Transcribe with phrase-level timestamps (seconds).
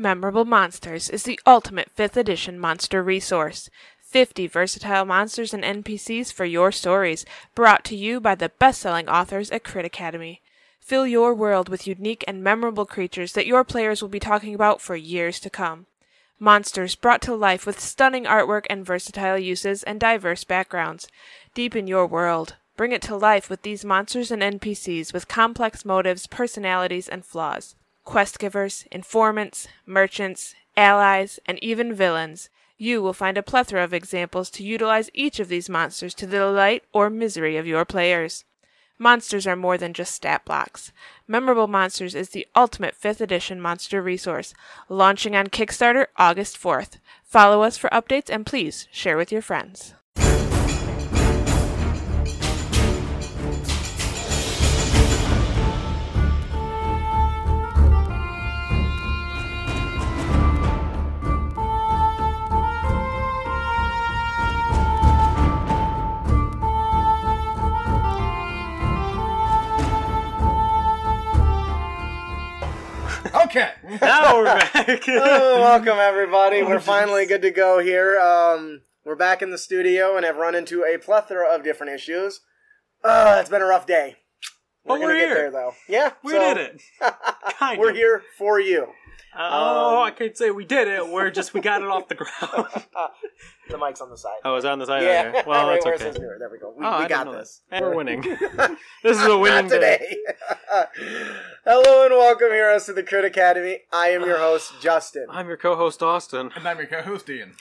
[0.00, 3.68] Memorable Monsters is the ultimate 5th edition monster resource.
[4.00, 9.10] 50 versatile monsters and NPCs for your stories, brought to you by the best selling
[9.10, 10.40] authors at Crit Academy.
[10.80, 14.80] Fill your world with unique and memorable creatures that your players will be talking about
[14.80, 15.84] for years to come.
[16.38, 21.08] Monsters brought to life with stunning artwork and versatile uses and diverse backgrounds.
[21.52, 22.54] Deepen your world.
[22.74, 27.74] Bring it to life with these monsters and NPCs with complex motives, personalities, and flaws.
[28.04, 32.48] Quest givers, informants, merchants, allies, and even villains.
[32.76, 36.38] You will find a plethora of examples to utilize each of these monsters to the
[36.38, 38.44] delight or misery of your players.
[38.98, 40.92] Monsters are more than just stat blocks.
[41.26, 44.52] Memorable Monsters is the ultimate 5th edition monster resource,
[44.88, 46.98] launching on Kickstarter August 4th.
[47.24, 49.94] Follow us for updates and please share with your friends.
[73.50, 73.70] Okay.
[74.00, 75.02] Now we're back.
[75.08, 76.62] oh, welcome everybody.
[76.62, 78.16] We're finally good to go here.
[78.20, 82.42] Um, we're back in the studio and have run into a plethora of different issues.
[83.02, 84.18] Uh, it's been a rough day.
[84.86, 85.34] But gonna we're get here.
[85.34, 85.72] there though.
[85.88, 86.82] Yeah, we so- did it.
[87.58, 87.96] Kind we're of.
[87.96, 88.86] here for you.
[89.36, 91.08] Oh, Um, I could say we did it.
[91.08, 92.66] We're just we got it off the ground.
[93.70, 94.32] The mic's on the side.
[94.44, 95.04] oh, is that on the side?
[95.04, 95.26] yeah.
[95.32, 95.42] Okay.
[95.46, 96.18] Well, right that's okay.
[96.18, 96.74] There we go.
[96.76, 97.60] We, Oh, we got this.
[97.70, 97.76] that.
[97.76, 98.20] And we're winning.
[99.04, 99.98] this is a winning Not day.
[99.98, 100.16] today.
[101.64, 103.82] Hello and welcome heroes to the Crit Academy.
[103.92, 105.26] I am your host Justin.
[105.30, 106.50] I'm your co-host Austin.
[106.56, 107.52] And I'm your co-host Ian.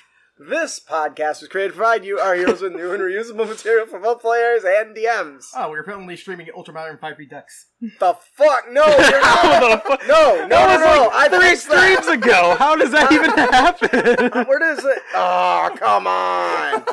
[0.42, 4.00] This podcast was created to provide you our heroes with new and reusable material for
[4.00, 5.48] both players and DMs.
[5.54, 7.66] Oh, we're currently streaming Ultramodern 5e decks.
[7.82, 8.64] The fuck?
[8.72, 9.84] No, you're not.
[9.84, 11.08] the fu- No, no, no, That was no.
[11.08, 12.04] like I three fixed that.
[12.04, 12.56] streams ago.
[12.58, 13.32] How does that even
[14.32, 14.48] happen?
[14.48, 15.00] Where does it?
[15.14, 16.86] Oh, come on.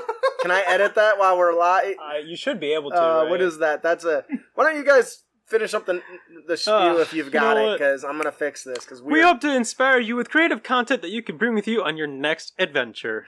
[0.43, 1.95] Can I edit that while we're live?
[2.03, 3.01] Uh, you should be able to.
[3.01, 3.31] Uh, right?
[3.31, 3.81] what is that?
[3.81, 4.25] That's a.
[4.57, 6.03] Why don't you guys finish up the
[6.47, 7.79] the spiel Uh, if you've you got know it?
[7.79, 8.85] Because I'm gonna fix this.
[8.85, 11.83] Because We hope to inspire you with creative content that you can bring with you
[11.83, 13.27] on your next adventure.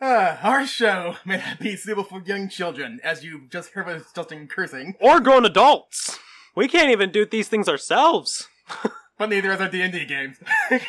[0.00, 4.02] Uh, our show may not be suitable for young children, as you just heard us
[4.14, 6.18] Justin cursing, Or grown adults.
[6.54, 8.48] We can't even do these things ourselves.
[9.18, 10.36] but neither is our D&D games.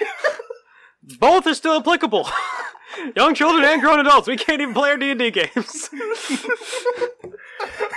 [1.19, 2.27] Both are still applicable.
[3.15, 4.27] Young children and grown adults.
[4.27, 5.89] We can't even play our D&D games.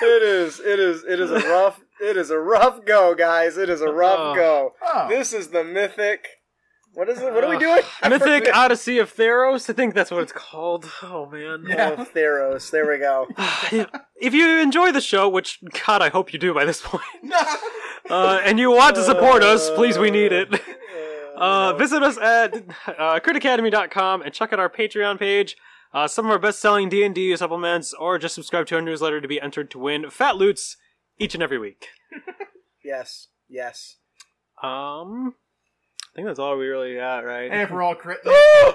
[0.03, 0.61] It is.
[0.61, 1.05] It is.
[1.05, 1.81] It is a rough.
[2.01, 3.57] It is a rough go, guys.
[3.59, 4.35] It is a rough Oh.
[4.35, 4.73] go.
[4.83, 5.09] Oh.
[5.09, 6.27] This is the mythic.
[6.93, 7.33] What is it?
[7.33, 7.83] What are we doing?
[8.03, 8.49] I Mythic.
[8.55, 9.71] Odyssey of Theros.
[9.71, 10.91] I think that's what it's called.
[11.03, 11.65] Oh man.
[11.69, 11.95] Yeah.
[11.99, 12.71] Oh, Theros.
[12.71, 13.29] There we go.
[14.23, 17.03] If you enjoy the show, which God, I hope you do by this point,
[18.11, 20.61] uh, and you want to support us, please, we need it.
[21.35, 22.55] Uh, visit us at
[22.87, 25.57] uh, critacademy.com and check out our Patreon page.
[25.95, 29.41] Uh, some of our best-selling D&D supplements, or just subscribe to our newsletter to be
[29.41, 30.77] entered to win fat loots
[31.21, 31.87] each and every week.
[32.83, 33.29] Yes.
[33.47, 33.97] Yes.
[34.63, 35.35] Um,
[36.03, 37.51] I think that's all we really got, right?
[37.51, 38.21] and if we're all crit...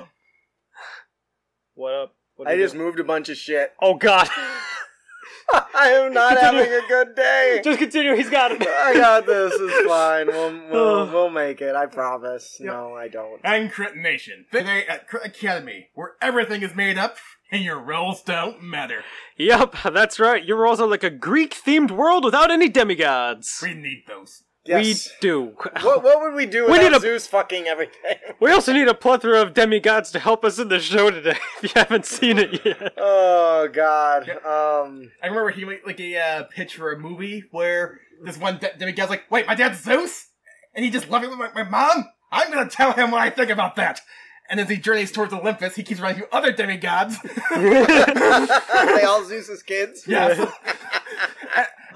[1.74, 2.16] What up?
[2.36, 2.80] What I just do?
[2.80, 3.74] moved a bunch of shit.
[3.82, 4.30] Oh God!
[5.54, 6.60] I am not Continue.
[6.66, 7.62] having a good day.
[7.64, 8.16] just continue.
[8.16, 8.62] He's got it.
[8.66, 9.54] I got this.
[9.58, 10.28] It's fine.
[10.28, 11.76] We'll, we'll, we'll make it.
[11.76, 12.58] I promise.
[12.60, 12.72] Yep.
[12.72, 13.42] No, I don't.
[13.44, 14.46] and Crit Nation.
[14.52, 17.18] Today at Crit Academy, where everything is made up
[17.52, 19.04] and your rolls don't matter.
[19.38, 20.44] Yep, that's right.
[20.44, 23.60] Your roles are like a Greek-themed world without any demigods.
[23.62, 24.44] We need those.
[24.66, 24.84] Yes.
[25.12, 25.54] We do.
[25.84, 28.16] What, what would we do We without need a- Zeus fucking everything?
[28.40, 31.38] We also need a plethora of demigods to help us in the show today.
[31.58, 32.94] If you haven't seen it yet.
[32.98, 34.28] oh God.
[34.30, 35.12] Um.
[35.22, 38.74] I remember he made like a uh, pitch for a movie where this one de-
[38.78, 40.30] demigod's like, "Wait, my dad's Zeus,"
[40.74, 42.06] and he just loving my, my mom.
[42.32, 44.02] I'm gonna tell him what I think about that.
[44.50, 47.18] And as he journeys towards Olympus, he keeps running into other demigods.
[47.56, 50.04] they all Zeus's kids.
[50.08, 50.40] yes.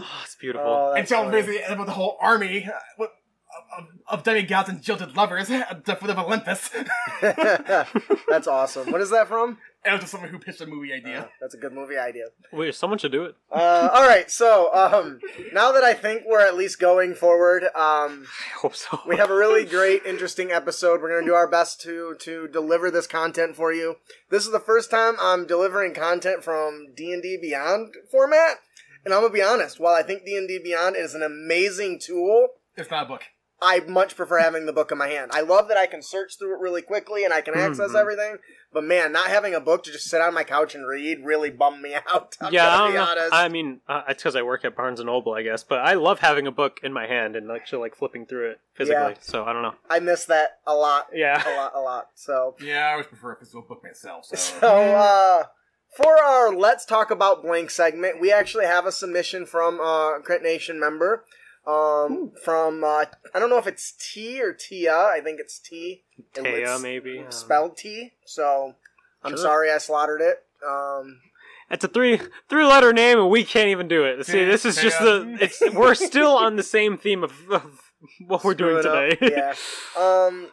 [0.02, 0.66] Oh, it's beautiful.
[0.66, 3.10] Oh, and that's so basically, end up with a whole army uh, with-
[3.78, 6.70] of, of demigods and jilted lovers at the foot of Olympus.
[7.22, 8.92] that's awesome.
[8.94, 9.58] What is that from?
[9.86, 11.22] And it was just someone who pitched a movie idea.
[11.22, 12.26] Uh, that's a good movie idea.
[12.52, 13.36] Wait, someone should do it.
[13.50, 14.30] Uh, all right.
[14.30, 15.20] So, um,
[15.54, 19.00] now that I think we're at least going forward, um, I hope so.
[19.08, 21.02] we have a really great, interesting episode.
[21.02, 23.96] We're going to do our best to to deliver this content for you.
[24.30, 28.58] This is the first time I'm delivering content from D and D Beyond format,
[29.06, 29.80] and I'm gonna be honest.
[29.80, 33.24] While I think D and D Beyond is an amazing tool, It's not a book.
[33.62, 35.32] I much prefer having the book in my hand.
[35.34, 38.00] I love that I can search through it really quickly and I can access Mhm.
[38.00, 38.38] everything.
[38.72, 41.50] But man, not having a book to just sit on my couch and read really
[41.50, 42.38] bummed me out.
[42.40, 43.04] I'm yeah, I, gonna don't be know.
[43.24, 43.34] honest.
[43.34, 45.64] I mean, uh, it's because I work at Barnes and Noble, I guess.
[45.64, 48.60] But I love having a book in my hand and actually like flipping through it
[48.76, 49.14] physically.
[49.14, 49.18] Yeah.
[49.20, 49.76] So I don't know.
[49.90, 51.42] I miss that a lot, Yeah.
[51.46, 52.08] a lot, a lot.
[52.16, 54.26] So, Yeah, I always prefer a physical book myself.
[54.26, 55.44] So, so uh,
[55.98, 60.44] for our "Let's Talk About Blank" segment, we actually have a submission from a Crit
[60.44, 61.26] Nation member.
[61.70, 64.96] Um, from uh, I don't know if it's T or Tia.
[64.96, 66.04] I think it's T.
[66.18, 67.26] It- Taya, it's maybe.
[67.30, 68.12] spelled T.
[68.26, 68.76] So
[69.24, 69.38] I'm Sure.
[69.38, 70.44] sorry I slaughtered it.
[70.68, 71.22] Um,
[71.70, 72.20] It's a three
[72.50, 74.26] three letter name, and we can't even do it.
[74.26, 75.38] See, this is just the.
[75.42, 77.92] It's we're still on the same theme of, of
[78.26, 79.28] what we're doing screw it today.
[79.28, 79.56] up.
[79.96, 80.02] yeah.
[80.02, 80.50] Um,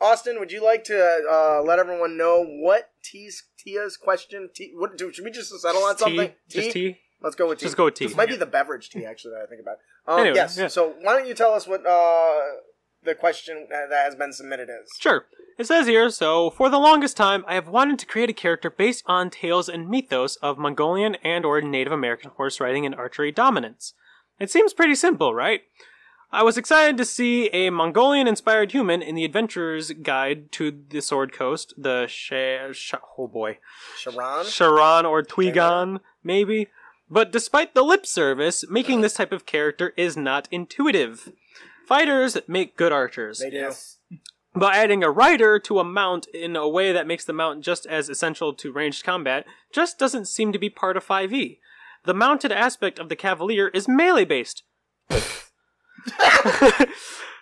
[0.00, 0.98] Austin, would you like to
[1.30, 4.50] uh, let everyone know what T's Tia's question?
[4.52, 6.34] T, what do, should we just settle on Just tea, something?
[6.48, 6.98] just tea.
[7.22, 7.66] Let's go with tea.
[7.66, 8.06] Just go with tea.
[8.06, 9.32] This might be the beverage tea, actually.
[9.32, 9.76] That I think about.
[10.06, 10.56] Um, Anyway, yes.
[10.58, 10.68] yeah.
[10.68, 12.32] So why don't you tell us what uh,
[13.04, 14.90] the question that has been submitted is?
[14.98, 15.26] Sure.
[15.58, 18.70] It says here, so for the longest time, I have wanted to create a character
[18.70, 23.30] based on tales and mythos of Mongolian and or Native American horse riding and archery
[23.30, 23.94] dominance.
[24.40, 25.60] It seems pretty simple, right?
[26.34, 31.30] I was excited to see a Mongolian-inspired human in the Adventurer's Guide to the Sword
[31.34, 32.32] Coast, the Sh-
[32.72, 33.58] Sh- oh boy,
[33.98, 34.46] Sharon.
[34.46, 36.68] Sharon or Tuigan, maybe.
[37.12, 41.30] But despite the lip service, making this type of character is not intuitive.
[41.86, 43.40] Fighters make good archers.
[43.40, 43.56] They do.
[43.58, 43.98] yes.
[44.54, 47.84] But adding a rider to a mount in a way that makes the mount just
[47.84, 49.44] as essential to ranged combat
[49.74, 51.58] just doesn't seem to be part of 5e.
[52.04, 54.62] The mounted aspect of the cavalier is melee based.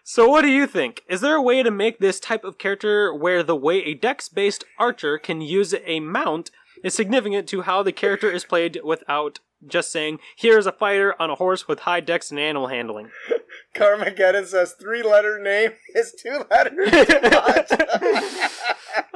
[0.02, 1.02] so what do you think?
[1.08, 4.28] Is there a way to make this type of character where the way a dex
[4.28, 6.50] based archer can use a mount
[6.82, 11.30] is significant to how the character is played without just saying, here's a fighter on
[11.30, 13.10] a horse with high dex and animal handling?
[13.74, 17.70] Carmageddon says three letter name is two letters too much.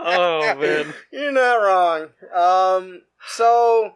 [0.07, 0.93] Oh man.
[1.11, 2.09] You're not wrong.
[2.35, 3.95] Um, so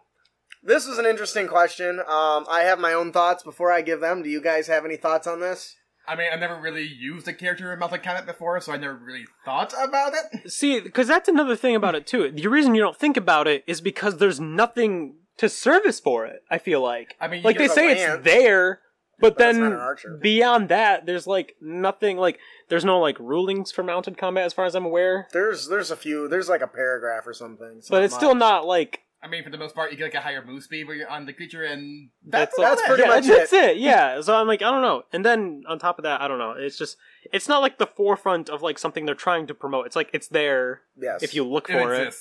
[0.62, 2.00] this was an interesting question.
[2.00, 4.22] Um, I have my own thoughts before I give them.
[4.22, 5.76] Do you guys have any thoughts on this?
[6.08, 8.96] I mean, I've never really used a character in Mouth Combat before, so I never
[8.96, 10.50] really thought about it.
[10.50, 12.30] See, because that's another thing about it too.
[12.30, 16.42] The reason you don't think about it is because there's nothing to service for it.
[16.50, 18.80] I feel like, I mean, you like they say a lance, it's there,
[19.20, 20.18] but, but then not an archer.
[20.20, 22.16] beyond that, there's like nothing.
[22.18, 22.38] Like
[22.68, 25.28] there's no like rulings for mounted combat as far as I'm aware.
[25.32, 26.28] There's there's a few.
[26.28, 27.76] There's like a paragraph or something.
[27.78, 30.04] It's But not it's still not like I mean, for the most part, you get
[30.04, 32.82] like a higher move speed where you're on the creature, and that's that's, like- that's
[32.88, 33.06] pretty it.
[33.06, 33.76] yeah, much that's it.
[33.78, 34.20] Yeah.
[34.20, 35.02] So I'm like, I don't know.
[35.12, 36.52] And then on top of that, I don't know.
[36.56, 36.96] It's just
[37.32, 39.86] it's not like the forefront of like something they're trying to promote.
[39.86, 41.22] It's like it's there yes.
[41.22, 42.14] if you look It for it.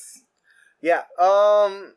[0.81, 1.03] Yeah.
[1.19, 1.93] Um.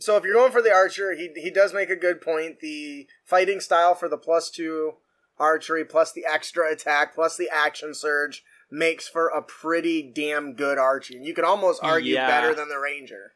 [0.00, 2.60] So if you're going for the archer, he he does make a good point.
[2.60, 4.94] The fighting style for the plus two
[5.38, 10.78] archery plus the extra attack plus the action surge makes for a pretty damn good
[10.78, 11.14] archer.
[11.14, 12.26] You could almost argue Yeah.
[12.28, 13.32] better than the ranger.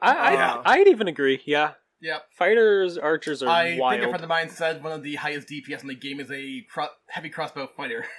[0.00, 0.62] I, I Yeah.
[0.64, 1.42] I'd even agree.
[1.44, 1.72] Yeah.
[2.00, 2.20] Yeah.
[2.38, 5.82] Fighters, archers are I think a friend of mine said one of the highest DPS
[5.82, 8.06] in the game is a cro- heavy crossbow fighter.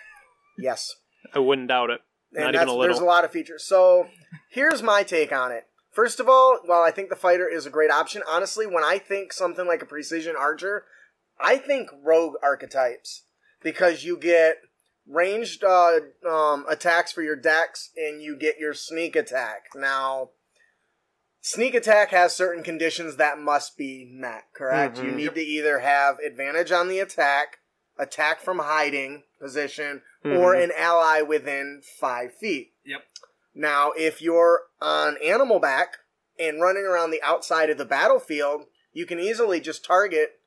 [0.57, 0.93] Yes.
[1.33, 2.01] I wouldn't doubt it.
[2.33, 3.63] And Not that's, even a there's a lot of features.
[3.65, 4.07] So
[4.51, 5.63] here's my take on it.
[5.91, 8.97] First of all, while I think the fighter is a great option, honestly, when I
[8.97, 10.85] think something like a precision archer,
[11.39, 13.23] I think rogue archetypes
[13.61, 14.57] because you get
[15.07, 19.65] ranged uh, um, attacks for your dex and you get your sneak attack.
[19.75, 20.29] Now,
[21.41, 24.43] sneak attack has certain conditions that must be met.
[24.53, 24.97] Correct?
[24.97, 25.15] You Mhm.
[25.15, 27.57] need to either have advantage on the attack,
[27.97, 30.63] attack from hiding position, or Mhm.
[30.65, 32.75] an ally within five feet.
[32.85, 33.03] Yep.
[33.53, 35.97] Now, if you're on animal back
[36.39, 40.39] and running around the outside of the battlefield, you can easily just target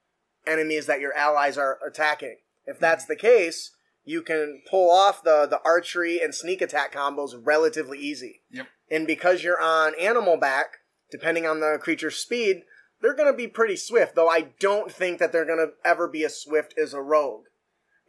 [0.47, 2.37] enemies that your allies are attacking.
[2.67, 3.13] If that's mm-hmm.
[3.13, 3.71] the case,
[4.05, 8.43] you can pull off the, the archery and sneak attack combos relatively easy.
[8.51, 8.67] Yep.
[8.91, 10.79] And because you're on animal back,
[11.11, 12.63] depending on the creature's speed,
[13.01, 16.09] they're going to be pretty swift, though I don't think that they're going to ever
[16.09, 17.45] be as swift as a rogue.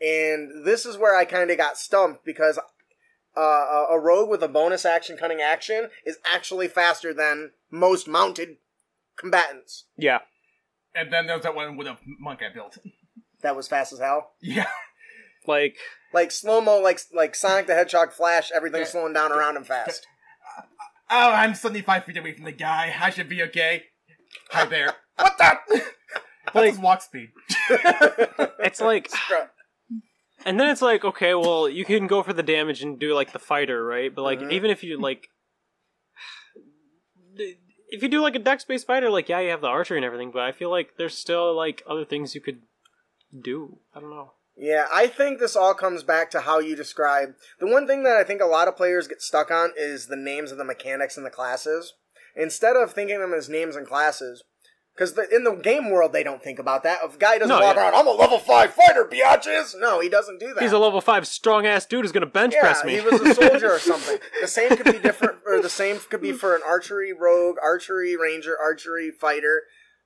[0.02, 2.60] And this is where I kind of got stumped because
[3.38, 8.08] uh, a- a rogue with a bonus action cunning action is actually faster than most
[8.08, 8.58] mounted
[9.18, 9.86] combatants.
[9.98, 10.20] Yeah.
[10.94, 12.78] And then there's that one with a monk I built.
[13.42, 14.32] That was fast as hell.
[14.42, 14.66] Yeah.
[15.46, 15.76] Like
[16.14, 18.92] Like slow mo, like like Sonic the Hedgehog Flash, everything's Yeah.
[18.92, 20.08] slowing down around him fast.
[21.08, 22.92] Oh, I'm 75 feet away from the guy.
[23.00, 23.84] I should be okay.
[24.50, 24.94] Hi there.
[25.18, 25.60] what the?
[25.70, 27.30] That's Like- his walk speed.
[27.70, 29.50] it's like Scrub.
[30.46, 33.34] And then it's like, okay, well, you can go for the damage and do like
[33.34, 34.14] the fighter, right?
[34.14, 34.52] But like Mhm.
[34.52, 35.28] even if you like
[37.36, 40.06] if you do like a dex based fighter, like yeah, you have the archery and
[40.06, 42.62] everything, but I feel like there's still like other things you could
[43.40, 43.80] do.
[43.94, 44.34] I don't know.
[44.58, 47.36] Yeah, I think this all comes back to how you describe.
[47.60, 50.16] The one thing that I think a lot of players get stuck on is the
[50.16, 51.94] names of the mechanics and the classes.
[52.38, 54.44] Instead of thinking of them as names and classes,
[54.96, 57.00] because the, in the game world they don't think about that.
[57.04, 57.84] If a guy doesn't No, walk yeah.
[57.84, 59.76] around, I'm a level five fighter, biatches.
[59.78, 60.62] No, he doesn't do that.
[60.64, 62.96] He's a level five strong ass dude who's gonna bench yeah, press me.
[62.96, 64.18] he was a soldier or something.
[64.42, 68.16] The same could be different, or the same could be for an archery rogue, archery
[68.16, 69.64] ranger, archery fighter.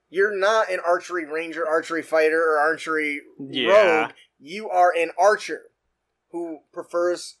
[0.08, 3.70] You're not an archery ranger, archery fighter, or archery Yeah.
[4.02, 4.12] rogue.
[4.40, 5.62] You are an archer
[6.32, 7.36] who prefers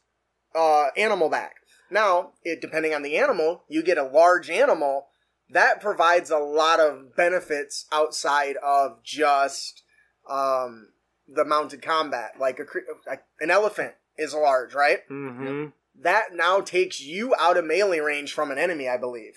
[0.54, 1.54] uh, animal back.
[1.90, 5.06] Now, it, depending on the animal, you get a large animal
[5.52, 9.82] that provides a lot of benefits outside of just
[10.28, 10.88] um,
[11.28, 12.32] the mounted combat.
[12.38, 12.78] Like a, cre-
[13.40, 15.00] an elephant is large, right?
[15.08, 15.66] hmm
[16.00, 19.34] That now takes you out of melee range from an enemy, I believe.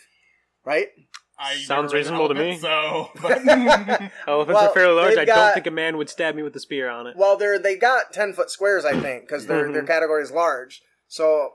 [0.66, 0.90] Right?
[1.38, 2.58] I Sounds reasonable to me.
[2.58, 5.10] So, but Elephants Well, are fairly large.
[5.16, 7.16] they've I got- don't think a man would stab me with a spear on it.
[7.18, 9.88] Well, they're they got ten foot squares, I think, because their their Mhm.
[9.88, 10.84] category is large.
[11.08, 11.54] So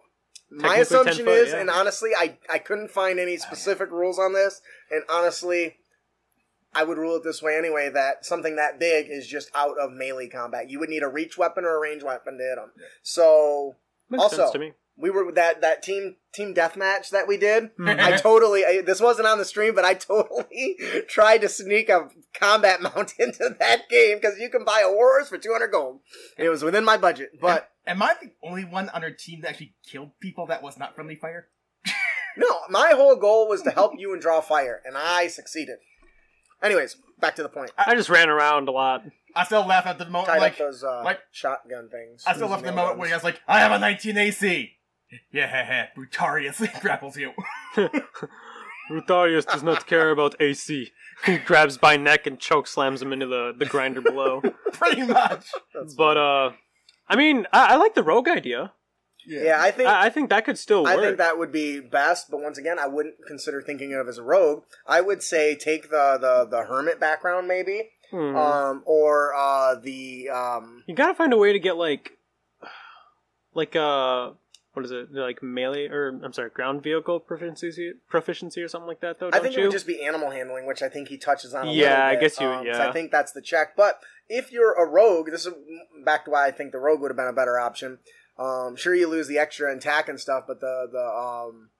[0.50, 1.60] my assumption foot, is, yeah.
[1.60, 5.76] and honestly, I I couldn't find any specific rules on this, and honestly,
[6.74, 9.92] I would rule it this way anyway: that something that big is just out of
[9.92, 10.70] melee combat.
[10.70, 12.70] You would need a reach weapon or a range weapon to hit them.
[13.02, 13.76] So
[14.10, 14.72] Makes Also- sense to me.
[14.96, 17.76] we were that that team team deathmatch that we did.
[17.76, 17.98] Mhm.
[18.00, 20.76] I totally I, this wasn't on the stream, but I totally
[21.08, 25.12] tried to sneak a combat mount into that game because you can buy a war
[25.18, 26.00] horse for two hundred gold.
[26.38, 29.50] It was within my budget, but am I the only one on our team that
[29.50, 31.48] actually killed people that was not friendly fire?
[32.36, 35.78] no, my whole goal was to help you and draw fire, and I succeeded.
[36.62, 37.70] Anyways, back to the point.
[37.76, 39.04] I just ran around a lot.
[39.34, 42.24] I still laugh at the moment, Tied like up those uh, like- shotgun things.
[42.26, 44.72] I still love the moment where he has like, I have a 19 AC.
[45.32, 47.32] Yeah, Brutarius grapples you.
[48.90, 50.90] Rutarius does not care about AC.
[51.26, 54.40] He grabs by neck and choke slams him into the, the grinder below.
[54.72, 55.46] Pretty much.
[55.96, 56.50] But uh
[57.08, 58.72] I mean, I, I like the rogue idea.
[59.26, 60.98] Yeah, I think I, I think that could still work.
[60.98, 64.08] I think that would be best, but once again, I wouldn't consider thinking of it
[64.10, 64.62] as a rogue.
[64.86, 68.34] I would say take the the, the hermit background maybe, Hmm.
[68.36, 72.12] um, or uh, the um, you gotta find a way to get like
[73.54, 74.30] like uh
[74.78, 79.00] what is it like melee or I'm sorry ground vehicle proficiency proficiency or something like
[79.00, 81.18] that though I think you it would just be animal handling, which I think he
[81.18, 81.68] touches on.
[81.68, 82.88] A Yeah, I guess you- um, yeah.
[82.88, 83.76] I think that's the check.
[83.76, 85.54] But if you're a rogue, this is
[86.04, 87.98] back to why I think the rogue would have been a better option.
[88.38, 91.70] Um, sure, you lose the extra attack and stuff, but the the um,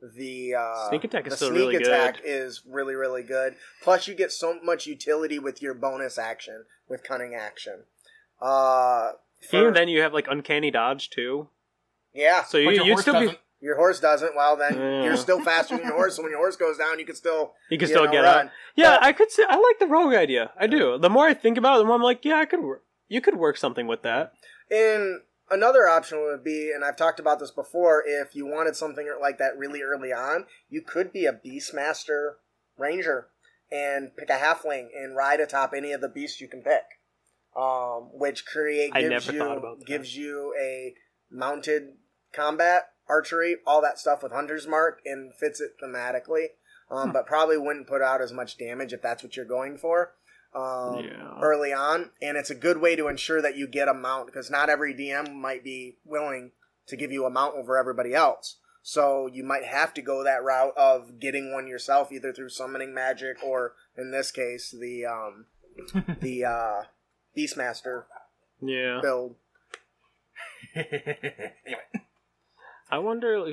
[0.00, 2.24] the uh, Sneak attack is the still sneak really attack good.
[2.24, 3.54] is really really good.
[3.82, 7.84] Plus, you get so much utility with your bonus action with cunning action.
[8.40, 9.12] Uh,
[9.50, 11.48] for- Even then you have like uncanny dodge too.
[12.12, 13.38] Yeah, So you your you'd horse still be doesn't.
[13.60, 14.36] your horse doesn't.
[14.36, 15.04] Well, then Yeah.
[15.04, 16.16] you're still faster than your horse.
[16.16, 18.20] So when your horse goes down, you can still you can you still know, get
[18.20, 18.46] run.
[18.46, 18.52] out.
[18.76, 20.52] Yeah, But- I could say I like the rogue idea.
[20.58, 20.98] I do.
[20.98, 22.84] The more I think about it, the more I'm like, yeah, I could work.
[23.08, 24.32] You could work something with that.
[24.70, 29.10] And another option would be, and I've talked about this before, if you wanted something
[29.20, 32.34] like that really early on, you could be a Beastmaster
[32.76, 33.28] Ranger
[33.72, 36.84] and pick a halfling and ride atop any of the beasts you can pick.
[37.56, 40.94] Um, which create I gives never you about gives you a
[41.30, 41.94] mounted
[42.32, 46.46] combat, archery, all that stuff with Hunter's Mark and fits it thematically.
[46.90, 50.14] Um, but probably wouldn't put out as much damage if that's what you're going for.
[50.54, 51.38] Um, Yeah.
[51.42, 54.50] early on, and it's a good way to ensure that you get a mount because
[54.50, 56.52] not every DM might be willing
[56.86, 58.56] to give you a mount over everybody else.
[58.82, 62.94] So you might have to go that route of getting one yourself, either through summoning
[62.94, 65.44] magic or, in this case, the um,
[66.22, 66.82] the uh,
[67.36, 68.04] Beastmaster
[68.62, 69.00] Yeah.
[69.02, 69.36] build.
[70.74, 71.52] anyway,
[72.90, 73.44] I wonder.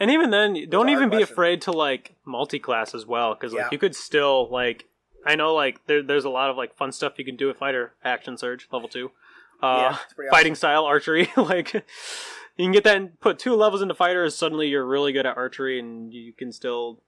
[0.00, 3.68] And even then, don't even be afraid to like multi-class as well, because like Yeah.
[3.72, 4.84] you could still like.
[5.26, 7.58] I know like there, there's a lot of like fun stuff you can do with
[7.58, 9.10] fighter action surge level two,
[9.62, 11.28] uh, Yeah, fighting style archery.
[11.36, 11.82] like you
[12.64, 14.36] can get that and put two levels into fighters.
[14.36, 17.02] Suddenly you're really good at archery, and you can still,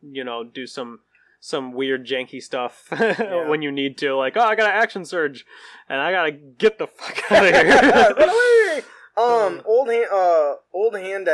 [0.00, 1.00] you know, do some
[1.40, 4.14] some weird janky stuff when you need to.
[4.14, 5.44] Like, oh, I got an action surge,
[5.88, 8.82] and I gotta get the fuck out of here.
[9.16, 11.28] um, old hand, uh, old hand,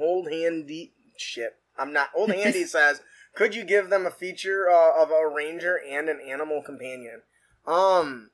[0.00, 1.56] old handy shit.
[1.78, 3.00] I'm not old handy says.
[3.34, 7.22] Could you give them a feature uh, of a ranger and an animal companion?
[7.66, 8.30] Um,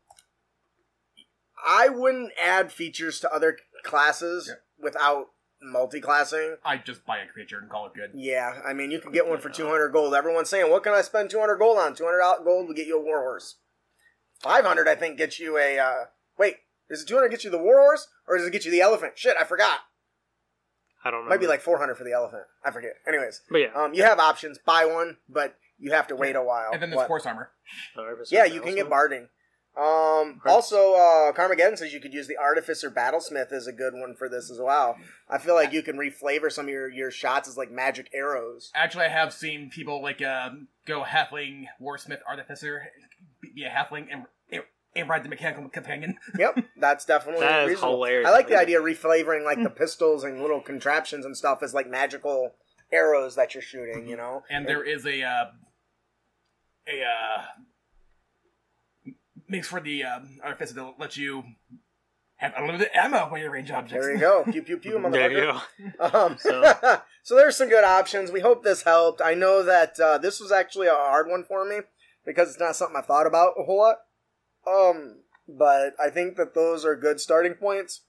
[1.67, 4.55] I wouldn't add features to other classes Yeah.
[4.79, 5.29] without
[5.62, 6.57] multi-classing.
[6.64, 8.11] I just buy a creature and call it good.
[8.14, 10.14] Yeah, I mean, you can get one for 200 gold.
[10.14, 11.95] Everyone's saying, what can I spend 200 gold on?
[11.95, 13.57] 200 gold will get you a warhorse.
[14.40, 15.95] 500, I think, gets you a, uh,
[16.38, 16.57] wait,
[16.88, 18.09] does it 200 get you the warhorse?
[18.26, 19.12] Or does it get you the elephant?
[19.17, 19.81] Shit, I forgot.
[21.05, 21.31] I don't know.
[21.31, 22.43] Might be like 400 for the elephant.
[22.64, 22.93] I forget.
[23.09, 23.69] Anyways, but yeah.
[23.75, 24.59] um, you have options.
[24.59, 26.71] Buy one, but you have to wait a while.
[26.73, 27.07] And then there's What?
[27.09, 27.50] horse armor.
[28.31, 29.29] Yeah, you can get barding.
[29.76, 34.14] Um, also, uh, Carmageddon says you could use the Artificer Battlesmith as a good one
[34.16, 34.96] for this as well.
[35.28, 38.70] I feel like you can reflavor some of your, your shots as like magic arrows.
[38.74, 42.88] Actually, I have seen people like um, go halfling, warsmith, artificer,
[43.54, 44.26] be a halfling, and
[44.96, 46.16] and ride the mechanical companion.
[46.38, 47.94] yep, that's definitely That is reasonable.
[47.94, 48.28] hilarious.
[48.28, 51.72] I like the idea of reflavoring like the pistols and little contraptions and stuff as
[51.74, 52.54] like magical
[52.92, 54.08] arrows that you're shooting.
[54.08, 55.44] You know, and there is a uh,
[56.88, 57.42] a uh,
[59.50, 61.45] makes for the um, artificer that lets you
[62.37, 64.07] have unlimited ammo when you range objects.
[64.07, 65.12] there you go, pew pew pew, motherfucker.
[65.12, 65.61] There you go.
[66.19, 67.37] Um, So- so.
[67.37, 68.30] there's some good options.
[68.33, 69.21] We hope this helped.
[69.23, 71.80] I know that uh, this was actually a hard one for me
[72.25, 73.97] because it's not something I've thought about a whole lot.
[74.66, 78.02] Um, but I think that those are good starting points.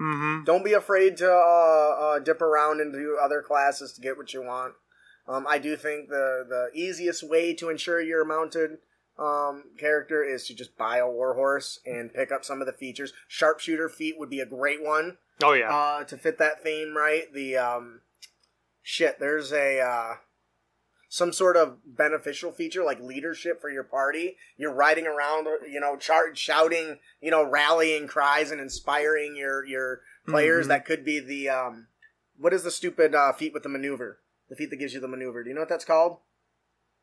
[0.00, 0.44] Mm-hmm.
[0.44, 4.42] Don't be afraid to uh, uh, dip around into other classes to get what you
[4.42, 4.74] want.
[5.26, 8.78] Um, I do think the the easiest way to ensure you're mounted
[9.18, 13.12] um, character is to just buy a warhorse and pick up some of the features.
[13.28, 15.70] Sharpshooter feat would be a great one Oh yeah.
[15.72, 17.32] uh, to fit that theme right.
[17.32, 18.00] The um,
[18.82, 20.14] shit, there's a uh,
[21.08, 24.36] some sort of beneficial feature like leadership for your party.
[24.56, 30.00] You're riding around, you know, char- shouting, you know, rallying cries and inspiring your your
[30.26, 30.66] players.
[30.66, 30.68] Mhm.
[30.70, 31.86] That could be the um,
[32.36, 34.18] what is the stupid uh, feat with the maneuver?
[34.48, 35.42] The feat that gives you the maneuver.
[35.44, 36.18] Do you know what that's called?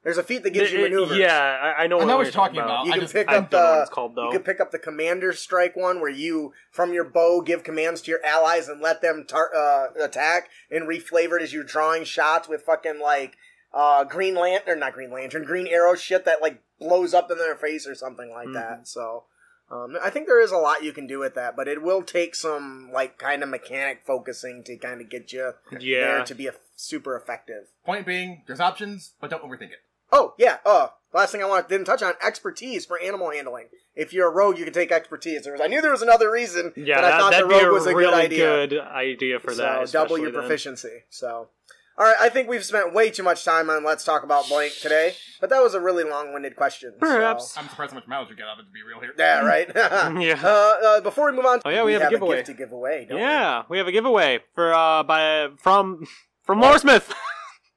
[0.04, 1.18] There's a feat that gives you It- it- maneuvers.
[1.18, 1.38] Yeah,
[1.78, 2.00] I, I know.
[2.02, 2.86] I know what you're you're talking about.
[2.86, 4.26] You I can just- pick I up don't what the it's called though.
[4.26, 8.02] you can pick up the commander strike one where you from your bow give commands
[8.02, 12.04] to your allies and let them tar- uh, attack and reflavor it as you're drawing
[12.04, 13.36] shots with fucking like
[13.74, 17.56] uh, green lantern not green lantern green arrow shit that like blows up in their
[17.56, 18.54] face or something like Mm-hmm.
[18.54, 19.26] that so
[19.70, 22.02] um, I think there is a lot you can do with that, but it will
[22.02, 26.00] take some like kind of mechanic focusing to kind of get you yeah.
[26.02, 27.68] there to be a, super effective.
[27.86, 29.80] Point being, there's options, but don't overthink it.
[30.12, 30.58] Oh yeah.
[30.66, 33.68] Uh, last thing I want didn't touch on expertise for animal handling.
[33.96, 35.44] If you're a rogue, you can take expertise.
[35.44, 37.52] There was, I knew there was another reason, Yeah, but that, I thought that'd the
[37.54, 38.68] rogue be a was a really good idea.
[38.68, 39.68] good idea for so that.
[39.68, 40.42] double especially your then.
[40.42, 41.04] proficiency.
[41.10, 41.50] So,
[41.98, 42.16] all right.
[42.22, 45.50] I think we've spent way too much time on let's talk about blank today, but
[45.50, 46.92] that was a really long-winded question.
[46.94, 47.58] so- Perhaps.
[47.58, 49.14] I'm surprised how much mileage we get out of it, to be real here.
[49.18, 49.46] Yeah.
[49.46, 49.68] Right.
[50.26, 50.40] Yeah.
[50.42, 52.38] Uh, uh, before we move on, Oh, yeah, we have a giveaway.
[52.38, 53.06] gift to give away.
[53.10, 56.08] Don't Yeah, we have a giveaway for uh by from
[56.44, 57.12] from Loresmith.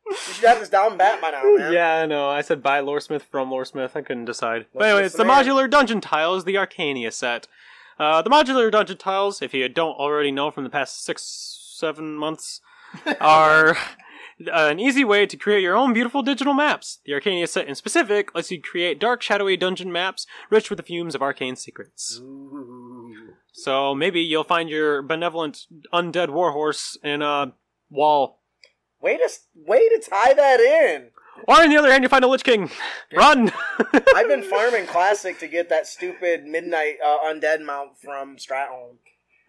[0.09, 1.73] you should have this down bat by now, man.
[1.73, 2.29] yeah, I know.
[2.29, 3.97] I said by Loresmith from Loresmith.
[3.97, 4.67] I couldn't decide.
[4.75, 5.45] But anyway, it's the man.
[5.45, 7.49] modular dungeon tiles, the Arcania set.
[7.99, 12.17] Uh, the modular dungeon tiles, if you don't already know from the past six, seven
[12.17, 12.61] months,
[13.21, 13.77] are
[14.53, 16.99] an easy way to create your own beautiful digital maps.
[17.05, 20.83] The Arcania set in specific lets you create dark, shadowy dungeon maps rich with the
[20.83, 22.21] fumes of arcane secrets.
[23.53, 27.53] So maybe you'll find your benevolent undead warhorse in a
[27.91, 28.41] wall.
[29.05, 31.11] Way to way to tie that in.
[31.47, 32.71] Or on the other hand, you find a Lich King.
[33.15, 33.53] Run!
[34.17, 38.97] I've been farming classic to get that stupid midnight uh, undead mount from Stratholme.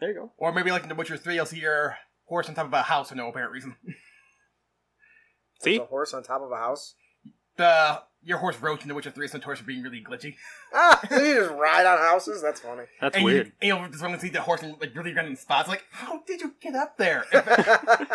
[0.02, 0.32] there you go.
[0.38, 2.82] Or maybe like in The Witcher 3, you'll see your horse on top of a
[2.82, 3.78] house for no apparent reason.
[5.62, 5.78] See?
[5.78, 6.96] There's a horse on top of a house.
[7.56, 10.34] The Your horse roach in The Witcher 3 is notorious for being really glitchy.
[10.74, 12.42] Ah, you just ride on houses.
[12.42, 12.86] That's funny.
[13.00, 13.46] That's and weird.
[13.48, 15.70] You, and you'll just want to see the horse in like really random spots.
[15.70, 17.24] Like, how did you get up there?
[17.32, 18.14] In fact,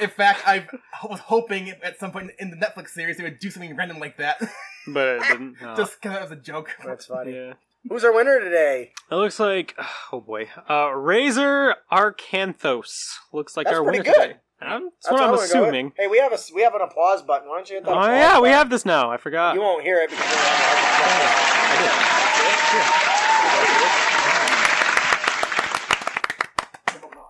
[0.00, 0.66] in fact, I
[1.02, 4.16] was hoping at some point in the Netflix series they would do something random like
[4.18, 4.40] that,
[4.86, 5.56] But it didn't.
[5.62, 5.74] oh.
[5.76, 6.70] just kind of as a joke.
[6.86, 7.34] That's funny.
[7.34, 7.54] yeah.
[7.88, 8.92] Who's our winner today?
[9.10, 9.74] It looks like
[10.12, 12.92] oh boy, uh, Razor Arcanthos
[13.32, 14.14] looks like That's our winner good.
[14.14, 14.36] today.
[14.60, 15.92] Um, That's, That's what I'm assuming.
[15.96, 17.48] Hey, we have a we have an applause button.
[17.48, 17.96] Why don't you hit that?
[17.96, 19.10] Oh yeah, we have this now.
[19.10, 19.54] I forgot.
[19.54, 20.26] You won't hear it because.
[20.26, 21.48] We're on the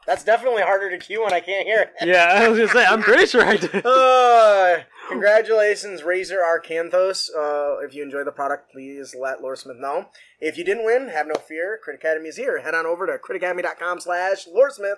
[0.09, 1.93] That's definitely harder to cue when I can't hear it.
[2.09, 2.87] yeah, I was gonna say.
[2.87, 3.85] I'm pretty sure I did.
[3.85, 4.79] Uh,
[5.11, 7.29] congratulations, Razor Arcanthos.
[7.29, 10.07] Uh, if you enjoy the product, please let Loresmith know.
[10.41, 11.79] If you didn't win, have no fear.
[11.83, 12.63] Crit Academy is here.
[12.63, 14.97] Head on over to critacademy.com slash Loresmith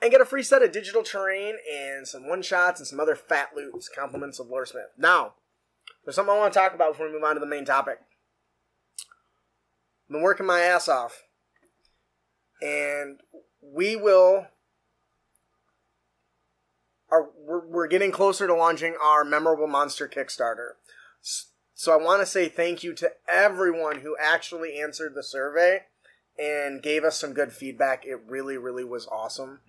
[0.00, 3.50] and get a free set of digital terrain and some one-shots and some other fat
[3.56, 4.92] loots, compliments of Loresmith.
[4.98, 5.34] Now,
[6.04, 7.98] there's something I want to talk about before we move on to the main topic.
[10.08, 11.22] I've been working my ass off.
[12.60, 13.20] And
[13.62, 14.46] we will
[17.10, 20.70] are we're, we're getting closer to launching our memorable monster Kickstarter.
[21.74, 25.82] So I want to say thank you to everyone who actually answered the survey
[26.38, 28.04] and gave us some good feedback.
[28.06, 29.60] It really, really was awesome.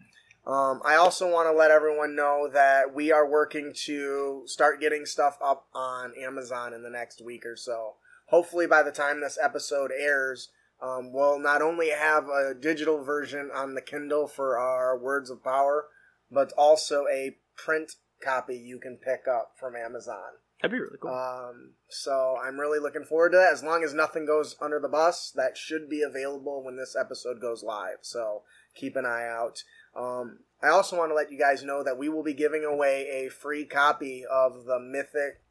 [0.48, 5.06] Um, I also want to let everyone know that we are working to start getting
[5.06, 7.96] stuff up on Amazon in the next week or so.
[8.28, 10.50] Hopefully, by the time this episode airs,
[10.82, 15.44] um, we'll not only have a digital version on the Kindle for our Words of
[15.44, 15.86] Power,
[16.32, 20.38] but also a print copy you can pick up from Amazon.
[20.62, 21.12] That'd be really cool.
[21.12, 23.54] Um, so I'm really looking forward to that.
[23.54, 27.42] As long as nothing goes under the bus, that should be available when this episode
[27.42, 28.00] goes live.
[28.02, 29.64] So keep an eye out.
[29.96, 33.08] Um, I also want to let you guys know that we will be giving away
[33.26, 35.42] a free copy of the Mythic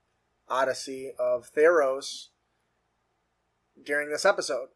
[0.49, 2.29] Odyssey of Theros
[3.85, 4.69] during this episode.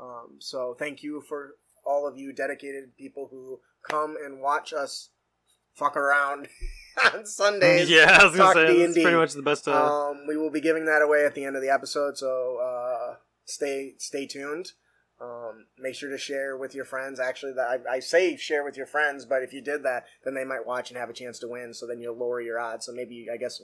[0.00, 5.10] Um, so thank you for all of you dedicated people who come and watch us
[5.74, 6.48] fuck around
[7.14, 7.90] on Sundays.
[7.90, 9.02] yeah, I was gonna say D&D.
[9.02, 9.68] pretty much the best.
[9.68, 12.58] Uh, Um, we will be giving that away at the end of the episode, so
[12.58, 14.72] uh, stay stay tuned.
[15.22, 17.20] Um, make sure to share with your friends.
[17.20, 20.34] Actually, that I, I say share with your friends, but if you did that, then
[20.34, 21.72] they might watch and have a chance to win.
[21.74, 22.86] So then you'll lower your odds.
[22.86, 23.62] So maybe I guess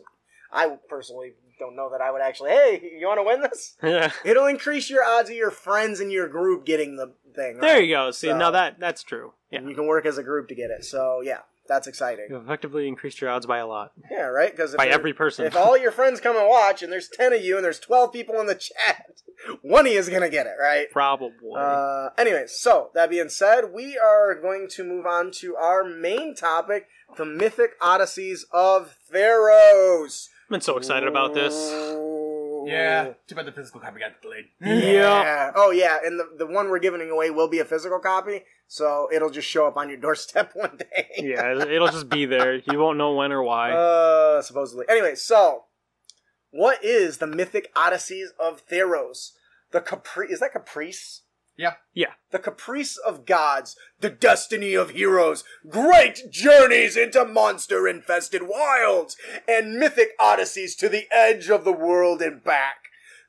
[0.53, 2.51] I personally don't know that I would actually.
[2.51, 3.75] Hey, you want to win this?
[3.83, 4.13] yeah.
[4.25, 7.59] It'll increase your odds of your friends in your group getting the thing.
[7.59, 8.11] There you go.
[8.13, 9.33] See, So- now that that's true.
[9.51, 10.85] Yeah, You can work as a group to get it.
[10.85, 12.27] So yeah, that's exciting.
[12.31, 14.51] you effectively increased your odds by a lot Yeah, right.
[14.51, 15.47] Because by every person.
[15.47, 18.13] If all your friends come and watch, and there's ten of you, and there's twelve
[18.13, 19.23] people in the chat,
[19.63, 20.91] one of you is gonna get it, right?
[20.91, 21.33] Probably.
[21.57, 26.35] Uh, anyways, so that being said, we are going to move on to our main
[26.35, 30.29] topic: the mythic odysseys of Theros.
[30.47, 31.55] I've been so excited about this.
[32.69, 32.73] Ooh.
[32.73, 34.47] Yeah, too bad the physical copy got delayed.
[34.61, 35.53] Yeah.
[35.55, 39.09] Oh yeah, and the the one we're giving away will be a physical copy, so
[39.13, 41.09] it'll just show up on your doorstep one day.
[41.19, 42.57] Yeah, it'll just be there.
[42.57, 43.73] You won't know when or why.
[43.73, 44.87] Uh, supposedly.
[44.89, 45.65] Anyway, so
[46.51, 49.33] what is the mythic odysseys of Theros?
[49.71, 51.23] The Capri is that Caprice?
[51.59, 51.75] Yeah.
[51.93, 52.13] Yeah.
[52.31, 59.17] The caprice of gods, the destiny of heroes, great journeys into monster infested wilds,
[59.49, 62.77] and mythic odysseys to the edge of the world and back.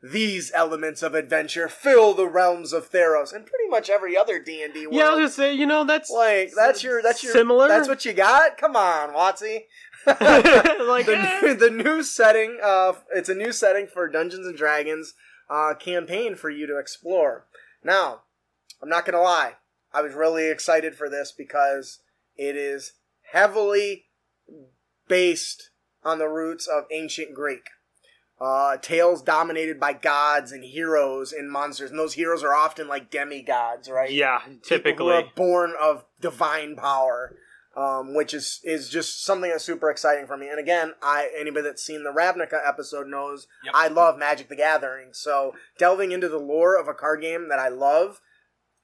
[0.02, 4.64] These elements of adventure fill the realms of Theros and pretty much every other D
[4.64, 4.96] and D world.
[4.96, 7.68] yeah, I was gonna say, you know, that's like that's your that's your Similar?
[7.68, 8.58] That's what you got.
[8.58, 9.64] Come on, Watsy.
[10.08, 11.42] like the, eh.
[11.42, 15.14] new, the new setting uh it's a new setting for dungeons and dragons
[15.50, 17.46] uh campaign for you to explore
[17.84, 18.22] now
[18.82, 19.54] i'm not gonna lie
[19.94, 22.00] i was really excited for this because
[22.36, 22.94] it is
[23.32, 24.06] heavily
[25.08, 25.72] based
[26.04, 27.70] on the roots of ancient greek
[28.42, 33.12] uh, tales dominated by gods and heroes and monsters, and those heroes are often like
[33.12, 34.12] demigods, right?
[34.12, 35.30] yeah, typically.
[35.36, 37.36] born of divine power,
[37.76, 40.50] um, which is is just something that's super exciting for me.
[40.50, 43.74] And again, I anybody that's seen the Ravnica episode knows Yep.
[43.76, 45.10] I love Magic the Gathering.
[45.14, 48.22] So delving into the lore of a card game that I love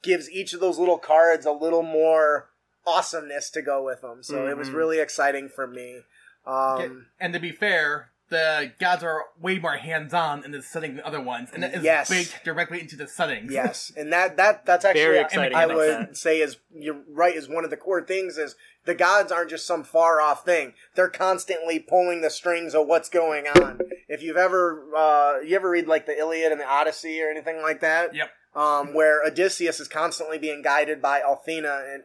[0.04, 2.50] gives each of those little cards a little more
[2.86, 4.22] awesomeness to go with them.
[4.22, 4.76] So it was Mhm.
[4.76, 6.04] really exciting for me.
[6.46, 11.04] Um, and to be fair, the gods are way more hands-on in this setting than
[11.04, 12.10] other ones, and it is Yes.
[12.10, 13.48] baked directly into the setting.
[13.52, 16.18] Yes, and that that that's actually Very I- exciting I would that.
[16.18, 19.66] say is you're right is one of the core things is the gods aren't just
[19.68, 20.74] some far off thing.
[20.96, 23.80] They're constantly pulling the strings of what's going on.
[24.08, 27.62] If you've ever uh, you ever read like the Iliad and the Odyssey or anything
[27.62, 28.30] like that, Yep.
[28.56, 32.04] um, where Odysseus is constantly being guided by Athena and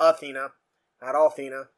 [0.00, 0.52] Athena,
[1.02, 1.68] not Athena,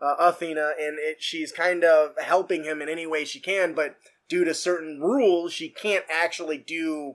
[0.00, 3.96] uh, Athena, and it, she's kind of helping him in any way she can, but
[4.28, 7.14] due to certain rules, she can't actually do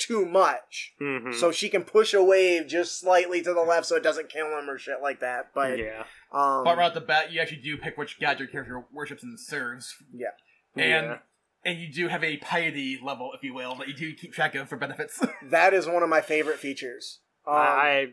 [0.00, 0.94] too much.
[1.00, 1.34] Mhm.
[1.34, 4.46] So she can push a wave just slightly to the left so it doesn't kill
[4.58, 5.50] him or shit like that.
[5.54, 8.48] But yeah, um, But right off the bat, you actually do pick which god your
[8.48, 10.28] character worships and serves, yeah.
[10.74, 11.18] and Yeah.
[11.64, 14.54] and you do have a piety level, if you will, that you do keep track
[14.54, 15.20] of for benefits.
[15.42, 17.20] That is one of my favorite features.
[17.46, 18.12] Um, I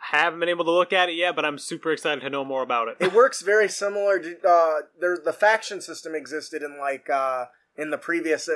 [0.00, 2.62] haven't been able to look at it yet, but I'm super excited to know more
[2.62, 2.96] about it.
[3.00, 5.16] it works very similar to uh, there.
[5.22, 8.48] The faction system existed in like uh, in the previous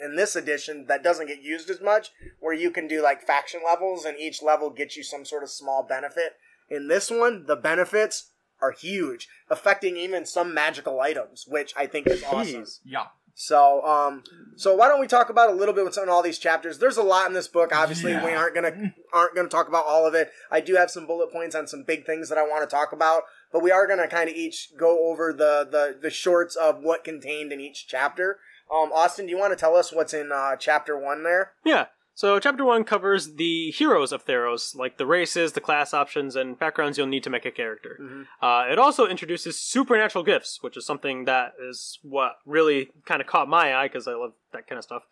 [0.00, 3.60] in this edition that doesn't get used as much, where you can do like faction
[3.64, 6.36] levels and each level gets you some sort of small benefit.
[6.68, 8.30] In this one, the benefits
[8.60, 12.62] are huge, affecting even some magical items, which I think is awesome.
[12.62, 12.80] Jeez.
[12.84, 13.04] yeah.
[13.38, 14.24] So, um,
[14.56, 16.78] so why don't we talk about a little bit what's in all these chapters?
[16.78, 17.70] There's a lot in this book.
[17.70, 18.24] Obviously, Yeah.
[18.24, 20.30] we aren't gonna aren't gonna talk about all of it.
[20.50, 22.92] I do have some bullet points on some big things that I want to talk
[22.92, 26.82] about, but we are gonna kind of each go over the the the shorts of
[26.82, 28.38] what contained in each chapter.
[28.70, 31.52] Um, Austin, do you want to tell us what's in uh, chapter one there?
[31.64, 31.86] Yeah.
[32.14, 36.58] So chapter one covers the heroes of Theros, like the races, the class options, and
[36.58, 38.24] backgrounds you'll need to make a character.
[38.40, 43.26] Uh, it also introduces supernatural gifts, which is something that is what really kind of
[43.26, 45.02] caught my eye because I love that kind of stuff.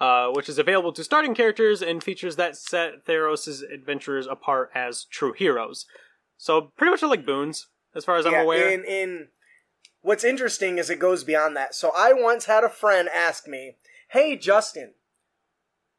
[0.00, 5.04] Uh, which is available to starting characters and features that set Theros' adventurers apart as
[5.04, 5.86] true heroes.
[6.36, 8.70] So pretty much like boons, as far as I'm aware.
[8.70, 9.28] In in
[10.04, 11.74] what's interesting is it goes beyond that.
[11.74, 13.76] So I once had a friend ask me,
[14.10, 14.94] "Hey Justin,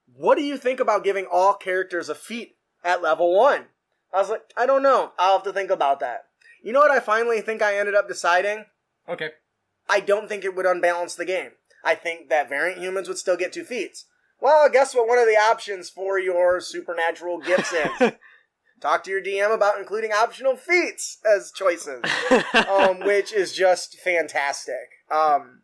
[0.05, 3.67] what do you think about giving all characters a feat at level 1?"
[4.13, 5.11] I was like, "I don't know.
[5.17, 6.27] I'll have to think about that."
[6.61, 8.65] You know what I finally think I ended up deciding?
[9.09, 9.31] Okay.
[9.89, 11.51] I don't think it would unbalance the game.
[11.83, 14.05] I think that variant humans would still get two feats.
[14.39, 15.07] Well, guess what?
[15.07, 18.13] One of the options for your supernatural gifts is
[18.79, 22.03] talk to your DM about including optional feats as choices,
[22.69, 24.89] um, which is just fantastic.
[25.11, 25.61] Um,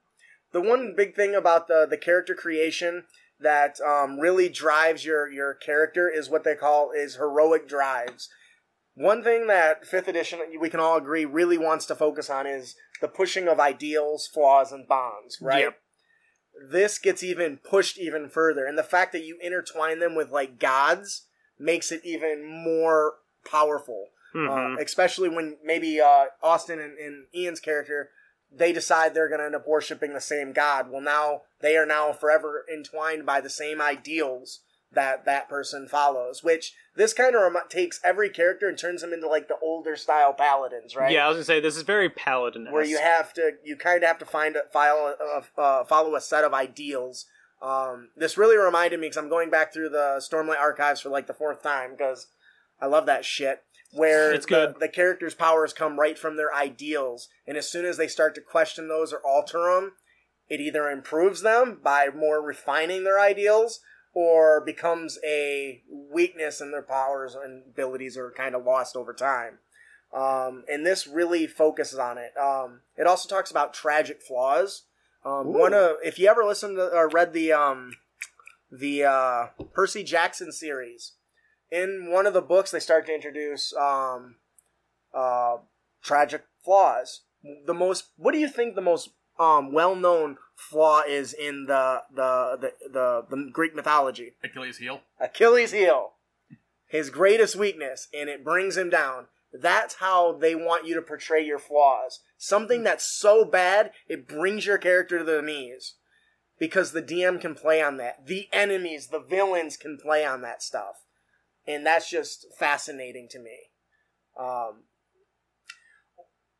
[0.51, 3.03] the one big thing about the the character creation
[3.39, 8.29] that um, really drives your your character is what they call is heroic drives.
[8.93, 12.75] One thing that fifth edition we can all agree really wants to focus on is
[12.99, 15.37] the pushing of ideals, flaws, and bonds.
[15.41, 15.63] Right.
[15.63, 15.77] Yep.
[16.69, 20.59] This gets even pushed even further, and the fact that you intertwine them with like
[20.59, 21.27] gods
[21.61, 23.15] makes it even more
[23.49, 24.07] powerful.
[24.33, 24.77] Mhm.
[24.77, 28.09] Uh, especially when maybe uh, Austin and, and Ian's character
[28.53, 30.89] they decide they're going to end up worshiping the same god.
[30.89, 34.59] Well, now they are now forever entwined by the same ideals
[34.91, 36.43] that that person follows.
[36.43, 39.95] Which this kind of rem- takes every character and turns them into like the older
[39.95, 41.11] style paladins, right?
[41.11, 42.69] Yeah, I was gonna say this is very paladin.
[42.71, 45.15] where you have to you kind of have to find a file
[45.57, 47.25] uh, uh, follow a set of ideals.
[47.61, 51.27] Um, this really reminded me because I'm going back through the Stormlight archives for like
[51.27, 52.27] the fourth time because
[52.81, 53.63] I love that shit.
[53.93, 54.75] Where It's the, good.
[54.79, 58.41] the characters' powers come right from their ideals, and as soon as they start to
[58.41, 59.93] question those or alter them,
[60.47, 63.81] it either improves them by more refining their ideals
[64.13, 69.59] or becomes a weakness and their powers and abilities are kind of lost over time.
[70.13, 72.31] Um, and this really focuses on it.
[72.37, 74.83] Um, it also talks about tragic flaws.
[75.23, 77.93] Um, one of if you ever listened to or read the um,
[78.71, 81.13] the uh, Percy Jackson series,
[81.71, 84.35] in one of the books they start to introduce um,
[85.13, 85.57] uh,
[86.01, 87.21] tragic flaws.
[87.65, 92.03] The most, what do you think the most um, well known flaw is in the
[92.13, 94.33] the, the the the Greek mythology?
[94.43, 95.01] Achilles' heel.
[95.19, 96.13] Achilles' heel,
[96.87, 99.27] his greatest weakness, and it brings him down.
[99.53, 102.19] That's how they want you to portray your flaws.
[102.37, 105.95] Something that's so bad, it brings your character to the knees.
[106.59, 108.27] Because the DM can play on that.
[108.27, 111.03] The enemies, the villains can play on that stuff.
[111.67, 113.57] And that's just fascinating to me.
[114.39, 114.83] Um,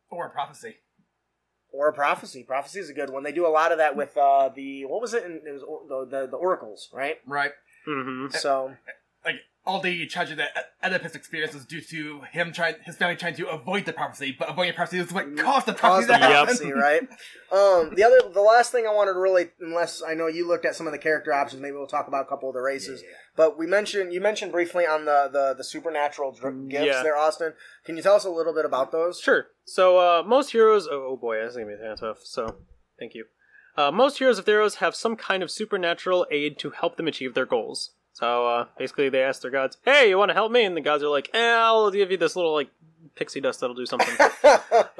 [0.09, 0.77] Or a prophecy.
[1.71, 2.43] or a prophecy.
[2.43, 3.23] Prophecy is a good one.
[3.23, 5.23] They do a lot of that with uh, the, what was it?
[5.23, 7.17] In, it was or- the, the, the oracles, right?
[7.25, 7.51] Right.
[7.85, 8.75] hmm So,
[9.23, 13.47] Like all the tragedy that Oedipus experiences due to him trying, his family trying to
[13.47, 16.19] avoid the prophecy, but avoiding the prophecy is what caused the cause prophecy the to
[16.19, 16.45] happen.
[16.45, 17.01] prophecy, right?
[17.51, 20.65] Um, the other, the last thing I wanted to really, unless I know you looked
[20.65, 23.03] at some of the character options, maybe we'll talk about a couple of the races.
[23.35, 27.03] But we mentioned, you mentioned briefly on the the, the supernatural dr- gifts Yeah.
[27.03, 27.53] there, Austin.
[27.85, 29.19] Can you tell us a little bit about those?
[29.19, 29.45] Sure.
[29.65, 30.87] So uh, most heroes.
[30.89, 32.17] Oh, oh boy, that's gonna be kind of tough.
[32.23, 32.55] So
[32.99, 33.25] thank you.
[33.77, 37.35] Uh, most heroes of Theros have some kind of supernatural aid to help them achieve
[37.35, 37.91] their goals.
[38.21, 40.81] So uh, basically, they ask their gods, "Hey, you want to help me?" And the
[40.81, 42.69] gods are like, "Eh, I'll give you this little like
[43.15, 44.15] pixie dust that'll do something."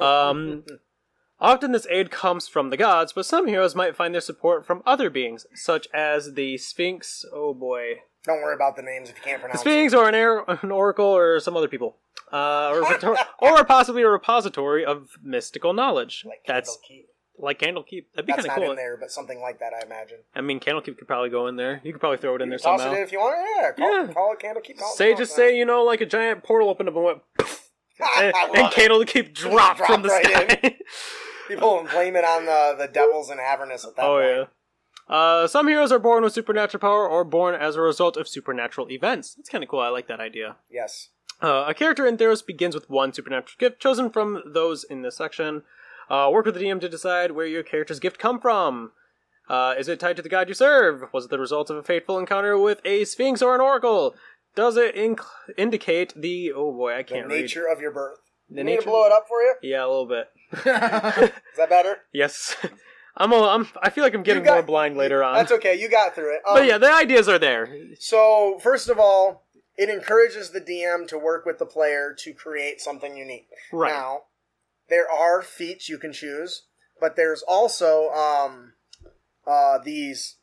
[0.00, 0.64] um,
[1.40, 4.82] often this aid comes from the gods, but some heroes might find their support from
[4.84, 7.24] other beings, such as the Sphinx.
[7.32, 9.70] Oh boy, Don't worry about the names if you can't the pronounce them.
[9.70, 11.98] Sphinx or an, air, an oracle or some other people,
[12.32, 16.24] uh, or, or possibly a repository of mystical knowledge.
[16.26, 16.76] Like That's.
[17.38, 18.04] Like Candlekeep.
[18.14, 18.70] That'd be kind of not cool.
[18.70, 20.18] in there, but something like that, I imagine.
[20.34, 21.80] I mean, Candlekeep could probably go in there.
[21.82, 22.94] You could probably throw it in there Toss somehow.
[22.94, 23.36] it in if you want.
[23.60, 24.12] Yeah, call, Yeah.
[24.12, 24.78] call it Candlekeep.
[24.78, 27.18] Call Say something just say you know like a giant portal opened up and went,
[28.18, 28.72] and, and.
[28.72, 30.76] Candlekeep dropped Dropped from the right sky.
[31.48, 34.26] People will blame it on the the devils and Avernus at that oh point.
[34.28, 34.44] yeah.
[35.08, 38.88] Uh, some heroes are born with supernatural power or born as a result of supernatural
[38.90, 39.34] events.
[39.34, 39.80] That's kind of cool.
[39.80, 40.56] I like that idea.
[40.70, 41.08] Yes.
[41.42, 45.16] Uh, a character in Theros begins with one supernatural gift chosen from those in this
[45.16, 45.64] section.
[46.10, 48.92] Uh, work with the DM to decide where your character's gift come from.
[49.48, 51.04] Uh, is it tied to the god you serve?
[51.12, 54.14] Was it the result of a fateful encounter with a sphinx or an oracle?
[54.54, 55.24] Does it inc-
[55.56, 57.42] indicate the oh boy I can't read.
[57.42, 58.18] nature of your birth.
[58.50, 59.54] The you need to blow it up for you?
[59.62, 60.28] Yeah, a little bit.
[60.52, 60.62] Is
[61.56, 61.98] that better?
[62.12, 62.54] Yes,
[63.16, 63.66] I'm, a, I'm.
[63.82, 65.34] I feel like I'm getting got- more blind later on.
[65.34, 65.78] That's okay.
[65.80, 66.42] You got through it.
[66.46, 67.68] Um, but yeah, the ideas are there.
[67.98, 69.44] So first of all,
[69.76, 73.48] it encourages the DM to work with the player to create something unique.
[73.72, 73.92] Right.
[73.92, 74.22] Now,
[74.88, 76.62] there are feats you can choose,
[77.00, 78.74] but there's also um,
[79.46, 80.36] uh, these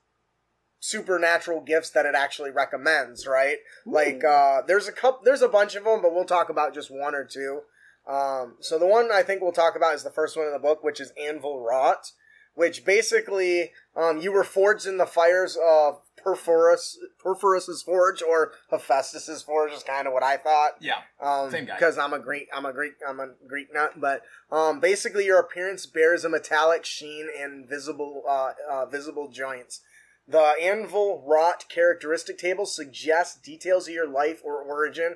[0.80, 3.28] supernatural gifts that it actually recommends.
[3.28, 3.58] Right?
[3.86, 6.91] Like uh, there's a couple, there's a bunch of them, but we'll talk about just
[6.91, 7.62] one or two.
[8.08, 10.60] Um, so the one I think we'll talk about is the first one in the
[10.60, 12.12] book, which is Anvil Wrought,
[12.60, 19.41] which basically um, you were forged in the fires of Purphoros, Purphoros's forge or Hephaestus's
[19.41, 20.72] forge is kind of what I thought.
[20.82, 20.98] yeah.
[21.22, 21.76] Um, Same guy.
[21.76, 23.93] Because I'm a Greek, I'm a Greek, I'm a Greek nut.
[24.02, 29.80] But um, basically, your appearance bears a metallic sheen and visible, uh, uh, visible joints.
[30.28, 35.15] The anvil wrought characteristic table suggests details of your life or origin,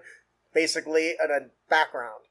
[0.54, 2.24] basically at a background.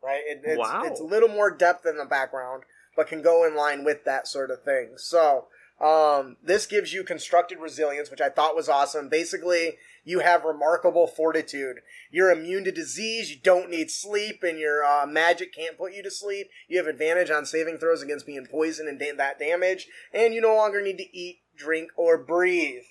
[0.00, 0.22] Right?
[0.24, 0.82] It, it's, Wow.
[0.84, 2.62] it's a little more depth than the background.
[2.96, 4.94] But can go in line with that sort of thing.
[4.96, 5.46] So,
[5.80, 9.08] um, this gives you constructed resilience, which I thought was awesome.
[9.08, 11.78] Basically, you have remarkable fortitude.
[12.10, 13.30] You're immune to disease.
[13.30, 16.48] You don't need sleep, and your uh, magic can't put you to sleep.
[16.68, 20.40] You have advantage on saving throws against being poisoned and da- that damage, and you
[20.40, 22.84] no longer need to eat, drink, or breathe.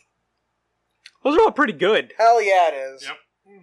[1.24, 2.14] Those are all pretty good.
[2.18, 3.04] Hell yeah, it is.
[3.06, 3.18] Yep.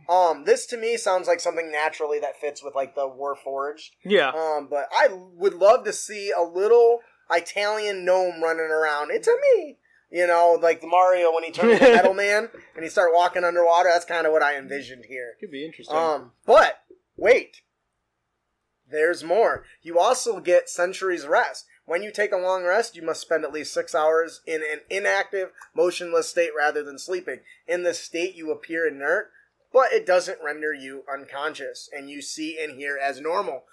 [0.09, 3.91] Um, this to me sounds like something naturally that fits with like the Warforged.
[4.05, 4.31] Yeah.
[4.31, 7.01] Um, but I would love to see a little
[7.31, 9.11] Italian gnome running around.
[9.11, 9.79] It's a me.
[10.11, 13.45] You know, like the Mario when he turned into Metal Man and he started walking
[13.45, 13.89] underwater.
[13.93, 15.35] That's kind of what I envisioned here.
[15.39, 15.97] Could be interesting.
[15.97, 16.83] Um, but
[17.17, 17.63] wait,
[18.91, 19.65] there's more.
[19.83, 21.67] You also get Sentry's Rest.
[21.91, 24.81] When you take a long rest, you must spend at least six hours in an
[24.89, 27.41] inactive, motionless state rather than sleeping.
[27.67, 29.33] In this state, you appear inert,
[29.73, 33.65] but it doesn't render you unconscious, and you see and hear as normal.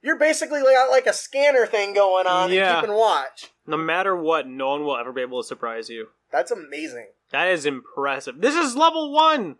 [0.00, 2.76] You're basically got like a scanner thing going on Yeah.
[2.78, 3.46] and keeping watch.
[3.66, 6.08] no matter what, no one will ever be able to surprise you.
[6.30, 7.08] That's amazing.
[7.30, 8.40] That is impressive.
[8.40, 9.56] This is level one.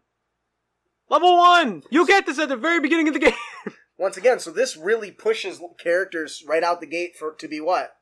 [1.08, 1.82] Level one.
[1.90, 3.32] You get this at the very beginning of the game.
[3.96, 7.96] Once again, so this really pushes characters right out the gate for to be what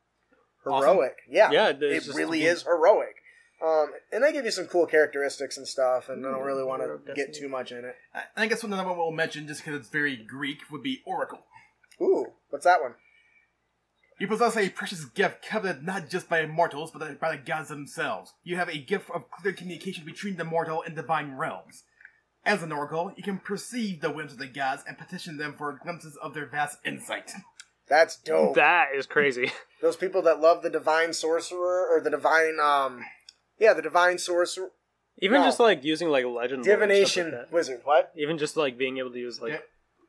[0.67, 0.89] Awesome.
[0.91, 1.17] heroic.
[1.29, 3.16] Yeah, Yeah, it really is heroic.
[3.65, 6.83] Um, and they give you some cool characteristics and stuff, and I don't really want
[6.83, 7.95] to get too much in it.
[8.15, 11.41] I I guess another one we'll mention, just because it's very Greek, would be Oracle.
[12.01, 12.95] Ooh, what's that one?
[14.19, 18.33] You possess a precious gift coveted not just by mortals, but by the gods themselves.
[18.45, 21.85] You have a gift of clear communication between the mortal and divine realms.
[22.45, 25.79] As an oracle, you can perceive the whims of the gods and petition them for
[25.83, 27.33] glimpses of their vast insight.
[27.89, 28.55] That's dope.
[28.55, 29.53] that is crazy.
[29.83, 33.05] Those people that love the divine sorcerer or the divine, um,
[33.59, 34.71] yeah, the divine sorcerer,
[35.19, 35.47] Even No.
[35.47, 37.81] just like using like legend lore like divination wizard.
[37.85, 38.13] What?
[38.17, 39.65] Even just like being able to use like Yep.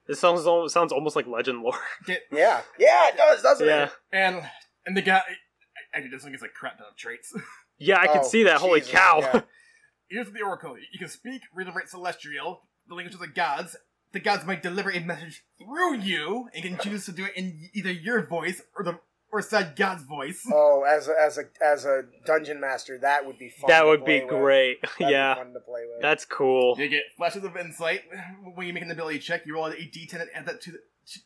[0.08, 1.80] this sounds al- sounds almost like legend lore.
[2.32, 3.84] Yeah, yeah, it does, doesn't yeah.
[3.86, 3.92] it?
[4.12, 4.44] And
[4.86, 5.22] and the guy,
[5.94, 7.34] actually, this one gets like crap ton of traits.
[7.80, 8.58] Yeah, I can Oh, see that.
[8.60, 9.20] Holy Jesus, cow.
[9.20, 9.42] yeah.
[10.10, 13.76] Here's the oracle: you can speak, read and write celestial, the language of the gods.
[14.14, 17.70] The gods might deliver a message through you, and can choose to do it in
[17.74, 18.98] either your voice or the
[19.32, 20.42] or said God's voice.
[20.54, 23.68] Oh, as a, as a as a dungeon master, that would be fun.
[23.70, 24.30] that to would be with.
[24.30, 24.82] great.
[24.82, 25.36] That'd be yeah.
[25.36, 26.02] fun to play with.
[26.02, 26.76] That's cool.
[26.78, 28.02] You get flashes of insight
[28.56, 29.46] when you make an ability check.
[29.46, 30.78] You roll a d10 and add that to the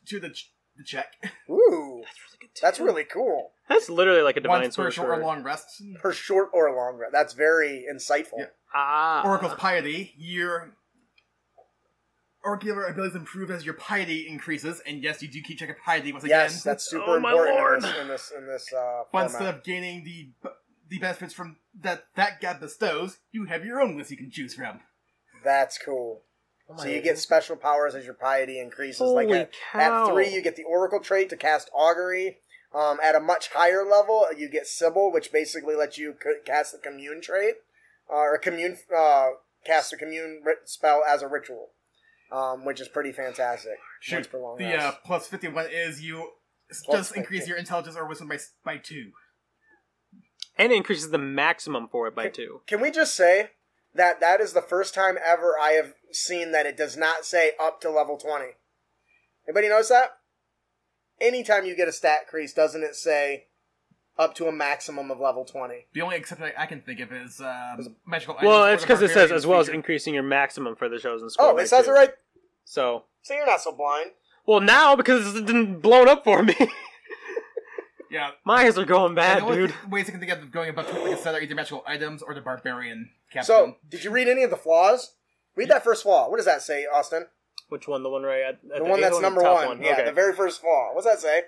[0.07, 1.07] to the, ch- the check.
[1.49, 2.49] Ooh, That's really good.
[2.61, 3.51] that's really cool.
[3.69, 5.23] That's literally like a divine Once per short or sorcerer.
[5.25, 5.81] long rest.
[6.01, 8.37] For short or long rest, that's very insightful.
[8.39, 8.45] Yeah.
[8.73, 9.23] Ah.
[9.25, 10.13] Oracle's piety.
[10.17, 10.73] Your
[12.43, 16.11] oracular abilities improve as your piety increases, and yes, you do keep check of piety
[16.11, 16.39] once again.
[16.49, 17.75] Yes, that's super Oh, my important lord.
[17.75, 20.29] in this in this, in this uh, But instead of gaining the
[20.89, 24.53] the benefits from that that god bestows, you have your own list you can choose
[24.53, 24.79] from.
[25.43, 26.23] That's cool.
[26.69, 28.99] Oh So my- you get special powers as your piety increases.
[28.99, 30.07] Holy like at, cow.
[30.07, 32.39] at three, you get the Oracle trait to cast Augury.
[32.73, 36.71] Um, at a much higher level, you get Sybil, which basically lets you c- cast
[36.71, 37.55] the Commune trait,
[38.09, 39.27] uh, or commune uh,
[39.65, 41.71] cast a Commune ri- spell as a ritual,
[42.31, 43.77] um, which is pretty fantastic.
[44.11, 46.29] Once per long the uh, plus fifty one is you
[46.85, 49.11] Plus just increase your intelligence or wisdom by by two.
[50.57, 52.61] and it increases the maximum for it by two.
[52.67, 53.49] Can we just say
[53.93, 57.51] that that is the first time ever I have seen that it does not say
[57.61, 58.45] up to level 20?
[59.47, 60.11] Anybody notice that?
[61.19, 63.47] Anytime you get a stat crease, doesn't it say
[64.17, 65.87] up to a maximum of level 20?
[65.93, 68.35] The only exception I, I can think of is um, magical.
[68.41, 71.29] Well, items it's because it says as well as increasing your maximum for the chosen
[71.29, 71.47] score.
[71.53, 71.91] Oh, it says two.
[71.91, 72.11] it right.
[72.65, 74.11] So, So you're not so blind.
[74.45, 76.55] well, now because it's been blown up for me,
[78.11, 78.31] Yeah.
[78.43, 79.69] my eyes are going bad, the only dude.
[79.69, 82.21] th- ways I can think of going above like I said are either magical items
[82.21, 83.45] or the barbarian captain.
[83.45, 85.13] So, did you read any of the flaws?
[85.55, 86.29] Read that first flaw.
[86.29, 87.27] What does that say, Austin?
[87.69, 88.03] Which one?
[88.03, 89.81] The one right at, at The one eighth that's number top one.
[89.81, 90.05] Yeah, Okay.
[90.05, 90.93] the very first flaw.
[90.93, 91.43] What's that say?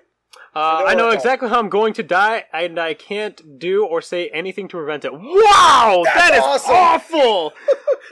[0.55, 4.29] Uh, I know exactly how I'm going to die, and I can't do or say
[4.29, 5.11] anything to prevent it.
[5.13, 6.75] Wow, That's that is awesome.
[6.75, 7.53] awful.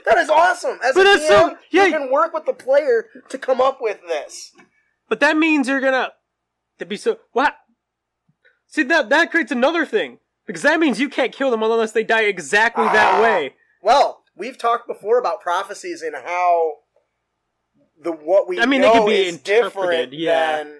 [0.04, 0.80] That is awesome.
[0.84, 1.84] As But a DM, so- yeah.
[1.86, 4.50] you can work with the player to come up with this.
[5.08, 6.10] but that means you're gonna
[6.80, 7.54] to be so what?
[8.66, 12.02] See that that creates another thing because that means you can't kill them unless they
[12.02, 13.22] die exactly that Ah.
[13.22, 13.54] way.
[13.80, 16.78] Well, we've talked before about prophecies and how
[18.02, 20.56] the what we I mean, they know could be is interpreted, different yeah.
[20.64, 20.78] than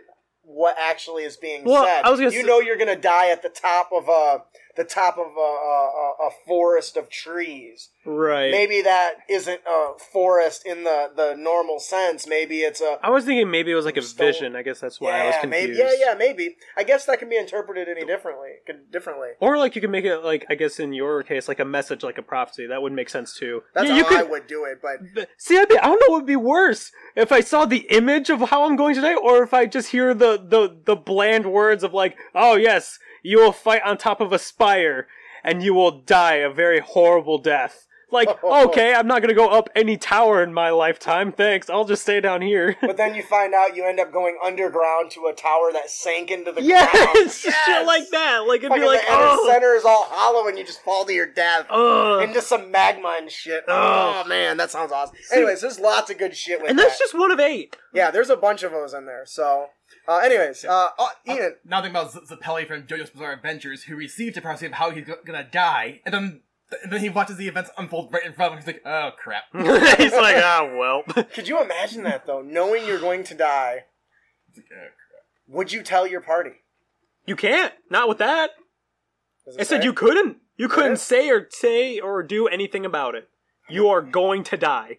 [0.53, 2.03] what actually is being Well, said.
[2.05, 4.43] I was gonna you know you're gonna die at the top of a
[4.77, 7.91] the top of a, a, a forest of trees.
[8.05, 8.51] Right.
[8.51, 12.27] Maybe that isn't a forest in the, the normal sense.
[12.27, 14.57] Maybe it's a I was thinking maybe it was like a Stone- vision.
[14.57, 15.69] I guess that's why I was confused.
[15.71, 16.57] maybe yeah, yeah, maybe.
[16.77, 18.51] I guess that can be interpreted any differently.
[18.67, 19.29] Could- Differently.
[19.41, 22.03] Or like you could make it like I guess in your case like a message
[22.03, 22.67] like a prophecy.
[22.67, 23.63] That would make sense too.
[23.75, 24.19] That's yeah, how could.
[24.19, 26.37] I would do it, but But- See, I'd be, I don't know what would be
[26.37, 29.91] worse if I saw the image of how I'm going today, or if I just
[29.91, 34.21] hear the the the bland words of like, "Oh yes, you will fight on top
[34.21, 35.07] of a spire,
[35.45, 39.71] and you will die a very horrible death." Like, okay, I'm not gonna go up
[39.75, 41.33] any tower in my lifetime.
[41.33, 42.77] Thanks, I'll just stay down here.
[42.81, 46.31] but then you find out you end up going underground to a tower that sank
[46.31, 47.31] into the yes, ground.
[47.67, 48.41] shit like that.
[48.47, 50.83] Like it'd Fucking be like, the inner oh, center is all hollow and you just
[50.83, 51.67] fall to your death.
[51.71, 52.23] ugh.
[52.23, 53.65] into some magma and shit.
[53.67, 54.25] Ugh.
[54.25, 55.17] Oh man, that sounds awesome.
[55.33, 56.71] Anyways, there's lots of good shit with that.
[56.71, 56.89] and that.
[56.89, 57.77] that's just one of eight.
[57.95, 59.25] yeah, there's a bunch of those in there.
[59.25, 59.69] So,
[60.09, 63.97] uh, anyways, uh, uh, Ian, Now think about Z- Zeppeli from JoJo's Bizarre Adventures, who
[63.97, 66.41] received a prophecy of how he's go- gonna die, and then
[66.83, 68.65] and then he watches the events unfold right in front of him.
[68.65, 69.45] He's like, "Oh crap!"
[69.99, 71.03] He's like, ah, well.
[71.35, 72.41] could you imagine that though?
[72.43, 73.85] Knowing you're going to die,
[74.57, 74.93] like, "Oh, crap."
[75.49, 76.53] would you tell your party?
[77.27, 77.73] You can't.
[77.91, 78.51] Not with that.
[79.47, 79.85] It I said say?
[79.85, 80.39] you couldn't.
[80.57, 83.29] You Could couldn't say or say or do anything about it.
[83.69, 84.99] You are going to die.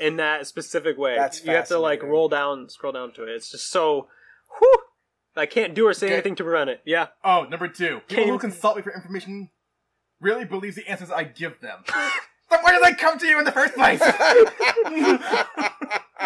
[0.00, 1.16] In that specific way.
[1.16, 3.30] That's you have to like roll down, scroll down to it.
[3.30, 4.08] It's just so.
[4.58, 4.76] Whew,
[5.36, 6.14] I can't do or say Okay.
[6.14, 6.80] anything to prevent it.
[6.84, 7.08] Yeah.
[7.22, 8.00] Oh, number two.
[8.08, 9.50] People Can you- who consult me for information
[10.20, 11.84] really believes the answers I give them.
[11.86, 12.10] then
[12.62, 14.00] why did I come to you in the first place?
[15.02, 15.44] I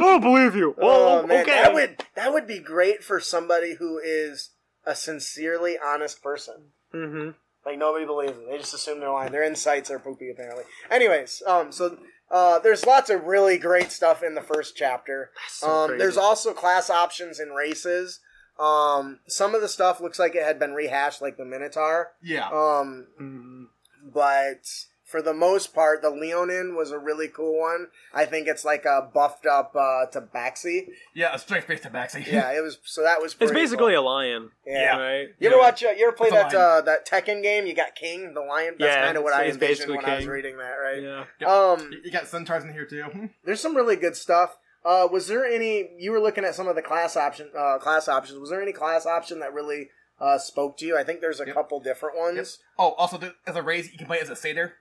[0.01, 0.75] don't believe you.
[0.81, 4.51] Oh man, that would that would be great for somebody who is
[4.85, 6.71] a sincerely honest person.
[6.93, 7.31] Mm-hmm.
[7.65, 8.47] Like nobody believes it.
[8.51, 9.33] They just assume they're lying.
[9.33, 10.65] Their insights are poopy apparently.
[10.91, 11.99] Anyways, um, so
[12.31, 15.31] uh, there's lots of really great stuff in the first chapter.
[15.49, 18.21] So um, there's also class options and races.
[18.59, 22.13] Um, some of the stuff looks like it had been rehashed, like the Minotaur.
[22.23, 22.49] yeah.
[22.49, 23.67] Um, Mhm.
[24.13, 27.87] but for the most part, the Leonin was a really cool one.
[28.13, 30.89] I think it's like a buffed up uh, Tabaxi.
[31.15, 32.27] yeah, a straight face tabaxi.
[32.27, 32.79] Yeah, it was.
[32.83, 33.37] So that was.
[33.39, 34.03] It's basically cool.
[34.03, 34.51] a lion.
[34.67, 34.97] Yeah.
[34.99, 35.29] Right?
[35.39, 35.63] You ever Yeah.
[35.63, 35.85] watch?
[35.85, 37.65] Uh, you ever play It's a that uh, that Tekken game?
[37.67, 38.75] You got King, the lion.
[38.77, 40.73] That's Yeah, kind of what I it's- it's envisioned basically when I was reading that.
[40.73, 41.01] Right.
[41.41, 41.47] Yeah.
[41.49, 43.31] Um, You got centaurs in here too.
[43.45, 44.57] there's some really good stuff.
[44.85, 45.91] Uh, was there any?
[45.97, 48.41] You were looking at some of the class option, uh, class options.
[48.41, 49.91] Was there any class option that really
[50.21, 50.99] uh, spoke to you?
[50.99, 51.55] I think there's a Yep.
[51.55, 52.59] couple different ones.
[52.79, 54.75] Oh, also, th- as a raise, you can play as a satyr.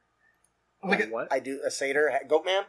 [0.85, 1.31] Look at what?
[1.31, 2.63] I do a satyr, ha- goat man.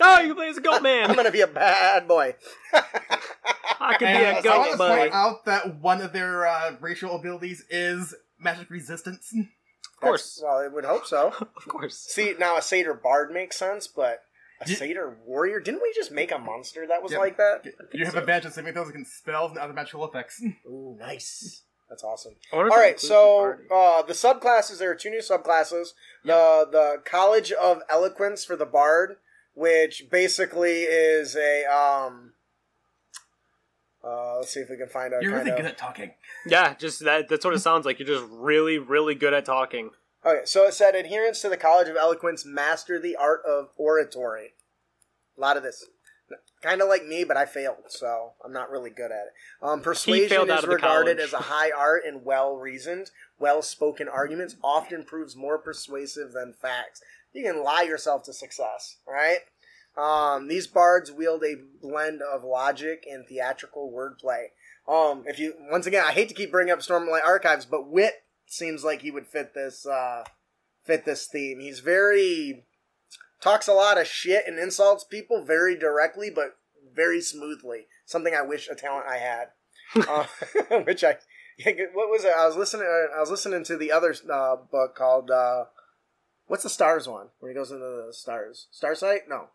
[0.00, 1.10] Oh, you can play as a goat man.
[1.10, 2.34] I'm gonna be a bad boy.
[2.74, 5.00] I could be And a I want goat to buddy.
[5.02, 9.32] point out that one of their uh, racial abilities is magic resistance.
[9.34, 10.36] Of course.
[10.36, 11.28] That's- well, it would hope so.
[11.56, 11.96] Of course.
[11.96, 14.20] See, now a satyr bard makes sense, but
[14.60, 15.60] a Ye- satyr warrior?
[15.60, 17.20] Didn't we just make a monster that was Yep.
[17.20, 17.64] like that?
[17.92, 20.42] You have advantage of saving those against spells and other magical effects.
[20.66, 21.62] Ooh, nice.
[21.90, 22.36] That's awesome.
[22.52, 25.10] I wonder if All it right, includes so the uh, the subclasses there are two
[25.10, 25.88] new subclasses.
[26.24, 29.16] The the College of Eloquence for the Bard,
[29.54, 32.32] which basically is a um.
[34.02, 35.22] Uh, let's see if we can find out.
[35.22, 36.12] You're kind really of- good at talking.
[36.46, 37.28] yeah, just that.
[37.28, 37.98] That's what it sounds like.
[37.98, 39.90] You're just really, really good at talking.
[40.24, 44.54] Okay, so it said adherence to the College of Eloquence master the art of oratory.
[45.36, 45.84] A lot of this.
[46.62, 49.32] Kind of like me, but I failed, so I'm not really good at it.
[49.62, 51.18] Um, persuasion is regarded college.
[51.18, 56.52] as a high art and well reasoned, well spoken arguments often proves more persuasive than
[56.52, 57.00] facts.
[57.32, 59.38] You can lie yourself to success, right?
[59.96, 64.46] Um, these bards wield a blend of logic and theatrical wordplay.
[64.86, 68.24] Um, if you once again, I hate to keep bringing up Stormlight Archives, but Wit
[68.46, 70.24] seems like he would fit this uh,
[70.84, 71.60] fit this theme.
[71.60, 72.64] He's very
[73.40, 76.56] talks a lot of shit and insults people very directly, but
[76.94, 77.86] very smoothly.
[78.04, 79.48] Something I wish a talent I had.
[80.08, 80.26] uh,
[80.84, 81.16] which I
[81.92, 82.32] what was it?
[82.36, 82.86] I was listening.
[82.86, 85.64] I was listening to the other uh, book called uh,
[86.46, 88.68] what's the stars one where he goes into the stars.
[88.70, 89.22] Starsight?
[89.28, 89.48] No,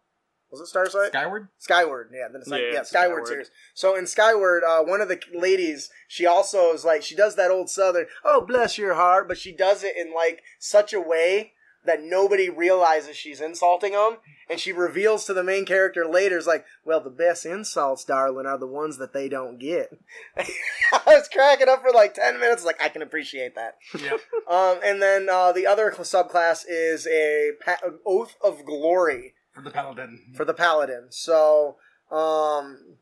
[0.51, 1.09] was it Starsight?
[1.09, 1.47] Skyward?
[1.57, 3.27] Skyward, yeah, then it's like Yeah, yeah, Skyward, Skyward.
[3.27, 3.51] series.
[3.73, 7.51] So in Skyward, uh, one of the ladies, she also is like she does that
[7.51, 11.53] old Southern, oh bless your heart, but she does it in like such a way
[11.86, 14.17] that nobody realizes she's insulting them,
[14.49, 18.45] and she reveals to the main character later, is like, well, the best insults, darling,
[18.45, 19.89] are the ones that they don't get.
[20.38, 23.75] I was cracking up for like ten minutes, like I can appreciate that.
[23.99, 24.19] Yep.
[24.47, 29.71] Um, and then uh, the other subclass is a pa- oath of glory For the
[29.71, 30.33] paladin.
[30.36, 31.07] for the paladin.
[31.09, 31.77] So,
[32.11, 32.97] um,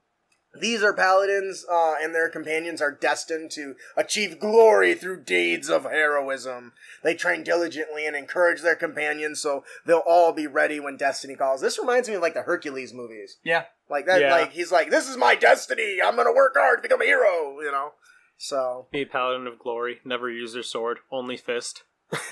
[0.59, 5.83] these are paladins, uh, and their companions are destined to achieve glory through deeds of
[5.85, 6.73] heroism.
[7.03, 11.61] They train diligently and encourage their companions, so they'll all be ready when destiny calls.
[11.61, 13.63] This reminds me of like the Hercules movies, Yeah.
[13.89, 14.21] like that.
[14.21, 14.31] Yeah.
[14.31, 15.97] Like he's like, "This is my destiny.
[16.03, 17.93] I'm gonna work hard to become a hero." You know.
[18.37, 20.01] So Be a paladin of glory.
[20.03, 20.99] Never use their sword.
[21.11, 21.83] Only fist.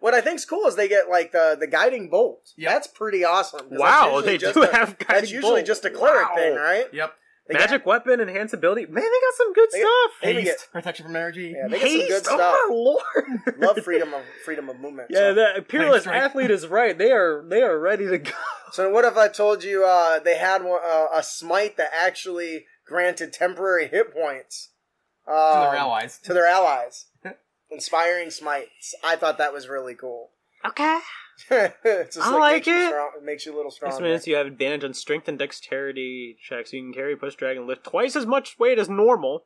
[0.00, 2.52] what I think's cool is they get like the the guiding bolt.
[2.56, 2.70] Yep.
[2.72, 3.66] That's pretty awesome.
[3.70, 5.66] Wow, they do a- have That's usually bolt.
[5.66, 6.34] just a cleric Wow.
[6.36, 6.86] thing, right?
[6.92, 7.14] Yep.
[7.52, 8.86] They got- Magic weapon, enhance ability.
[8.86, 10.20] Man, they got some good They got- stuff.
[10.22, 11.54] They even Haste, protection from energy.
[11.56, 12.40] Yeah, they get some good stuff.
[12.40, 13.22] Oh my
[13.54, 13.58] lord!
[13.58, 15.08] Love freedom of freedom of movement.
[15.10, 15.34] Yeah, so.
[15.34, 16.20] that peerless strike.
[16.22, 16.96] athlete is right.
[16.96, 18.32] They are they are ready to go.
[18.72, 22.64] So what if I told you uh, they had one, uh, a smite that actually
[22.86, 24.70] granted temporary hit points
[25.26, 26.18] to um, their allies.
[26.24, 27.04] To their allies.
[27.70, 28.94] Inspiring smites.
[29.04, 30.30] I thought that was really cool.
[30.64, 31.00] Okay.
[31.50, 32.88] It's just I like, like makes You it.
[32.88, 33.96] strong, it makes you a little stronger.
[33.96, 36.72] This means you have advantage on strength and dexterity checks.
[36.72, 39.44] You can carry push drag and lift twice as much weight as normal.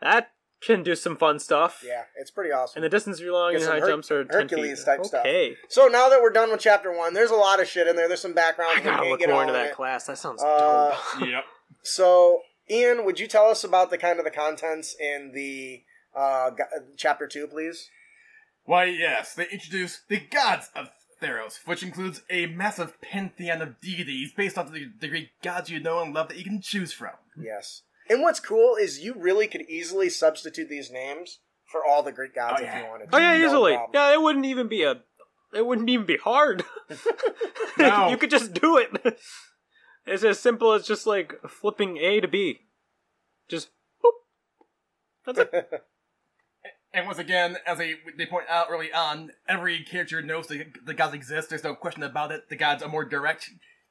[0.00, 0.30] That
[0.62, 1.82] can do some fun stuff.
[1.86, 2.78] Yeah, it's pretty awesome.
[2.78, 4.84] And the distance you're long and some high Her- jumps are 10 Hercules feet.
[4.86, 5.20] type stuff.
[5.20, 5.56] okay.
[5.68, 8.08] So now that we're done with chapter one, there's a lot of shit in there.
[8.08, 8.72] There's some background.
[8.76, 9.74] I we gotta look get more into that it.
[9.74, 10.04] class.
[10.06, 11.28] That sounds Uh, dope.
[11.28, 11.44] Yep.
[11.82, 12.40] So,
[12.70, 15.82] Ian, would you tell us about the kind of the contents in the
[16.14, 16.64] uh, g-
[16.96, 17.88] chapter two, please?
[18.64, 20.90] Why, yes, they introduce the gods of
[21.22, 25.80] Theros, which includes a massive pantheon of deities based off the, the great gods you
[25.80, 27.10] know and love that you can choose from.
[27.36, 27.82] Yes.
[28.08, 31.38] And what's cool is you really could easily substitute these names
[31.70, 32.82] for all the Greek gods Oh, if yeah.
[32.84, 33.16] you wanted to.
[33.16, 33.72] Oh yeah, No easily.
[33.74, 33.90] problem.
[33.94, 35.02] Yeah, it wouldn't even be a.
[35.52, 36.64] It wouldn't even be hard.
[37.78, 38.08] No.
[38.10, 39.18] you could just do it.
[40.06, 42.60] It's as simple as just like flipping A to B.
[43.48, 43.68] Just
[44.04, 44.10] boop.
[45.24, 45.84] That's it.
[46.92, 50.94] And once again, as they, they point out early on, every character knows the, the
[50.94, 51.48] gods exist.
[51.48, 52.48] There's no question about it.
[52.48, 53.48] The gods are more direct.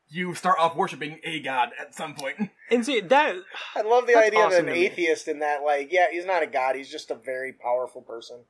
[0.09, 2.49] You start off worshipping a god at some point.
[2.71, 3.35] And see that
[3.75, 4.85] I love the idea awesome of an to me.
[4.85, 8.43] atheist in that, like, yeah, he's not a god, he's just a very powerful person.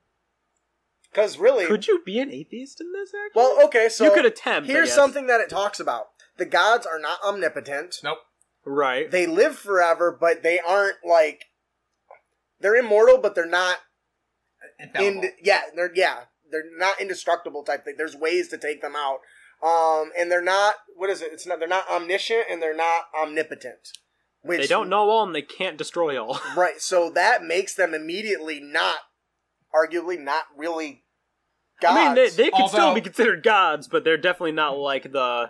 [1.10, 3.10] Because really, could you be an atheist in this?
[3.14, 4.68] Actually, well, okay, so you could attempt.
[4.68, 4.94] I here's guess.
[4.94, 7.96] something that it talks about: the gods are not omnipotent.
[8.04, 8.18] Nope.
[8.64, 9.10] right?
[9.10, 11.46] They live forever, but they aren't like
[12.60, 13.78] they're immortal, but they're not
[14.80, 15.22] Infallible.
[15.22, 16.20] in yeah they're yeah
[16.50, 19.18] they're not indestructible type thing there's ways to take them out
[19.62, 23.04] um and they're not what is it it's not they're not omniscient and they're not
[23.20, 23.92] omnipotent
[24.42, 26.40] which they don't know all and they can't destroy all.
[26.56, 28.96] right so that makes them immediately not
[29.74, 31.04] arguably not really
[31.80, 35.12] gods I mean, they, they can still be considered gods, but they're definitely not like
[35.12, 35.48] the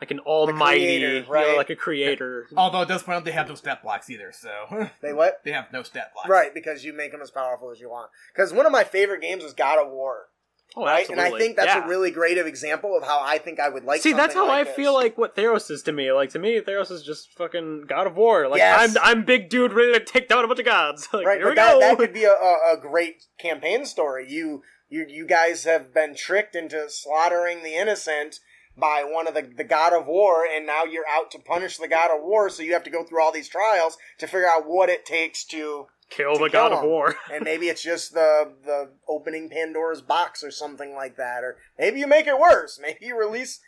[0.00, 1.22] like an almighty, creator, you
[1.52, 2.46] know, like a creator.
[2.56, 5.52] Although it does point out they have no stat blocks either, so they what they
[5.52, 6.28] have no stat blocks.
[6.28, 9.22] right because you make them as powerful as you want because one of my favorite
[9.22, 10.26] games was god of war
[10.76, 11.24] Oh, right absolutely.
[11.26, 11.84] and i think that's yeah.
[11.84, 14.60] a really great example of how i think i would like See, that's how like
[14.62, 14.74] I this.
[14.74, 16.10] feel like what Theros is to me.
[16.10, 18.48] Like to me, Theros is just fucking God of War.
[18.48, 18.96] Like Yes.
[19.00, 21.08] I'm, I'm big dude ready to take down a bunch of gods.
[21.12, 21.80] Like, right here but we that, go.
[21.80, 26.16] that could be a, a, a great campaign story you you you guys have been
[26.16, 28.40] tricked into slaughtering the innocent
[28.76, 31.88] by one of the the god of war and now you're out to punish the
[31.88, 34.66] god of war so you have to go through all these trials to figure out
[34.66, 36.84] what it takes to kill to the God kill of.
[36.84, 37.16] War.
[37.32, 42.00] and maybe it's just the the opening pandora's box or something like that or maybe
[42.00, 43.60] you make it worse maybe you release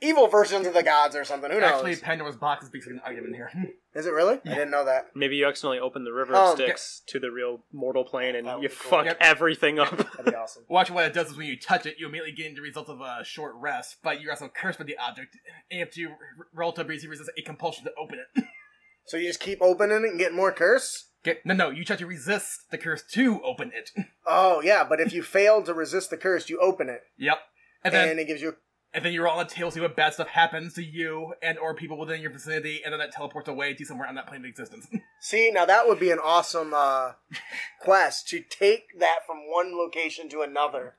[0.00, 3.02] evil versions of the gods or something who knows Actually, Pandora's box is basically an
[3.04, 3.50] item in here.
[3.94, 6.56] is it really i didn't know that Maybe you accidentally open the river of um,
[6.56, 8.90] Styx to the real mortal plane and That would you be cool.
[8.90, 9.18] fuck Yep.
[9.20, 9.90] everything up.
[9.96, 12.54] that'd be awesome Watch what it does is when you touch it, you immediately gain
[12.54, 15.36] the result of a short rest, but you're also cursed by the object,
[15.70, 16.16] and you have to r-
[16.52, 18.44] roll to basically resist a compulsion to open it.
[19.06, 21.96] so you just keep opening it and getting more curse Get, no, no, you try
[21.96, 23.90] to resist the curse to open it.
[24.26, 27.38] Oh yeah, but if you fail to resist the curse, you open it, yep.
[27.82, 28.56] And and, then, it gives you.
[28.94, 31.58] And then you roll on the table, see what bad stuff happens to you and
[31.58, 34.40] or people within your vicinity, and then that teleports away to somewhere on that plane
[34.40, 34.86] of existence.
[35.20, 37.12] See, now that would be an awesome uh,
[37.80, 40.94] quest to take that from one location to another.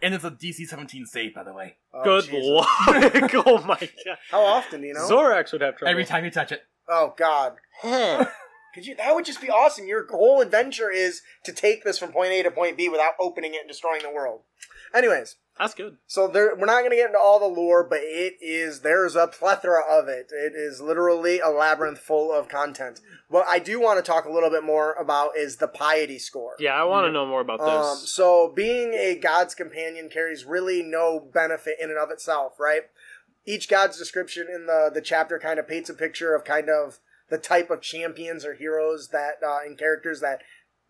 [0.00, 1.76] and it's a DC 17 save, by the way.
[1.92, 2.40] Oh, Good Jesus.
[2.42, 2.66] lord!
[3.46, 4.18] oh my god!
[4.30, 5.08] How often, do you know?
[5.08, 5.90] Zorax would have trouble.
[5.90, 6.62] Every time you touch it.
[6.88, 7.56] oh God.
[8.74, 8.94] Could you?
[8.96, 9.86] That would just be awesome.
[9.86, 13.52] Your whole adventure is to take this from point A to point B without opening
[13.54, 14.40] it and destroying the world.
[14.94, 15.96] Anyways, That's good.
[16.06, 19.14] So there, we're not going to get into all the lore, but it is there's
[19.16, 20.30] a plethora of it.
[20.32, 23.00] It is literally a labyrinth full of content.
[23.28, 26.54] What I do want to talk a little bit more about is the piety score.
[26.58, 28.12] Yeah, I want to know more about Um, this.
[28.12, 32.82] so being a god's companion carries really no benefit in and of itself, right?
[33.44, 36.98] Each god's description in the the chapter kind of paints a picture of kind of
[37.28, 40.42] the type of champions or heroes that uh, and characters that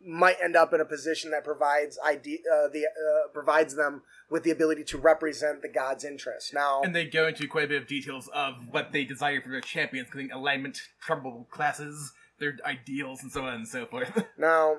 [0.05, 4.42] might end up in a position that provides ide- uh, the uh, provides them with
[4.42, 6.55] the ability to represent the god's interest.
[6.55, 9.50] Now, And they go into quite a bit of details of what they desire for
[9.50, 14.24] their champions, including alignment, probable classes, their ideals, and so on and so forth.
[14.38, 14.76] Now,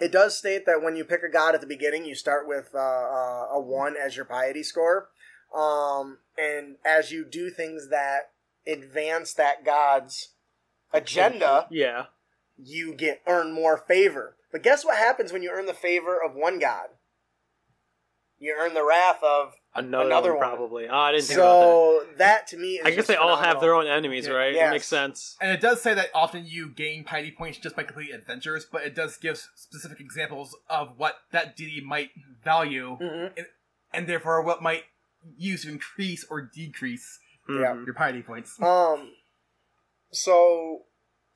[0.00, 2.70] it does state that when you pick a god at the beginning, you start with
[2.74, 5.08] uh, uh, a one as your piety score,
[5.54, 8.30] um, and as you do things that
[8.66, 10.30] advance that god's
[10.92, 12.06] agenda, yeah,
[12.64, 14.36] you get earn more favor.
[14.50, 16.88] But guess what happens when you earn the favor of one god?
[18.38, 20.48] You earn the wrath of Another, Another one, one.
[20.50, 20.88] probably.
[20.88, 22.46] Oh, I didn't think about so that.
[22.48, 22.84] to me is.
[22.84, 24.34] I guess just they all have their own enemies, Yeah.
[24.34, 24.52] right?
[24.54, 24.66] Yes.
[24.68, 25.36] It makes sense.
[25.40, 28.82] And it does say that often you gain piety points just by completing adventures, but
[28.82, 32.10] it does give specific examples of what that deity might
[32.44, 33.32] value, Mhm.
[33.38, 33.46] and,
[33.94, 34.84] and therefore what might
[35.38, 37.72] use to increase or decrease Yeah.
[37.74, 37.86] Mhm.
[37.86, 38.60] your piety points.
[38.60, 39.14] Um.
[40.12, 40.84] So,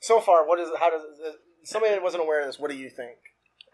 [0.07, 1.03] so far, what is how does
[1.65, 2.59] somebody that wasn't aware of this?
[2.59, 3.17] What do you think?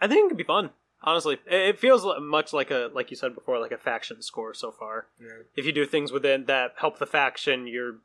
[0.00, 0.70] I think it could be fun.
[1.04, 4.54] Honestly, it it feels much like a like you said before, like a faction score
[4.54, 5.06] so far.
[5.56, 7.98] If you do things within that help the faction, you're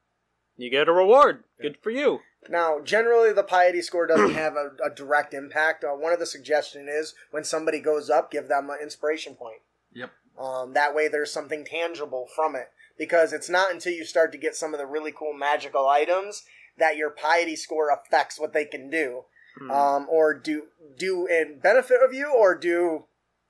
[0.57, 1.43] you get a reward.
[1.61, 2.19] Good for you.
[2.49, 5.83] Now, generally, the piety score doesn't have a, a direct impact.
[5.83, 9.61] Uh, one of the suggestion is when somebody goes up, give them an inspiration point.
[9.93, 10.11] Yep.
[10.39, 12.69] Um, that way, there's something tangible from it.
[12.97, 16.45] Because it's not until you start to get some of the really cool magical items
[16.77, 19.25] that your piety score affects what they can do,
[19.57, 19.71] Hmm.
[19.71, 20.67] um, or do
[20.97, 23.05] do in benefit of you, or do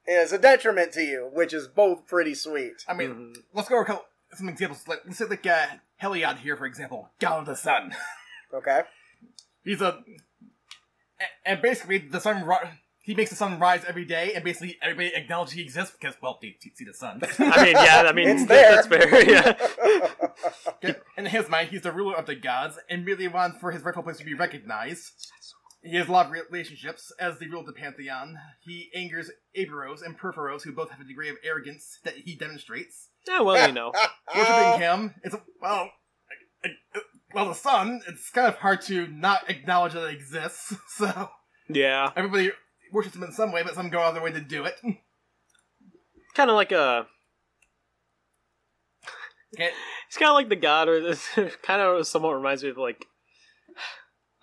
[0.07, 2.83] as a detriment to you, which is both pretty sweet.
[2.87, 3.43] I mean, Mhm.
[3.53, 4.87] let's go over a couple, some examples.
[4.87, 5.65] Like, let's say like uh,
[6.01, 7.95] Heliod here, for example, God of the Sun.
[8.53, 8.83] Okay.
[9.63, 10.01] He's a,
[11.19, 12.45] a- and basically the sun.
[12.45, 16.15] ri- He makes the sun rise every day, and basically everybody acknowledges he exists because,
[16.21, 17.21] well, they see the sun.
[17.39, 19.07] I mean, yeah, I mean It's that- there.
[19.07, 20.17] that's fair.
[20.83, 20.93] Yeah.
[21.17, 24.03] In his mind, he's the ruler of the gods and merely wants for his rightful
[24.03, 25.11] place to be recognized.
[25.81, 28.37] He has a lot of relationships as the ruler of the pantheon.
[28.61, 33.07] He angers Aberos and Purphoros, who both have a degree of arrogance that he demonstrates.
[33.27, 33.93] yeah, well, you know.
[34.35, 35.89] Worshipping him, it's well,
[36.63, 37.01] I- I-
[37.33, 38.01] well, the sun.
[38.07, 40.75] It's kind of hard to not acknowledge that it exists.
[40.97, 41.29] So
[41.69, 42.51] Yeah, everybody
[42.93, 44.75] worships him in some way, but some go out of their way to do it.
[46.35, 47.07] kind of like a.
[49.55, 49.69] Okay,
[50.07, 51.25] It's kind of like the god, or this
[51.63, 53.05] kind of somewhat reminds me of like.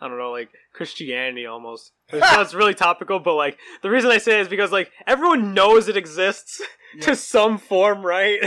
[0.01, 1.92] I don't know, like Christianity almost.
[2.12, 5.55] It sounds really topical, but like the reason I say it is because like everyone
[5.55, 6.61] knows it exists
[6.97, 7.07] Yeah.
[7.07, 8.38] to some form, right?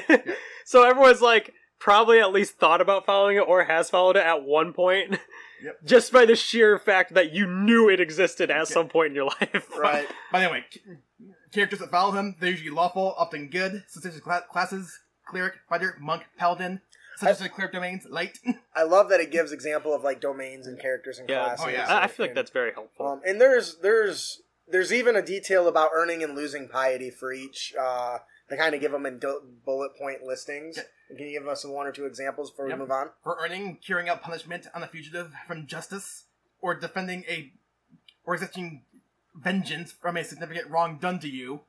[0.65, 4.43] so everyone's like probably at least thought about following it or has followed it at
[4.43, 5.17] one point.
[5.63, 5.79] Yep.
[5.85, 9.25] Just by the sheer fact that you knew it existed at some point in your
[9.41, 9.69] life.
[9.77, 10.07] right.
[10.31, 10.81] But anyway, c-
[11.51, 16.23] characters that follow him, they're usually lawful, often good, such as classes, cleric, fighter, monk,
[16.37, 16.81] paladin,
[17.17, 18.39] such as the cleric domains, light.
[18.75, 21.65] I love that it gives example of like domains and characters and Yeah, classes.
[21.67, 21.85] Oh, yeah.
[21.87, 23.07] I, I feel like that's very helpful.
[23.07, 27.73] Um, and there's there's there's even a detail about earning and losing piety for each.
[27.79, 30.79] Uh, they kind of give them in do- bullet point listings.
[31.09, 32.77] Can you give us one or two examples before Yep.
[32.77, 33.09] we move on?
[33.23, 36.25] for earning, carrying out punishment on a fugitive from justice,
[36.61, 37.51] or defending a,
[38.25, 38.83] or exacting
[39.35, 41.61] vengeance from a significant wrong done to you,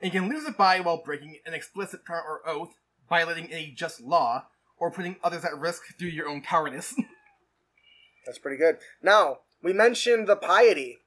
[0.00, 2.74] and you can lose it by while breaking an explicit promise or oath,
[3.08, 6.94] violating a just law, or putting others at risk through your own cowardice.
[8.26, 8.78] That's pretty good.
[9.02, 10.98] Now we mentioned the piety.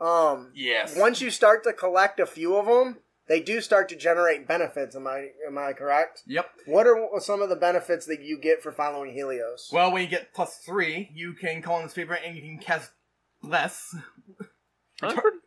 [0.00, 0.96] Um, yes.
[0.96, 2.98] once you start to collect a few of them,
[3.30, 4.96] they do start to generate benefits.
[4.96, 6.22] Am I am I correct?
[6.26, 6.50] Yep.
[6.66, 9.70] What are some of the benefits that you get for following Helios?
[9.72, 12.58] Well, when you get plus three, you can call in his favor and you can
[12.58, 12.90] cast
[13.40, 13.94] less,
[15.00, 15.38] that's, pretty,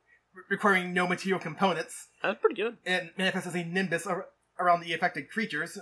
[0.50, 2.08] requiring no material components.
[2.24, 2.78] that's pretty good.
[2.86, 4.28] It manifests as a nimbus ar-
[4.58, 5.78] around the affected creatures.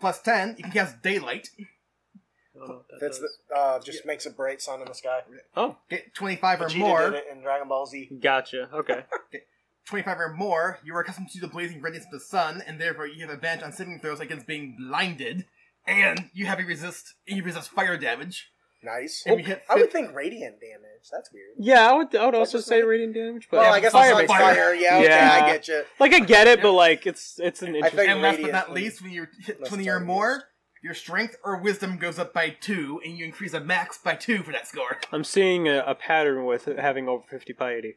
[0.00, 1.48] Plus 10, you can cast daylight.
[1.58, 4.94] I don't know what that That's the, uh, just makes a bright sun in the
[4.94, 5.20] sky.
[5.56, 7.10] Oh, Get 25 or Vegeta more.
[7.10, 8.10] did it in Dragon Ball Z.
[8.22, 8.68] gotcha.
[8.72, 9.04] Okay.
[9.86, 13.06] 25 or more, you are accustomed to the blazing radiance of the sun, and therefore
[13.06, 15.44] you have advantage on saving throws against being blinded.
[15.86, 18.50] And you have a resist, you resist fire damage.
[18.82, 19.22] Nice.
[19.26, 21.08] And we hit I would think radiant damage.
[21.12, 21.52] That's weird.
[21.58, 22.14] Yeah, I would.
[22.14, 24.28] I would also say like- radiant damage, but Well, Yeah, I guess fire fire makes
[24.30, 24.54] makes fire.
[24.54, 24.74] fire.
[24.74, 25.40] Yeah, okay, Yeah.
[25.42, 25.82] I get you.
[26.00, 28.08] like I get it, but like it's it's an interesting.
[28.10, 30.44] and last but not least, when you hit less 20 or more,
[30.82, 34.42] your strength or wisdom goes up by 2, and you increase a max by 2
[34.42, 34.98] for that score.
[35.12, 37.94] I'm seeing a, a pattern with having over 50 piety.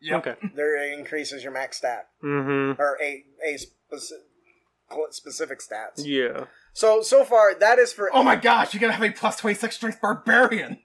[0.00, 0.26] Yep.
[0.26, 0.48] Okay.
[0.54, 2.80] There it increases your max stat Mm-hmm.
[2.80, 4.18] or a a specific
[5.10, 6.04] specific stats.
[6.04, 6.44] Yeah.
[6.72, 9.74] So so far that is for Oh my gosh, you're gonna have a plus 26
[9.76, 10.80] strength barbarian!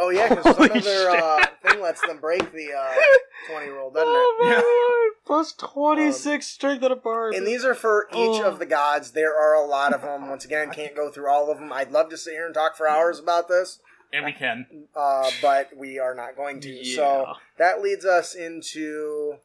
[0.00, 1.22] oh yeah because some Holy of their shit.
[1.22, 2.94] uh, thing lets them break the uh,
[3.50, 4.12] twenty roll, doesn't it?
[4.14, 4.56] Oh my Yeah.
[4.60, 5.12] lord!
[5.26, 7.30] Plus 26 strength at a bar.
[7.34, 8.44] And these are for each Oh.
[8.44, 9.10] of the gods.
[9.12, 10.28] There are a lot of them.
[10.30, 11.70] Once again, can't go through all of them.
[11.72, 13.78] I'd love to sit here and talk for hours about this,
[14.12, 14.66] And we can.
[14.96, 16.70] uh, but we are not going to.
[16.70, 16.96] Yeah.
[16.96, 19.36] So that leads us into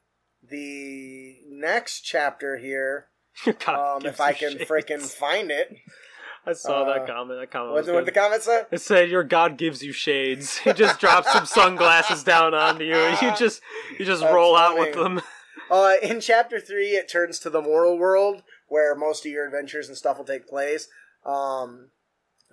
[0.49, 3.07] the next chapter here.
[3.45, 4.69] God Um, if I can shades.
[4.69, 5.75] freaking find it.
[6.45, 7.39] I saw uh, that comment.
[7.39, 8.67] That comment What, was the- what the comment said?
[8.71, 10.57] It said your God gives you shades.
[10.63, 13.61] He just drops some sunglasses down onto you, and you just
[13.97, 15.21] you just That's roll out with them.
[15.71, 19.87] Uh, in chapter three, it turns to the moral world, where most of your adventures
[19.87, 20.89] and stuff will take place.
[21.25, 21.87] Um,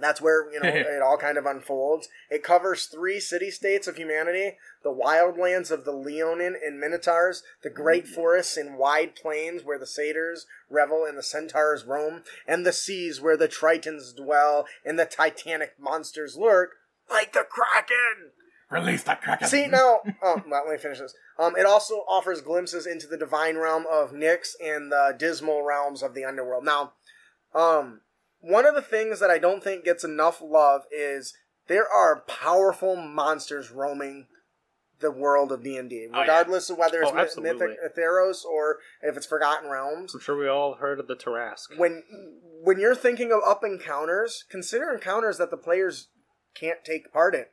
[0.01, 2.09] That's where, you know, it all kind of unfolds.
[2.31, 7.71] It covers three city states of humanity the wildlands of the Leonin and Minotaurs, the
[7.71, 12.73] great forests and wide plains where the satyrs revel and the centaurs roam, and the
[12.73, 16.77] seas where the tritons dwell and the titanic monsters lurk,
[17.11, 18.31] like the Kraken!
[18.71, 19.49] Release the Kraken!
[19.49, 21.15] See, now, oh, well, let me finish this.
[21.39, 26.03] Um, it also offers glimpses into the divine realm of Nyx and the dismal realms
[26.03, 26.65] of the underworld.
[26.65, 26.93] Now,
[27.55, 28.01] um,
[28.41, 31.35] one of the things that I don't think gets enough love is
[31.69, 34.27] there are powerful monsters roaming
[35.01, 36.21] the world of D and D, Oh, yeah.
[36.23, 40.15] regardless of whether it's Oh, mythic Theros or if it's Forgotten Realms.
[40.15, 41.79] I'm sure we all heard of the Tarrasque.
[41.79, 42.03] When
[42.63, 46.09] when you're thinking of up encounters, consider encounters that the players
[46.55, 47.47] can't take part in.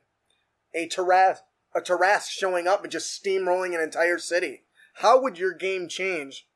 [0.74, 4.64] A Tarrasque, a Tarrasque showing up and just steamrolling an entire city.
[4.96, 6.48] How would your game change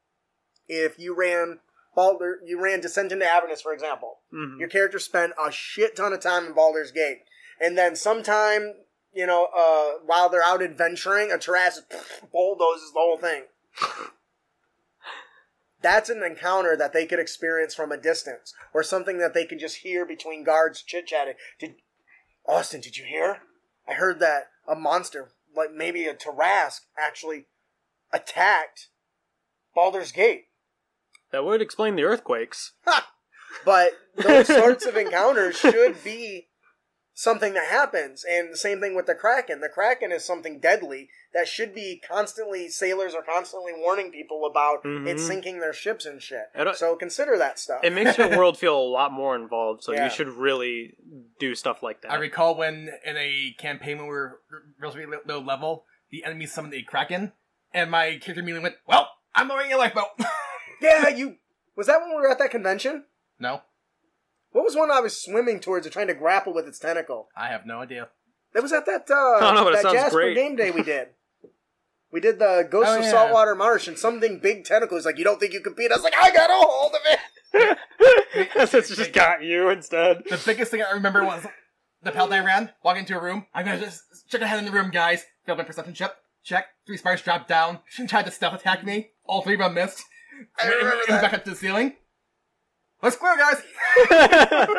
[0.68, 1.60] if you ran
[1.96, 4.20] Baldur, you ran Descent into Avernus, for example?
[4.34, 4.60] Mhm.
[4.60, 7.24] Your character spent a shit ton of time in Baldur's Gate,
[7.60, 11.84] and then sometime, you know, uh, while they're out adventuring, a Tarrasque
[12.32, 13.48] bulldozes the whole thing.
[15.82, 19.60] That's an encounter that they could experience from a distance, or something that they could
[19.60, 21.34] just hear between guards chit chatting.
[21.60, 21.76] Did
[22.46, 22.82] Austin?
[22.82, 23.42] Did you hear?
[23.88, 27.48] I heard that a monster, like maybe a Tarrasque, actually
[28.14, 28.90] attacked
[29.74, 30.50] Baldur's Gate.
[31.32, 32.74] That would explain the earthquakes.
[33.66, 36.48] But those sorts of encounters should be
[37.14, 38.24] something that happens.
[38.28, 39.60] And the same thing with the Kraken.
[39.62, 44.80] The Kraken is something deadly that should be constantly, sailors are constantly warning people about
[44.86, 45.20] it Mhm.
[45.20, 46.46] sinking their ships and shit.
[46.76, 47.82] So consider that stuff.
[47.84, 50.06] It makes your world feel a lot more involved, so Yeah.
[50.06, 50.96] you should really
[51.40, 52.12] do stuff like that.
[52.12, 54.42] I recall when in a campaign when we were
[54.80, 57.34] relatively low level, the enemy summoned a kraken,
[57.74, 60.08] and my character immediately went, "Well, I'm lowering a lifeboat."
[60.82, 61.36] yeah, you.
[61.76, 63.06] Was that when we were at that convention?
[63.40, 63.62] no,
[64.52, 67.30] What was one I was swimming towards or trying to grapple with its tentacle?
[67.36, 68.10] I have no idea.
[68.54, 70.36] That was at that uh, don't know, but it that sounds Jasper great.
[70.36, 71.10] game day we did.
[72.12, 73.10] We did the Ghost Oh, of yeah.
[73.12, 76.04] Saltwater Marsh, and something big tentacle is like, "You don't think you compete?" I was
[76.04, 77.78] like, "I got a hold of it."
[78.74, 80.24] it's just got you instead.
[80.30, 81.46] The biggest thing I remember was
[82.04, 83.46] the paladin I ran, walk into a room.
[83.54, 85.24] I'm gonna just check ahead in the room, guys.
[85.46, 86.12] Failed my perception check.
[86.44, 86.66] Check.
[86.86, 87.80] Three spiders dropped down.
[87.90, 89.12] She tried to stealth attack me.
[89.26, 90.04] All three of them missed.
[90.60, 91.22] I And- and- remember and that.
[91.22, 91.96] back up to the ceiling.
[93.04, 93.62] Let's clear, guys.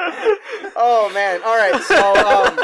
[0.74, 1.40] Oh man!
[1.44, 2.58] All right, so um,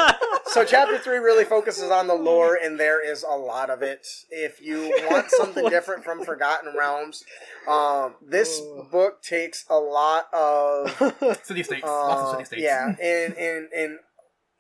[0.46, 4.06] so chapter three really focuses on the lore, and there is a lot of it.
[4.30, 7.22] If you want something different from Forgotten Realms,
[7.68, 10.90] um, this book takes a lot of
[11.42, 11.84] City states.
[11.84, 12.62] Lots of Uh, city states.
[12.62, 13.98] Yeah, and and and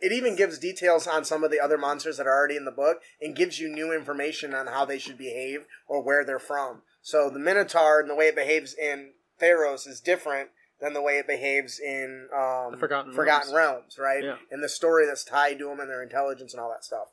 [0.00, 2.70] it even gives details on some of the other monsters that are already in the
[2.72, 6.82] book, and gives you new information on how they should behave or where they're from.
[7.02, 11.14] So the Minotaur and the way it behaves in Theros is different than the way
[11.18, 14.22] it behaves in um, The Forgotten Forgotten Realms, right?
[14.22, 14.36] Yeah.
[14.50, 17.08] And the story that's tied to them and their intelligence and all that stuff.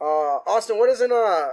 [0.00, 1.48] Uh, Austin, what is in uh?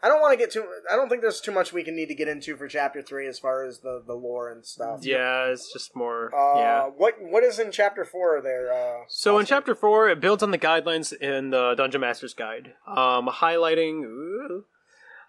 [0.00, 0.64] I don't want to get too.
[0.88, 3.26] I don't think there's too much we can need to get into for chapter three
[3.26, 5.00] as far as the the lore and stuff.
[5.02, 6.32] yeah, it's just more.
[6.32, 6.82] Uh, yeah.
[6.84, 8.72] What what is in chapter four there?
[8.72, 12.74] Uh, So in chapter four, it builds on the guidelines in the Dungeon Master's Guide,
[12.86, 14.66] um, highlighting ooh,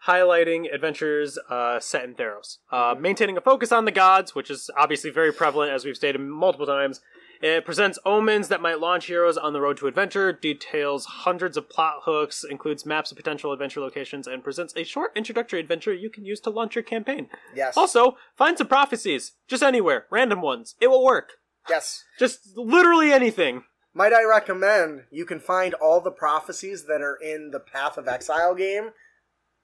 [0.07, 4.69] highlighting adventures uh, set in Theros, uh, maintaining a focus on the gods, which is
[4.77, 7.01] obviously very prevalent as we've stated multiple times.
[7.41, 11.69] It presents omens that might launch heroes on the road to adventure, details hundreds of
[11.69, 16.09] plot hooks, includes maps of potential adventure locations, and presents a short introductory adventure you
[16.09, 17.29] can use to launch your campaign.
[17.55, 20.75] yes, Also, find some prophecies, just anywhere, random ones.
[20.81, 21.33] It will work.
[21.69, 22.03] yes.
[22.19, 23.63] Just literally anything.
[23.93, 28.07] Might I recommend you can find all the prophecies that are in the Path of
[28.07, 28.89] Exile game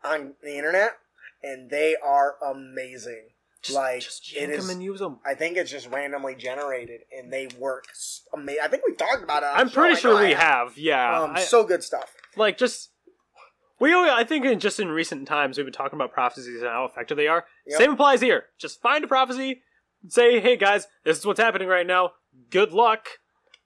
[0.05, 0.91] on the internet,
[1.43, 3.29] and they are amazing.
[3.61, 5.19] Just, like just it them and use them.
[5.25, 7.85] I think it's just randomly generated, and they work
[8.31, 8.61] amazing.
[8.63, 9.47] I think we've talked about it.
[9.51, 10.77] I'm pretty sure we have.
[10.77, 12.13] Yeah, Um, I- so good stuff.
[12.35, 12.91] like just
[13.79, 13.91] we.
[13.91, 16.85] always- I think in just in recent times we've been talking about prophecies and how
[16.85, 17.45] effective they are.
[17.65, 17.77] Yep.
[17.79, 18.45] Same applies here.
[18.59, 19.63] Just find a prophecy,
[20.09, 22.11] say, "Hey guys, this is what's happening right now.
[22.51, 23.07] Good luck."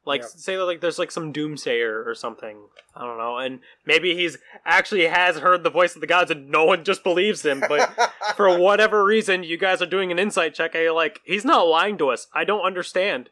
[0.06, 0.30] Like Yep.
[0.32, 2.58] say like there's like some doomsayer or something.
[2.96, 6.50] I don't know, and maybe he's actually has heard the voice of the gods and
[6.50, 7.62] no one just believes him.
[7.68, 10.74] But for whatever reason, you guys are doing an insight check.
[10.74, 12.28] And you're like, he's not lying to us.
[12.34, 13.30] I don't understand.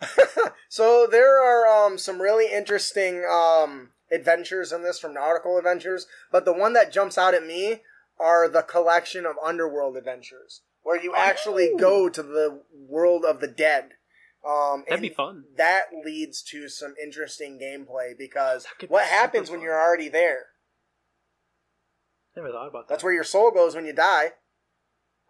[0.68, 6.44] So there are um, some really interesting um, adventures in this from nautical adventures, but
[6.46, 7.82] the one that jumps out at me
[8.18, 11.76] are the collection of underworld adventures, where you actually Oh.
[11.78, 13.90] go to the world of the dead.
[14.46, 15.44] Um, That'd be fun.
[15.56, 19.64] That leads to some interesting gameplay because what happens when fun.
[19.64, 20.46] you're already there?
[22.36, 22.94] Never thought about that.
[22.94, 24.32] That's where your soul goes when you die.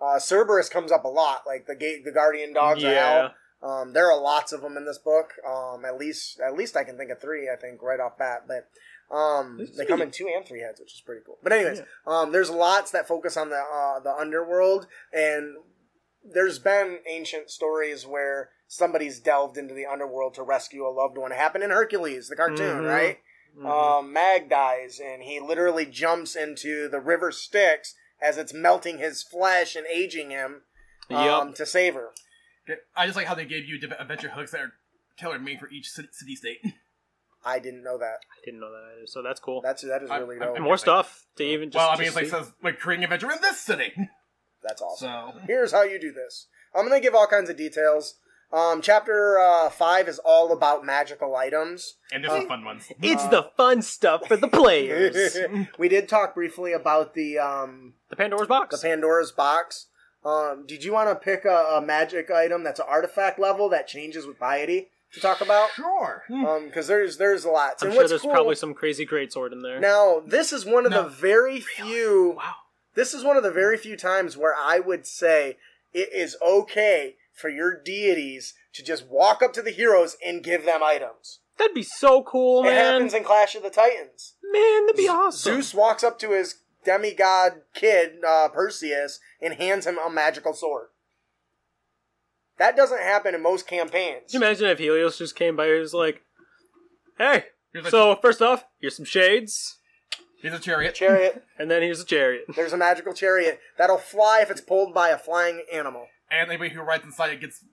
[0.00, 2.94] Uh, Cerberus comes up a lot, like the gate, the guardian dogs of hell.
[2.94, 3.28] yeah.
[3.62, 5.34] Um, there are lots of them in this book.
[5.48, 7.48] Um, at least at least I can think of three.
[7.48, 8.68] I think right off bat, but
[9.16, 11.38] um, they come in two and three heads, which is pretty cool.
[11.42, 11.84] But anyways, Yeah.
[12.06, 15.54] um, there's lots that focus on the uh, the underworld, and
[16.24, 21.32] there's been ancient stories where somebody's delved into the underworld to rescue a loved one.
[21.32, 22.88] It happened in Hercules, the cartoon, Mhm.
[22.88, 23.18] right?
[23.58, 23.66] Mhm.
[23.98, 29.22] Um, Mag dies, and he literally jumps into the river Styx as it's melting his
[29.22, 30.62] flesh and aging him
[31.10, 31.54] um, Yup.
[31.56, 32.10] to save her.
[32.96, 34.72] I just like how they gave you diff- adventure hooks that are
[35.18, 36.60] tailored made for each city, city state.
[37.44, 38.18] I didn't know that.
[38.30, 39.60] I didn't know that either, so that's cool.
[39.60, 40.54] That's that is really I- dope.
[40.56, 41.76] and more stuff to even just.
[41.82, 42.46] well, I mean, just it's like see.
[42.46, 43.92] says like creating adventure in this city.
[44.62, 45.08] That's awesome.
[45.08, 46.46] So Here's how you do this.
[46.74, 48.14] I'm gonna give all kinds of details.
[48.52, 51.94] Um, chapter uh, five is all about magical items.
[52.12, 52.92] and there's some fun ones.
[53.02, 55.38] it's the fun stuff for the players.
[55.78, 58.78] we did talk briefly about the um, the Pandora's box.
[58.80, 59.86] the Pandora's box.
[60.24, 63.88] Um, did you want to pick a, a magic item that's an artifact level that
[63.88, 65.70] changes with piety to talk about?
[65.70, 66.22] Sure.
[66.30, 67.82] Um, because there's there's lots.
[67.82, 69.80] I'm and sure there's cool, probably some crazy greatsword in there.
[69.80, 71.04] Now, this is one of No.
[71.04, 72.34] the very few.
[72.36, 72.52] wow.
[72.94, 75.56] This is one of the very few times where I would say
[75.92, 80.64] it is okay for your deities to just walk up to the heroes and give
[80.64, 81.40] them items.
[81.58, 82.92] That'd be so cool, It man.
[82.94, 84.34] happens in Clash of the Titans.
[84.50, 85.54] Man, that'd be awesome.
[85.54, 90.88] Zeus walks up to his demigod kid, uh, Perseus, and hands him a magical sword.
[92.58, 94.30] That doesn't happen in most campaigns.
[94.30, 96.22] Can you imagine if Helios just came by and was like,
[97.18, 99.78] hey, Here's so first off, here's some shades,
[100.42, 100.94] here's a chariot.
[100.94, 101.44] Chariot.
[101.58, 102.44] and then here's a chariot.
[102.54, 106.08] There's a magical chariot that'll fly if it's pulled by a flying animal.
[106.30, 107.64] and anybody who rides inside it gets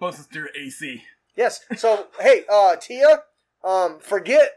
[0.00, 1.02] bonuses to your AC.
[1.36, 1.60] Yes.
[1.76, 3.22] So, hey, uh, Tia,
[3.64, 4.50] um, forget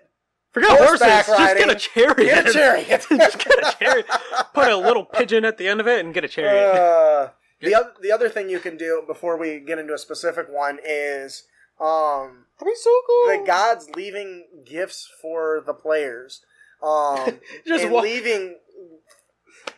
[0.52, 1.78] Forget horses, Horseback just get a riding.
[1.78, 2.18] chariot.
[2.18, 3.06] get a chariot.
[3.10, 4.06] just get a chariot.
[4.54, 6.72] Put a little pigeon at the end of it and get a chariot.
[6.80, 7.30] Uh,
[7.62, 10.80] the other the other thing you can do before we get into a specific one
[10.84, 11.44] is
[11.80, 13.28] um That'd be so cool.
[13.40, 16.42] the gods leaving gifts for the players.
[16.82, 18.58] Um Just wa- leaving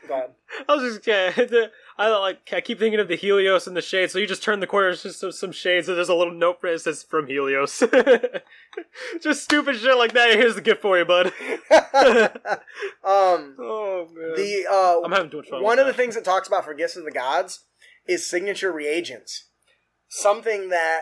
[0.08, 0.32] God.
[0.68, 1.32] I was just yeah,
[1.98, 4.12] I like I keep thinking of the Helios and the shades.
[4.12, 6.62] So you just turn the corners just some, some shades, and there's a little note
[6.64, 7.84] that says from Helios.
[9.22, 10.34] just stupid shit like that.
[10.34, 11.28] Here's the gift for you, bud.
[13.04, 15.62] um oh man, the uh I'm having too much fun.
[15.64, 17.66] one of the things it talks about for gifts of the gods
[18.08, 19.46] is signature reagents.
[20.08, 21.02] Something that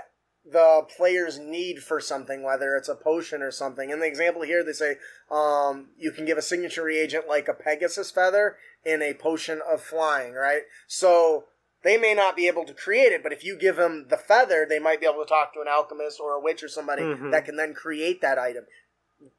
[0.51, 3.89] the players need for something, whether it's a potion or something.
[3.89, 4.95] In the example here, they say
[5.29, 9.81] um, you can give a signature reagent like a Pegasus feather in a potion of
[9.81, 10.61] flying, right?
[10.87, 11.45] So
[11.83, 14.65] they may not be able to create it, but if you give them the feather,
[14.67, 17.31] they might be able to talk to an alchemist or a witch or somebody Mhm.
[17.31, 18.65] that can then create that item.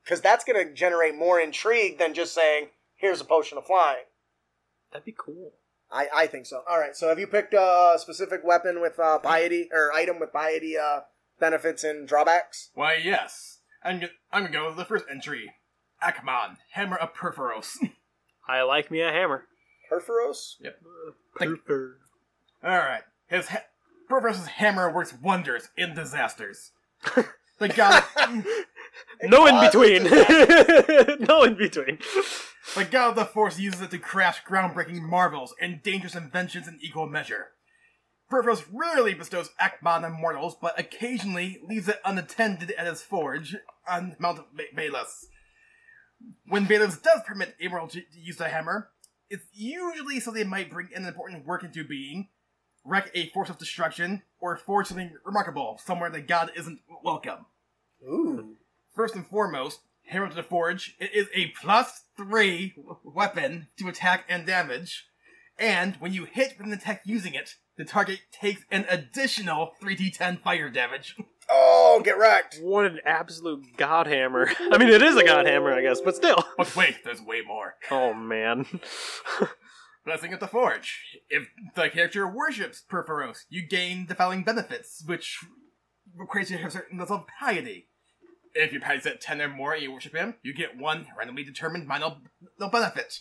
[0.02, 4.04] Because that's going to generate more intrigue than just saying, here's a potion of flying.
[4.90, 5.54] That'd be cool.
[5.90, 6.62] I, I think so.
[6.68, 6.94] All right.
[6.96, 11.00] So have you picked a specific weapon with uh, piety or item with piety uh,
[11.40, 12.70] benefits and drawbacks?
[12.74, 13.58] Why, yes.
[13.82, 15.52] I'm gonna, I'm gonna go with the first entry.
[16.02, 17.76] Akmon, Hammer of Purphoros.
[18.48, 19.44] I like me a hammer.
[19.90, 20.56] Purphoros.
[21.40, 21.92] Like- Perfor.
[22.64, 23.02] Alright.
[23.28, 23.64] His ha-
[24.10, 26.72] Purphoros' hammer works wonders in disasters.
[27.58, 28.02] the god,
[29.22, 30.04] No in between.
[31.26, 31.98] no in between.
[32.74, 36.78] the god of the force uses it to crash groundbreaking marvels and dangerous inventions in
[36.82, 37.48] equal measure.
[38.30, 43.56] Purphoros rarely bestows Akmon on mortals, but occasionally leaves it unattended at his forge
[43.88, 45.24] on Mount Ba- Baelus.
[46.46, 48.90] When Baelus does permit a mortal to to use the hammer,
[49.30, 52.28] it's usually so they might bring an important work into being,
[52.84, 57.46] wreck a force of destruction, or forge something remarkable somewhere that god isn't welcome.
[58.02, 58.56] Ooh.
[58.98, 62.74] First and foremost, Hammer to the Forge, it is a plus three
[63.04, 65.06] weapon to attack and damage.
[65.56, 70.42] And when you hit with an attack using it, the target takes an additional 3d10
[70.42, 71.14] fire damage.
[71.50, 72.58] Oh, get wrecked.
[72.60, 74.50] What an absolute god hammer.
[74.70, 76.44] I mean, it is a god hammer, I guess, but still.
[76.58, 77.76] But wait, there's way more.
[77.90, 78.66] Oh man.
[80.04, 81.00] Blessing of the Forge.
[81.30, 85.38] If the character worships Purphoros, you gain the following benefits, which
[86.14, 87.88] requires you to have a certain level of piety.
[88.54, 91.44] If your piety's at 10 or more and you worship him, you get one randomly
[91.44, 92.16] determined minor
[92.58, 93.20] no benefit.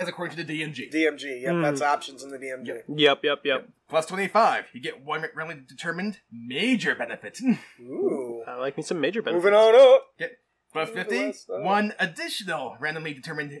[0.00, 0.92] As according to the DMG.
[0.92, 1.42] DMG.
[1.42, 1.62] Yep, Hmm.
[1.62, 2.68] that's options in the DMG.
[2.68, 3.38] Yep, yep, yep.
[3.44, 3.68] yep.
[3.88, 7.40] Plus 25, you get one randomly determined major benefit.
[7.80, 8.44] Ooh.
[8.46, 9.44] I like me some major benefits.
[9.44, 10.06] Moving on up.
[10.18, 10.38] Get
[10.72, 13.58] 50, one additional randomly determined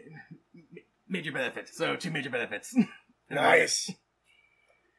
[1.08, 1.68] major benefit.
[1.68, 2.74] So two major benefits.
[3.30, 3.90] Nice.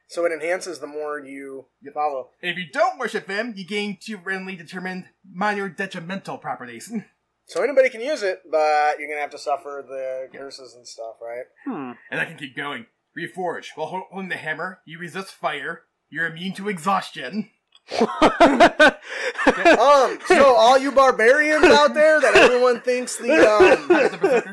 [0.10, 2.30] So it enhances the more you you follow.
[2.42, 6.92] If you don't worship him, you gain two randomly determined minor detrimental properties.
[7.46, 11.16] So anybody can use it, but you're gonna have to suffer the curses and stuff,
[11.20, 11.46] right?
[11.66, 11.94] Hmm.
[12.12, 12.86] and I can keep going.
[13.18, 13.70] Reforge.
[13.74, 15.82] While holding the hammer, you resist fire,
[16.12, 17.50] you're immune to exhaustion,
[18.00, 18.10] Um,
[20.28, 23.88] so all you barbarians out there that everyone thinks the um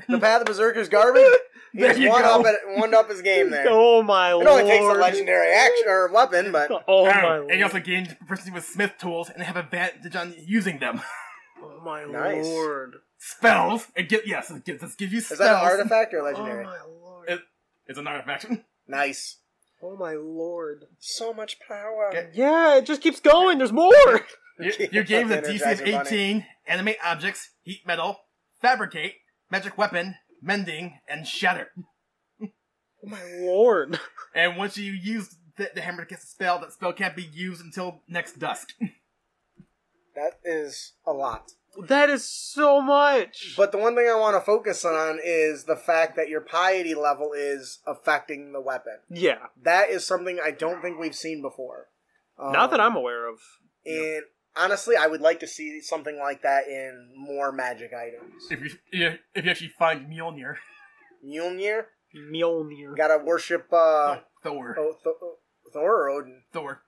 [0.09, 1.33] the Path of Berserker's garbage,
[1.77, 2.41] There he's you one go.
[2.41, 3.67] up at one up his game there.
[3.69, 4.47] oh my It lord!
[4.47, 7.65] It only takes a legendary action or weapon, but Oh Oh, my oh, and you
[7.65, 11.01] also gain proficiency with smith tools and have advantage on using them.
[11.63, 12.45] Oh my Nice.
[12.45, 12.97] lord!
[13.19, 13.87] Spells.
[13.97, 15.41] It give, yes, it gives, it gives you spells.
[15.41, 15.63] is spells.
[15.63, 16.65] that an artifact or Oh legendary?
[16.65, 17.29] Oh my lord!
[17.31, 17.41] It,
[17.87, 18.47] it's an artifact.
[18.87, 19.39] Nice.
[19.83, 20.85] Oh my lord!
[20.99, 22.09] So much power.
[22.11, 22.29] Okay.
[22.35, 23.59] Yeah, it just keeps going.
[23.59, 23.93] There's more.
[24.59, 26.09] You, you gain the Fucking DC of Energizer Bunny.
[26.09, 28.17] 18, animate objects, heat metal,
[28.61, 29.15] fabricate,
[29.51, 30.15] magic weapon,
[30.47, 31.69] mending, and shatter.
[33.05, 34.01] Oh my lord!
[34.35, 37.23] And once you use the, the hammer to cast a spell, that spell can't be
[37.23, 38.71] used until next dusk.
[40.15, 41.53] That is a lot.
[41.89, 43.53] That is so much.
[43.57, 46.95] But the one thing I want to focus on is the fact that your piety
[46.95, 48.95] level is affecting the weapon.
[49.11, 51.89] yeah, That is something I don't think we've seen before.
[52.39, 53.41] not that Um, I'm aware of.
[53.85, 54.23] And
[54.57, 58.45] honestly, I would like to see something like that in more magic items.
[58.51, 60.57] if you if if you actually find Mjolnir,
[61.25, 61.85] Mjolnir,
[62.15, 62.97] Mjolnir.
[62.97, 65.17] gotta worship uh, Thor, oh, Th-
[65.73, 66.43] Thor or Odin.
[66.53, 66.83] Thor.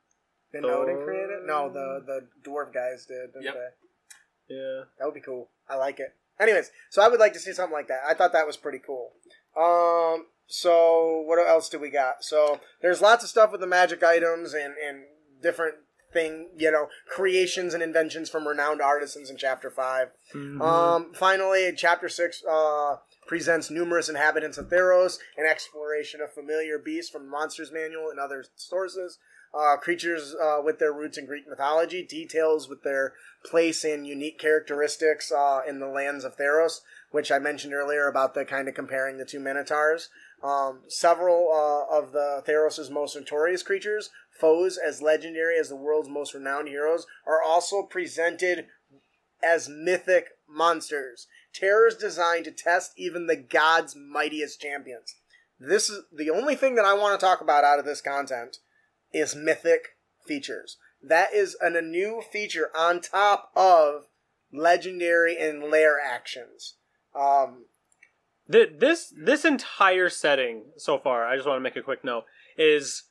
[0.52, 0.72] Did Thor.
[0.72, 1.40] Odin create it?
[1.46, 3.32] No, the the dwarf guys did.
[3.32, 3.54] Didn't Yep.
[3.54, 4.54] they?
[4.54, 4.80] Yeah.
[4.98, 5.50] That would be cool.
[5.68, 6.14] I like it.
[6.40, 8.00] Anyways, so I would like to see something like that.
[8.08, 9.12] I thought that was pretty cool.
[9.56, 12.22] Um, so what else do we got?
[12.22, 15.02] So there's lots of stuff with the magic items and and
[15.42, 15.74] different
[16.12, 20.08] thing, you know, creations and inventions from renowned artisans in chapter 5.
[20.34, 20.62] Mhm.
[20.62, 22.96] Um, finally, chapter six uh,
[23.26, 28.44] presents numerous inhabitants of Theros, an exploration of familiar beasts from Monsters Manual and other
[28.56, 29.18] sources.
[29.54, 33.14] Uh, creatures uh, with their roots in Greek mythology, details with their
[33.46, 36.80] place and unique characteristics uh, in the lands of Theros,
[37.12, 40.10] which I mentioned earlier about the kind of comparing the two Minotaurs.
[40.42, 46.08] Um, several uh, of the Theros' most notorious creatures, foes as legendary as the world's
[46.08, 48.66] most renowned heroes, are also presented
[49.42, 51.26] as mythic monsters.
[51.52, 55.14] Terrors designed to test even the gods' mightiest champions.
[55.58, 58.58] This is the only thing that I want to talk about out of this content
[59.12, 60.76] is mythic features.
[61.02, 64.06] That is an, a new feature on top of
[64.52, 66.74] legendary and lair actions.
[67.14, 67.66] Um,
[68.50, 72.24] Th- this this entire setting so far, I just want to make a quick note,
[72.56, 73.04] is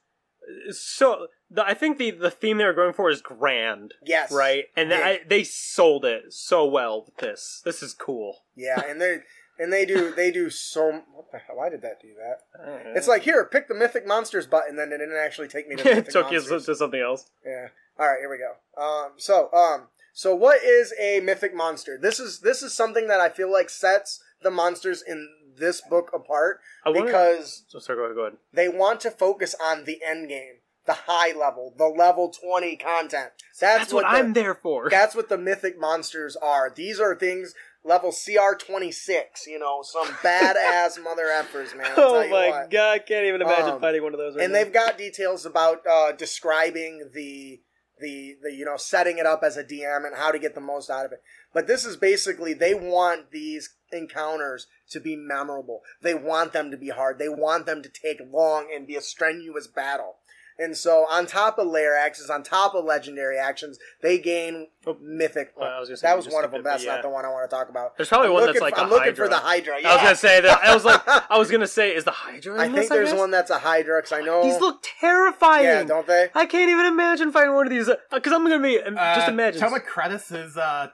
[0.72, 1.28] so.
[1.50, 4.66] The, I think the the theme they're going for is grand, yes, right?
[4.76, 4.98] And Yeah.
[4.98, 7.62] I, they sold it so well with this.
[7.64, 8.40] This is cool.
[8.56, 9.20] Yeah, and they
[9.58, 11.04] and they do they do so.
[11.14, 11.56] What the hell?
[11.56, 12.94] Why did that do that?
[12.98, 15.84] It's like here, pick the mythic monsters button, then it didn't actually take me to
[15.84, 16.66] the it mythic took you monsters.
[16.66, 17.30] to something else.
[17.46, 17.68] Yeah.
[18.00, 18.82] All right, here we go.
[18.82, 21.98] Um, so, um, so what is a mythic monster?
[22.00, 25.28] This is this is something that I feel like sets the monsters in
[25.60, 28.16] this book apart wanna- because So sorry, go ahead.
[28.16, 28.38] Go ahead.
[28.54, 30.56] they want to focus on the end game,
[30.86, 33.32] the high level, the level twenty content.
[33.60, 34.90] That's, That's what, the, I'm there for.
[34.92, 36.72] That's what the mythic monsters are.
[36.74, 37.54] These are things
[37.84, 39.48] level CR twenty six.
[39.48, 41.88] You know, some badass mother effers, man.
[41.98, 42.70] I'll oh my what.
[42.72, 44.36] god, can't even imagine Um, fighting one of those.
[44.36, 44.60] Right and now.
[44.64, 47.62] they've got details about uh, describing the
[48.00, 50.62] the the you know setting it up as a DM and how to get the
[50.62, 51.22] most out of it.
[51.54, 55.82] But this is basically they want these encounters to be memorable.
[56.02, 57.20] They want them to be hard.
[57.20, 60.16] They want them to take long and be a strenuous battle.
[60.60, 64.98] And so, on top of lair actions, on top of legendary actions, they gain Oh,
[65.00, 65.54] mythic.
[65.56, 66.64] oh, I was say that was one of skipped them.
[66.64, 66.94] That's yeah.
[66.96, 67.96] not the one I want to talk about.
[67.96, 69.26] There's probably I'm one looking that's like for, a I'm looking Hydra.
[69.26, 69.76] for the Hydra.
[69.86, 70.60] I was gonna say that.
[70.64, 72.56] I was like, I was gonna say, is the Hydra?
[72.56, 73.20] In I this, think there's guess?
[73.20, 75.66] one that's a Hydra because I know These look terrifying.
[75.66, 76.30] Yeah, don't they?
[76.34, 77.90] I can't even imagine fighting one of these.
[78.12, 79.62] Because I'm gonna be um, Uh, just imagine.
[79.62, 80.88] Telmakratis is uh,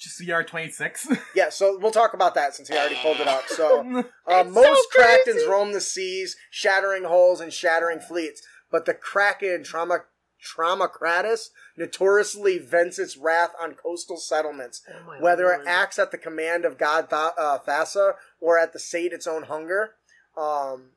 [0.00, 1.06] t- CR twenty six.
[1.34, 3.44] Yeah, so we'll talk about that since he already pulled it up.
[3.48, 5.30] So, uh, It's most so crazy.
[5.32, 8.42] Krakens roam the seas, shattering hulls and shattering fleets.
[8.70, 10.00] But the Kraken Trauma
[10.44, 15.60] Tromokratis notoriously vents its wrath on coastal settlements, Oh whether lord.
[15.62, 19.26] it acts at the command of God Tha- uh, Thassa or at the sate its
[19.26, 19.92] own hunger.
[20.36, 20.90] Um,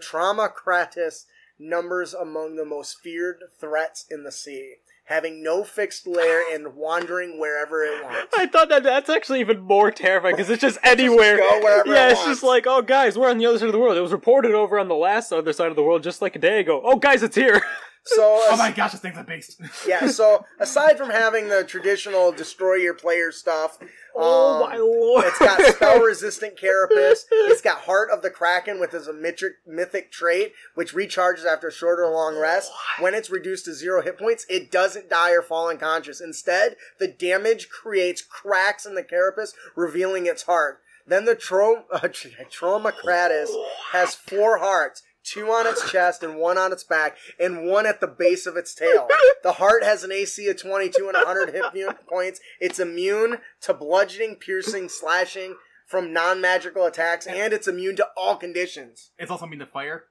[0.00, 1.24] Tromokratis
[1.58, 4.76] numbers among the most feared threats in the sea,
[5.08, 8.34] having no fixed lair and wandering wherever it wants.
[8.36, 11.38] I thought that that's actually even more terrifying because it's just anywhere.
[11.38, 13.72] go wherever yeah, it it's just like, oh, guys, we're on the other side of
[13.72, 13.96] the world.
[13.96, 16.38] It was reported over on the last other side of the world just like a
[16.38, 16.82] day ago.
[16.84, 17.62] Oh, guys, it's here.
[18.14, 19.60] So, oh my gosh, this thing's a beast.
[19.86, 20.08] yeah.
[20.08, 23.78] So aside from having the traditional destroy your player stuff,
[24.16, 25.24] oh um, my lord!
[25.26, 27.26] It's got spell resistant carapace.
[27.30, 31.68] It's got Heart of the Kraken with as a mythic, mythic trait, which recharges after
[31.68, 32.72] a short or long rest.
[32.98, 36.22] When it's reduced to zero hit points, it doesn't die or fall unconscious.
[36.22, 40.80] Instead, the damage creates cracks in the carapace, revealing its heart.
[41.08, 43.48] Then the Tro- uh, Tromokratis
[43.92, 45.02] has four hearts.
[45.28, 48.56] Two on its chest, and one on its back, and one at the base of
[48.56, 49.08] its tail.
[49.44, 52.40] The heart has an AC of 22 and 100 hit points.
[52.60, 55.54] It's immune to bludgeoning, piercing, slashing
[55.86, 59.10] from non magical attacks, and it's immune to all conditions.
[59.18, 60.04] It's also immune to fire.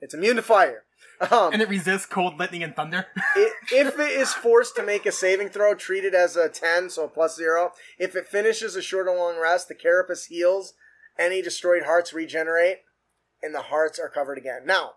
[0.00, 0.82] It's immune to fire.
[1.30, 3.06] Um, And it resists cold, lightning, and thunder.
[3.16, 6.90] i- if it is forced to make a saving throw, treat it as a 10,
[6.90, 7.72] so a plus zero.
[7.98, 10.74] If it finishes a short or long rest, the carapace heals,
[11.18, 12.80] any destroyed hearts regenerate,
[13.42, 14.62] and the hearts are covered again.
[14.64, 14.92] Now,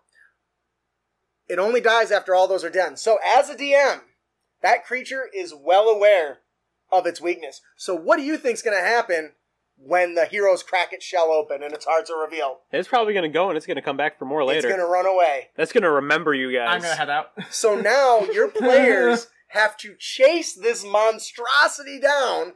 [1.48, 2.98] it only dies after all those are done.
[2.98, 4.02] So, as a DM,
[4.62, 6.40] that creature is well aware
[6.92, 7.62] of its weakness.
[7.78, 9.34] So, what do you think's going to happen
[9.78, 12.58] when the heroes crack its shell open and its hearts are revealed?
[12.72, 14.58] It's probably gonna go and it's gonna come back for more later.
[14.58, 14.78] It's later.
[14.78, 15.48] going to run away.
[15.56, 16.68] That's gonna remember you guys.
[16.70, 17.32] I'm gonna head out.
[17.50, 22.54] So now your players have to chase this monstrosity down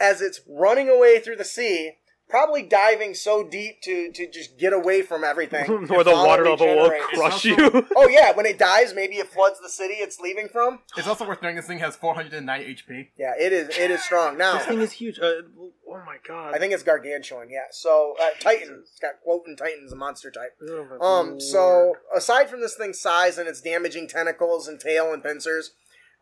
[0.00, 1.92] as it's running away through the sea,
[2.32, 5.70] probably diving so deep to, to just get away from everything.
[5.90, 7.56] or the water level will crush you.
[7.94, 10.80] Oh yeah, when it dies, maybe it floods the city it's leaving from.
[10.96, 13.08] It's also worth noting this thing has 409 HP.
[13.18, 13.68] Yeah, it is.
[13.76, 14.38] It is strong.
[14.38, 15.18] Now, this thing is huge.
[15.18, 15.42] Uh,
[15.88, 16.54] oh my god.
[16.54, 17.50] I think it's gargantuan.
[17.50, 17.66] Yeah.
[17.70, 18.78] So uh, Titan.
[18.80, 20.56] It's got quoting Titan's a monster type.
[21.00, 25.72] Um, so aside from this thing's size and its damaging tentacles and tail and pincers,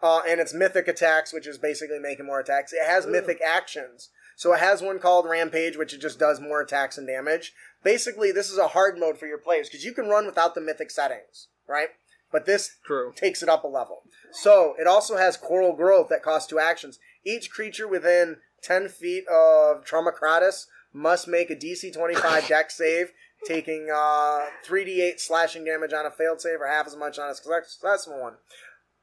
[0.02, 4.10] uh, and its mythic attacks, which is basically making more attacks, it has mythic actions.
[4.40, 7.52] So it has one called Rampage, which it just does more attacks and damage.
[7.84, 10.62] Basically, this is a hard mode for your players because you can run without the
[10.62, 11.88] mythic settings, right?
[12.32, 13.12] But this True.
[13.14, 14.04] takes it up a level.
[14.32, 16.98] So it also has Coral Growth that costs two actions.
[17.22, 23.12] Each creature within 10 feet of Tromokratis must make a DC 25 deck save,
[23.44, 27.34] taking uh, 3d8 slashing damage on a failed save or half as much on a
[27.34, 28.36] successful one.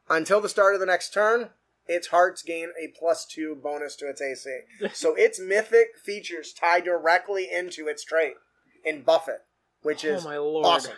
[0.10, 1.52] Until the start of the next turn,
[1.88, 4.50] its hearts gain a plus two bonus to its AC.
[4.94, 8.34] so its mythic features tie directly into its trait
[8.86, 9.40] and buff it,
[9.82, 10.66] which is oh my lord.
[10.66, 10.94] awesome.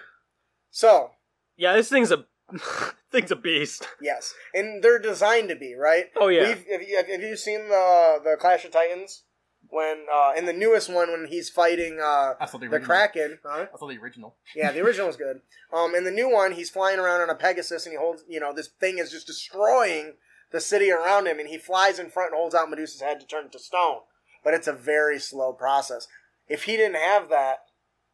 [0.71, 1.11] So,
[1.57, 2.25] Yeah, this thing's a
[3.11, 3.87] thing's a beast.
[4.01, 6.05] Yes, and they're designed to be right.
[6.15, 6.47] Oh yeah.
[6.47, 9.23] We've, have, you, have you seen the the Clash of Titans?
[9.71, 12.87] When uh, in the newest one, when he's fighting uh, I saw the the original.
[12.87, 13.67] Kraken, huh?
[13.71, 14.35] I saw the original.
[14.55, 15.41] yeah, the original was good.
[15.71, 18.39] Um, in the new one, he's flying around on a Pegasus, and he holds, you
[18.39, 20.13] know, this thing is just destroying
[20.51, 23.25] the city around him, and he flies in front and holds out Medusa's head to
[23.27, 23.99] turn it to stone.
[24.43, 26.07] But it's a very slow process.
[26.47, 27.59] If he didn't have that,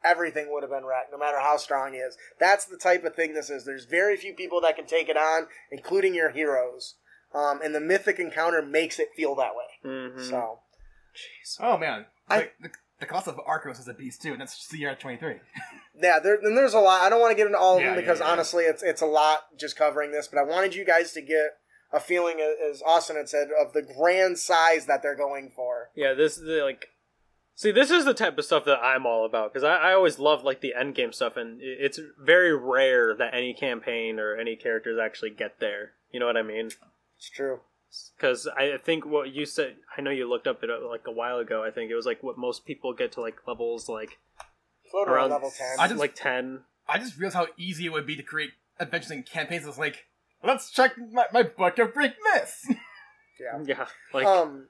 [0.04, 2.18] everything would have been wrecked, no matter how strong he is.
[2.40, 3.64] That's the type of thing this is.
[3.66, 6.96] There's very few people that can take it on, including your heroes.
[7.34, 9.90] Um, and the mythic encounter makes it feel that way.
[9.90, 10.30] Mhm.
[10.30, 10.60] So,
[11.14, 11.58] Jeez.
[11.60, 12.72] Oh man, I- the, the,
[13.02, 15.36] the cost of Arcos is a beast too, and that's CR 23.
[16.02, 17.02] yeah, there, and there's a lot.
[17.02, 18.28] I don't want to get into all of Yeah, them yeah, because yeah.
[18.28, 20.28] honestly, it's it's a lot just covering this.
[20.28, 21.58] But I wanted you guys to get
[21.92, 22.38] a feeling,
[22.70, 25.90] as Austin had said, of the grand size that they're going for.
[25.96, 26.90] Yeah, this is like.
[27.58, 30.20] See, this is the type of stuff that I'm all about because I, I always
[30.20, 34.58] love like the end game stuff, and it's very rare that any campaign or any
[34.58, 35.92] characters actually get there.
[36.12, 36.72] You know what I mean?
[37.18, 37.62] It's true.
[38.18, 41.12] Because I think what you said, I know you looked up it uh, like a
[41.14, 41.64] while ago.
[41.64, 44.18] I think it was like what most people get to like levels like
[44.92, 45.76] Float around Around- level ten.
[45.80, 46.64] I just- like ten.
[46.90, 49.66] I just realized how easy it would be to create adventures and campaigns.
[49.66, 50.06] It's like,
[50.46, 52.68] let's check my, my book of Greek myths.
[53.40, 53.62] yeah.
[53.66, 54.68] Yeah, like um,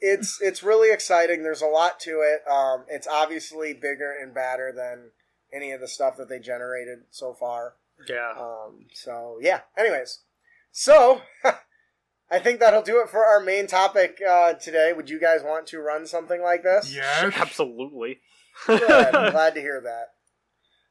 [0.00, 1.42] it's it's really exciting.
[1.42, 2.48] There's a lot to it.
[2.50, 5.10] Um, it's obviously bigger and badder than
[5.52, 7.74] any of the stuff that they generated so far.
[8.08, 8.32] yeah.
[8.38, 9.60] Um, so yeah.
[9.78, 10.20] Anyways,
[10.72, 11.22] so
[12.30, 14.92] I think that'll do it for our main topic uh, today.
[14.92, 16.94] Would you guys want to run something like this?
[16.94, 17.30] yeah.
[17.36, 18.20] Absolutely.
[18.66, 19.14] Good.
[19.14, 20.12] I'm glad to hear that.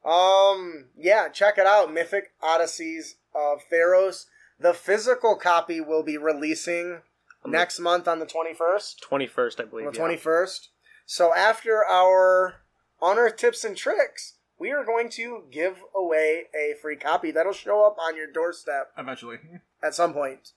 [0.08, 1.92] Um, yeah, check it out.
[1.92, 4.26] Mythic Odysseys of Theros.
[4.60, 7.02] The physical copy will be releasing
[7.44, 9.02] On the- next month on the 21st.
[9.02, 9.92] Twenty first, I On believe.
[9.92, 10.06] the yeah.
[10.06, 10.70] 21st.
[11.06, 12.62] So after our
[13.02, 17.86] honor tips and tricks, we are going to give away a free copy that'll show
[17.86, 19.38] up on your doorstep Eventually.
[19.84, 20.52] at some point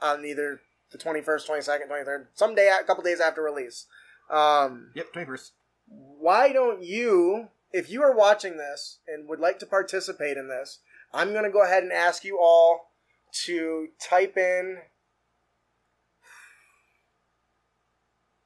[0.00, 0.60] on either
[0.90, 3.86] the 21st, 22nd, 23rd, someday, a couple days after release.
[4.28, 5.52] Um, Yep, 21st.
[5.86, 10.80] why don't you, if you are watching this and would like to participate in this,
[11.14, 12.90] I'm going to go ahead and ask you all
[13.46, 14.78] to type in.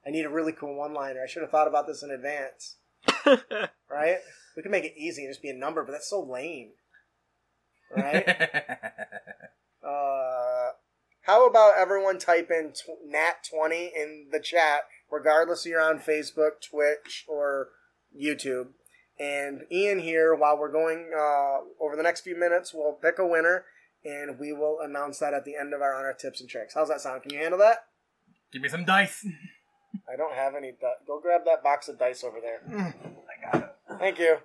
[0.07, 1.21] I need a really cool one liner.
[1.23, 2.77] I should have thought about this in advance.
[3.91, 4.19] Right?
[4.55, 6.73] We can make it easy and just be a number, but that's so lame.
[7.97, 8.27] Right?
[9.81, 10.73] Uh,
[11.23, 14.81] how about everyone type in tw- nat20 in the chat,
[15.11, 17.69] regardless if you're on Facebook, Twitch, or
[18.15, 18.69] YouTube.
[19.21, 23.27] And Ian here, while we're going uh, over the next few minutes, we'll pick a
[23.27, 23.65] winner
[24.05, 26.75] and we will announce that at the end of our honor tips and tricks.
[26.75, 27.23] How's that sound?
[27.23, 27.87] Can you handle that?
[28.53, 29.27] Give me some dice.
[30.11, 30.73] I don't have any.
[30.81, 32.63] Di- Go grab that box of dice over there.
[32.69, 33.75] I got it.
[33.99, 34.37] Thank you.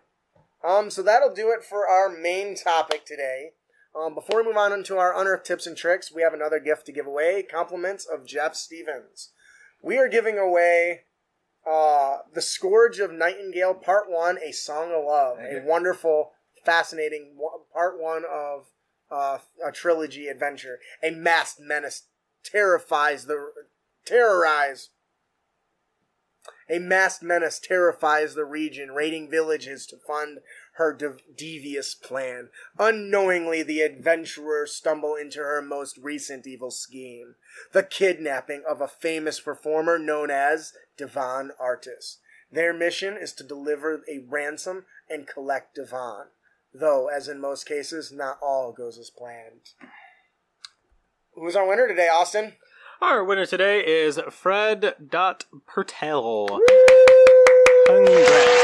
[0.68, 3.52] Um, so that'll do it for our main topic today.
[3.96, 6.86] Um, before we move on into our unearthed tips and tricks, we have another gift
[6.88, 7.44] to give away.
[7.44, 9.30] Compliments of Jeff Stevens.
[9.82, 11.02] We are giving away
[11.70, 15.38] uh, The Scourge of Nightingale Part 1, A Song of Love.
[15.40, 16.32] A wonderful,
[16.66, 17.36] fascinating
[17.74, 18.66] part one of
[19.12, 20.80] uh, a trilogy adventure.
[21.04, 22.04] A masked menace
[22.44, 23.52] terrifies the
[24.06, 24.90] terrorize
[26.70, 30.40] a masked menace terrifies the region, raiding villages to fund
[30.74, 32.50] her de- devious plan.
[32.80, 37.36] Unknowingly, the adventurers stumble into her most recent evil scheme
[37.72, 42.20] the kidnapping of a famous performer known as Devon Artis.
[42.52, 46.28] Their mission is to deliver a ransom and collect Devon,
[46.74, 49.72] though, as in most cases, not all goes as planned.
[51.34, 52.54] Who's our winner today, Austin?
[53.02, 56.48] Our winner today is Fred Dot Pertel.
[57.88, 58.64] Congrats.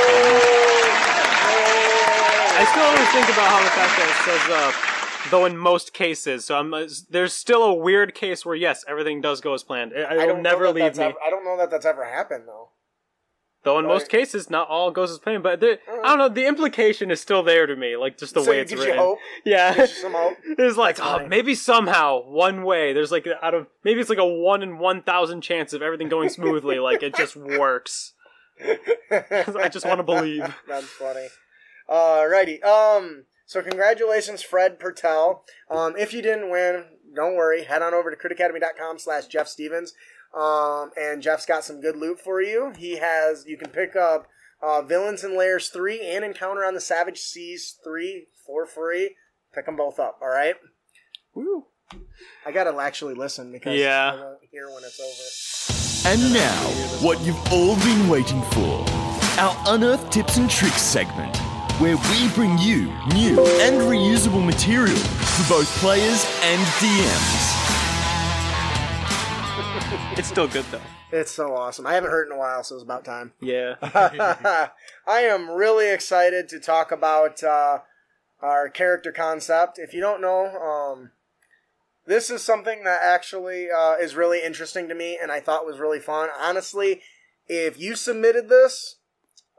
[2.59, 4.88] I still always think about how the fact that it says uh,
[5.31, 6.45] though in most cases.
[6.45, 9.91] So I'm uh, there's still a weird case where yes, everything does go as planned.
[9.93, 11.03] It, I it'll don't never leave me.
[11.05, 12.69] ever- I don't know that that's ever happened though.
[13.63, 15.43] Though in most cases, not all goes as planned.
[15.43, 16.29] But the, I don't know.
[16.29, 18.87] The implication is still there to me, like just the So way it's gives you
[18.87, 19.03] written.
[19.03, 19.17] hope?
[19.45, 20.37] Yeah, Gives you some hope?
[20.57, 22.93] It's like That's oh, maybe somehow one way.
[22.93, 26.07] There's like out of maybe it's like a one in one thousand chance of everything
[26.07, 26.79] going smoothly.
[26.79, 28.13] like it just works.
[29.11, 30.43] I just want to believe.
[30.65, 31.27] That's funny.
[31.89, 32.63] Alrighty.
[32.63, 33.25] Um.
[33.49, 35.39] So congratulations, Fred Pertel.
[35.71, 35.95] Um.
[35.97, 36.83] If you didn't win,
[37.15, 37.63] don't worry.
[37.63, 39.93] Head on over to critacademy.com slash Jeff Stevens.
[40.37, 40.91] Um.
[40.95, 42.73] And Jeff's got some good loot for you.
[42.77, 43.45] He has.
[43.47, 44.27] You can pick up
[44.61, 49.15] uh, Villains and Lairs three and Encounter on the Savage Seas three for free.
[49.55, 50.19] Pick them both up.
[50.21, 50.53] All right.
[51.33, 51.65] Woo.
[52.45, 54.11] I gotta actually listen because Yeah.
[54.13, 56.13] I won't hear when it's over.
[56.13, 56.53] And now,
[57.01, 58.85] what you've all been waiting for
[59.39, 61.35] our Unearthed Tips and Tricks segment,
[61.79, 67.59] where we bring you new and reusable material for both players and DMs.
[70.17, 70.81] It's still good though.
[71.13, 71.87] It's so awesome.
[71.87, 73.31] I haven't heard in a while, so it's about time.
[73.39, 73.75] Yeah.
[75.07, 77.79] I am really excited to talk about uh,
[78.41, 79.79] our character concept.
[79.79, 81.11] If you don't know, um,
[82.05, 85.79] this is something that actually uh, is really interesting to me and I thought was
[85.79, 86.27] really fun.
[86.37, 87.01] Honestly,
[87.47, 88.97] if you submitted this,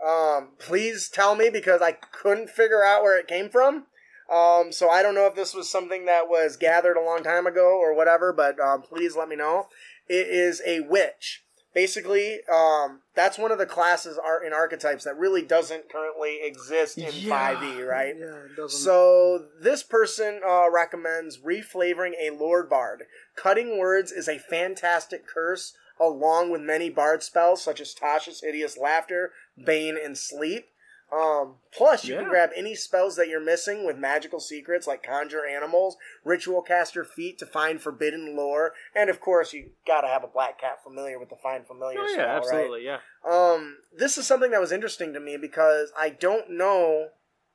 [0.07, 3.87] um, please tell me because I couldn't figure out where it came from.
[4.33, 7.47] Um, so I don't know if this was something that was gathered a long time
[7.47, 9.67] ago or whatever, but um, please let me know.
[10.09, 11.43] It is a witch.
[11.73, 16.99] Basically, um, that's one of the classes are in archetypes that really doesn't currently exist
[16.99, 18.15] in 5e, right?
[18.19, 18.81] Yeah, it doesn't.
[18.81, 23.05] So this person uh, recommends reflavoring a Lore Bard.
[23.37, 28.77] Cutting words is a fantastic curse, along with many Bard spells such as Tasha's Hideous
[28.77, 29.31] Laughter,
[29.65, 30.67] Bane, and Sleep.
[31.13, 35.45] Um, plus, you can grab any spells that you're missing with magical secrets like Conjure
[35.45, 40.29] Animals, Ritual Caster Feat to find forbidden lore, and of course, you gotta have a
[40.29, 42.37] Black Cat familiar with the Find Familiar oh spell, yeah, right?
[42.37, 42.99] absolutely, yeah.
[43.29, 47.09] Um, this is something that was interesting to me because I don't know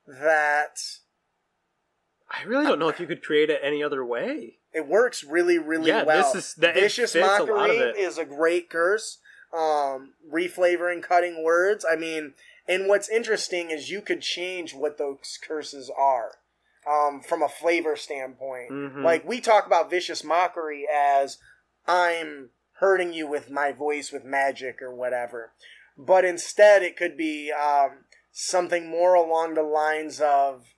[0.05, 0.75] that
[2.29, 4.57] I really don't know if you could create it any other way.
[4.73, 6.33] it works really, really Yeah, well.
[6.33, 7.95] this is- that- Vicious a mockery of it.
[7.95, 9.19] is a great curse.
[9.53, 11.85] Um, reflavoring, cutting words.
[11.89, 12.33] I mean,
[12.67, 16.31] and what's interesting is you could change what those curses are.
[16.87, 19.03] Um, from a flavor standpoint, Mhm.
[19.03, 21.39] like we talk about vicious mockery as
[21.87, 25.51] I'm hurting you with my voice with magic or whatever,
[25.97, 30.75] but instead it could be um, something more along the lines of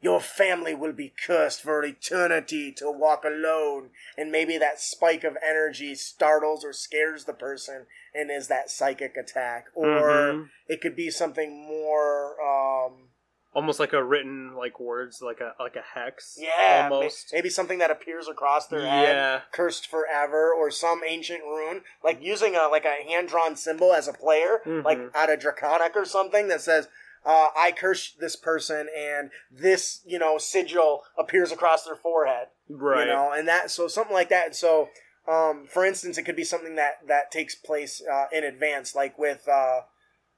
[0.00, 3.90] your family will be cursed for eternity to walk alone.
[4.18, 9.16] And maybe that spike of energy startles or scares the person and is that psychic
[9.16, 9.66] attack.
[9.74, 10.50] Or Mhm.
[10.68, 13.10] it could be something more, um,
[13.52, 16.36] Almost like a written like words, like a like a hex.
[16.40, 17.32] yeah, almost.
[17.32, 22.56] maybe something that appears across their head, cursed forever, or some ancient rune, like using
[22.56, 25.14] a like a hand drawn symbol as a player, like Mhm.
[25.14, 26.88] out of Draconic or something that says,
[27.24, 33.06] uh, "I curse this person," and this you know sigil appears across their forehead, Right.
[33.06, 34.56] you know, and that so something like that.
[34.56, 34.90] So,
[35.26, 39.18] um, for instance, it could be something that that takes place uh, in advance, like
[39.18, 39.48] with.
[39.48, 39.82] Uh,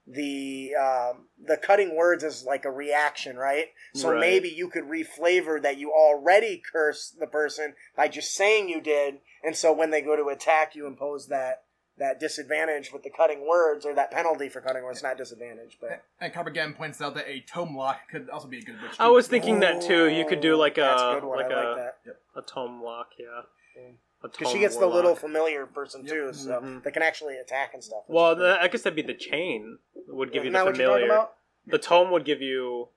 [0.07, 3.65] the um, the cutting words is like a reaction, right?
[3.93, 4.19] So Right.
[4.21, 9.19] maybe you could reflavor that you already curse the person by just saying you did,
[9.43, 11.63] and so when they go to attack, you impose that
[11.97, 16.05] that disadvantage with the cutting words or that penalty for cutting words, not disadvantage, but
[16.21, 18.91] And Carp again points out that a tome lock could also be a good witch.
[18.99, 20.07] I was thinking that too.
[20.07, 21.97] You could do like a That's a like I a like that
[22.35, 23.41] a tome lock, yeah.
[23.81, 26.83] A because she tome gets the little familiar person too, so Mhm.
[26.83, 28.03] that can actually attack and stuff.
[28.07, 28.47] Well, is great.
[28.47, 30.87] th- I guess that'd be the chain would give you Isn't the that what you're
[30.87, 31.13] talking familiar.
[31.21, 31.33] about?
[31.67, 32.89] The tome would give you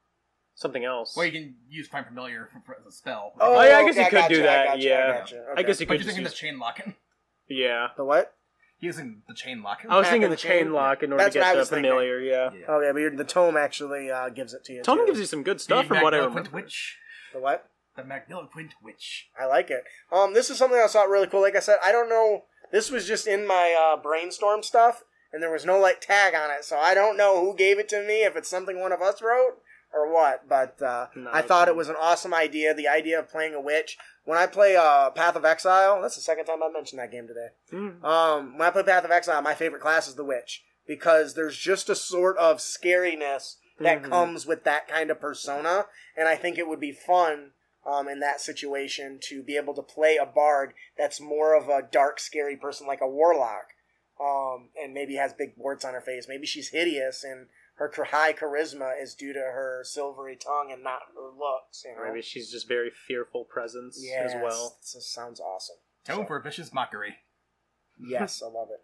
[0.54, 1.16] something else.
[1.16, 3.32] Well, you can use Prime Familiar for, for, as a spell.
[3.40, 4.94] Oh, yeah, I guess okay, you could gotcha, do I that, gotcha, yeah.
[5.14, 5.44] I, gotcha.
[5.56, 5.88] I guess you could.
[5.88, 6.94] But you're just thinking the chain locking.
[7.48, 7.88] yeah.
[7.96, 8.34] the what?
[8.82, 9.90] Using the chain locking.
[9.90, 10.72] I was thinking the the chain chain?
[10.72, 12.18] lock in order That's to get the familiar.
[12.20, 12.50] Yeah.
[12.66, 12.92] Oh yeah.
[12.92, 14.82] But you're, the tome actually uh, gives it to you.
[14.82, 15.06] Tome too.
[15.06, 16.48] gives you some good stuff the from what I remember.
[16.50, 16.96] witch.
[17.34, 17.69] the what?
[18.00, 19.28] The magniloquent witch.
[19.38, 19.84] I like it.
[20.10, 21.42] Um, this is something I thought really cool.
[21.42, 22.44] Like I said, I don't know.
[22.72, 25.02] This was just in my uh, brainstorm stuff,
[25.32, 27.88] and there was no like tag on it, so I don't know who gave it
[27.90, 28.22] to me.
[28.24, 29.58] If it's something one of us wrote
[29.92, 31.68] or what, but uh, No, I thought not.
[31.68, 32.72] it was an awesome idea.
[32.72, 33.98] The idea of playing a witch.
[34.24, 37.26] When I play uh, Path of Exile, that's the second time I mentioned that game
[37.26, 37.48] today.
[37.72, 38.04] Mm.
[38.04, 41.56] Um, when I play Path of Exile, my favorite class is the Witch because there's
[41.56, 44.08] just a sort of scariness that Mhm.
[44.10, 45.86] comes with that kind of persona,
[46.16, 47.52] and I think it would be fun
[47.90, 51.82] um, in that situation to be able to play a bard that's more of a
[51.90, 53.68] dark, scary person like a warlock,
[54.20, 56.26] um, and maybe has big warts on her face.
[56.28, 61.00] Maybe she's hideous and her high charisma is due to her silvery tongue and not
[61.14, 61.82] her looks.
[61.84, 62.10] You know?
[62.10, 64.76] Maybe she's just very fearful presence yes, as well.
[64.80, 65.76] This sounds awesome.
[66.04, 67.16] Tone for a vicious mockery.
[67.98, 68.82] Yes, I love it.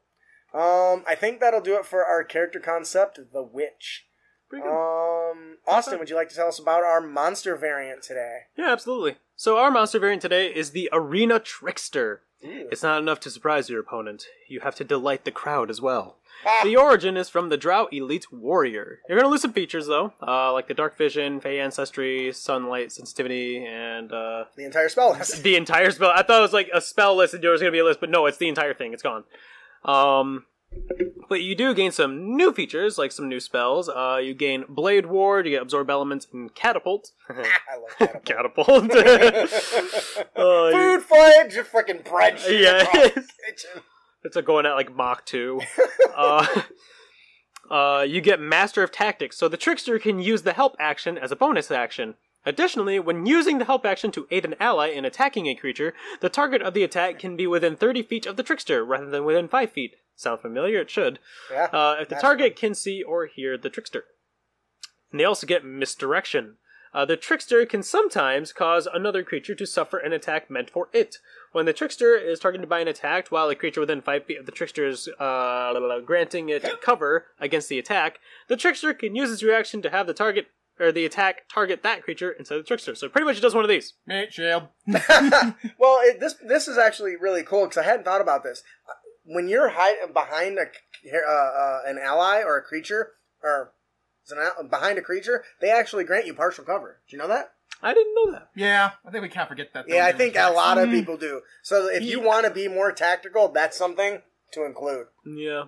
[0.55, 4.07] Um, I think that'll do it for our character concept, the witch.
[4.49, 4.71] Pretty good.
[4.73, 8.41] Um, Austin, would you like to tell us about our monster variant today?
[8.57, 9.17] Yeah, absolutely.
[9.35, 12.23] So our monster variant today is the Arena Trickster.
[12.43, 14.27] It's not enough to surprise your opponent.
[14.49, 16.19] You have to delight the crowd as well.
[16.47, 19.01] Ah, The origin is from the Drow Elite Warrior.
[19.09, 23.65] You're gonna lose some features though, uh, like the Dark Vision, Fey Ancestry, Sunlight Sensitivity,
[23.67, 25.43] and uh, the entire spell list.
[25.43, 26.11] the entire spell.
[26.15, 27.99] I thought it was like a spell list and there was gonna be a list,
[28.01, 28.93] but no, it's the entire thing.
[28.93, 29.25] It's gone.
[29.85, 30.45] Um,
[31.29, 33.89] but you do gain some new features, like some new spells.
[33.89, 37.11] Uh, you gain Blade Ward, you get Absorb Elements, and Catapult.
[37.99, 38.25] That.
[38.25, 38.91] Catapult.
[38.95, 39.47] Uh,
[40.73, 42.39] Food fight, just freaking bread.
[42.39, 42.83] shit Yeah.
[42.83, 43.83] across the kitchen.
[44.25, 45.61] It's a going at like Mach 2.
[46.17, 46.47] uh,
[47.71, 51.31] uh, you get Master of Tactics, so the Trickster can use the Help action as
[51.33, 52.15] a bonus action.
[52.47, 56.29] Additionally, when using the Help action to aid an ally in attacking a creature, the
[56.29, 59.49] target of the attack can be within 30 feet of the Trickster rather than within
[59.49, 59.97] 5 feet.
[60.15, 60.81] Sound familiar?
[60.81, 61.19] It should.
[61.51, 61.65] Yeah.
[61.73, 64.05] Uh, if the target can see or hear the Trickster.
[65.11, 66.59] And they also get Misdirection.
[66.95, 71.17] Uh, the Trickster can sometimes cause another creature to suffer an attack meant for it.
[71.51, 74.47] When the Trickster is targeted by an attack, while a creature within 5 feet of
[74.47, 79.43] the Trickster is uh, granting it cover against the attack, the Trickster can use its
[79.43, 80.47] reaction to have the target
[80.79, 82.95] or the attack target that creature instead of the Trickster.
[82.95, 83.95] So pretty much it does one of these.
[84.07, 84.65] Mate shield.
[84.87, 88.63] well, it, this this is actually really cool because I hadn't thought about this.
[89.25, 90.67] When you're hide, behind a
[91.13, 93.13] uh, uh, an ally or a creature,
[93.43, 93.73] or
[94.25, 97.01] is an al- behind a creature, they actually grant you partial cover.
[97.09, 97.53] Do you know that?
[97.83, 98.49] I didn't know that.
[98.55, 99.85] Yeah, I think we can't forget that.
[99.89, 100.55] Yeah, I those think a attacks.
[100.57, 100.93] lot of Mm.
[100.93, 101.43] people do.
[101.63, 104.23] So if you want to be more tactical, that's something
[104.53, 105.09] to include.
[105.27, 105.65] Yeah.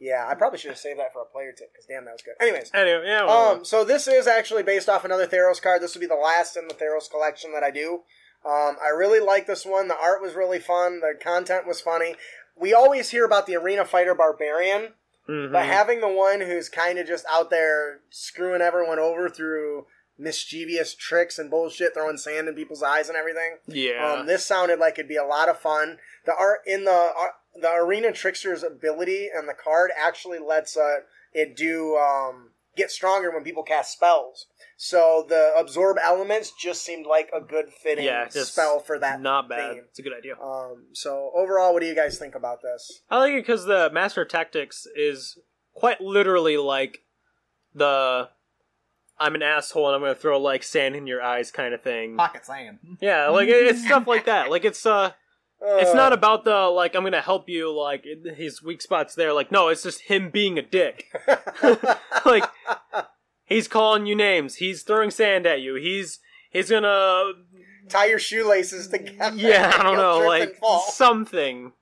[0.00, 2.22] Yeah, I probably should have saved that for a player tip because damn, that was
[2.22, 2.34] good.
[2.40, 3.24] Anyways, Anyway, yeah.
[3.24, 5.82] well, um, so this is actually based off another Theros card.
[5.82, 8.02] This will be the last in the Theros collection that I do.
[8.46, 9.88] Um, I really like this one.
[9.88, 11.00] The art was really fun.
[11.00, 12.14] The content was funny.
[12.56, 14.92] We always hear about the arena fighter barbarian,
[15.28, 15.50] mhm.
[15.50, 20.94] but having the one who's kind of just out there screwing everyone over through mischievous
[20.94, 23.58] tricks and bullshit, throwing sand in people's eyes and everything.
[23.66, 24.18] yeah.
[24.20, 25.98] Um, this sounded like it'd be a lot of fun.
[26.26, 27.28] The art in the uh,
[27.60, 30.98] the arena trickster's ability and the card actually lets uh,
[31.32, 34.46] it do um, get stronger when people cast spells.
[34.76, 39.20] So the absorb elements just seemed like a good fitting yeah, spell for that.
[39.20, 39.74] Not bad.
[39.74, 39.82] theme.
[39.88, 40.34] It's a good idea.
[40.40, 43.02] Um, so overall, what do you guys think about this?
[43.10, 45.36] I like it because the Master Tactics is
[45.74, 47.02] quite literally like
[47.74, 48.28] the
[49.18, 52.16] I'm an asshole and I'm gonna throw like sand in your eyes kind of thing.
[52.16, 52.78] Pocket sand.
[53.00, 54.50] Yeah, like it's stuff like that.
[54.50, 55.12] Like it's uh,
[55.60, 58.04] it's Uh, not about the like I'm gonna help you like
[58.36, 59.32] his weak spots there.
[59.32, 61.06] Like no, it's just him being a dick.
[62.24, 62.44] like
[63.44, 64.56] he's calling you names.
[64.56, 65.74] He's throwing sand at you.
[65.76, 66.20] He's
[66.50, 67.32] he's gonna
[67.88, 69.36] tie your shoelaces together.
[69.36, 70.56] yeah I don't know like
[70.88, 71.72] something.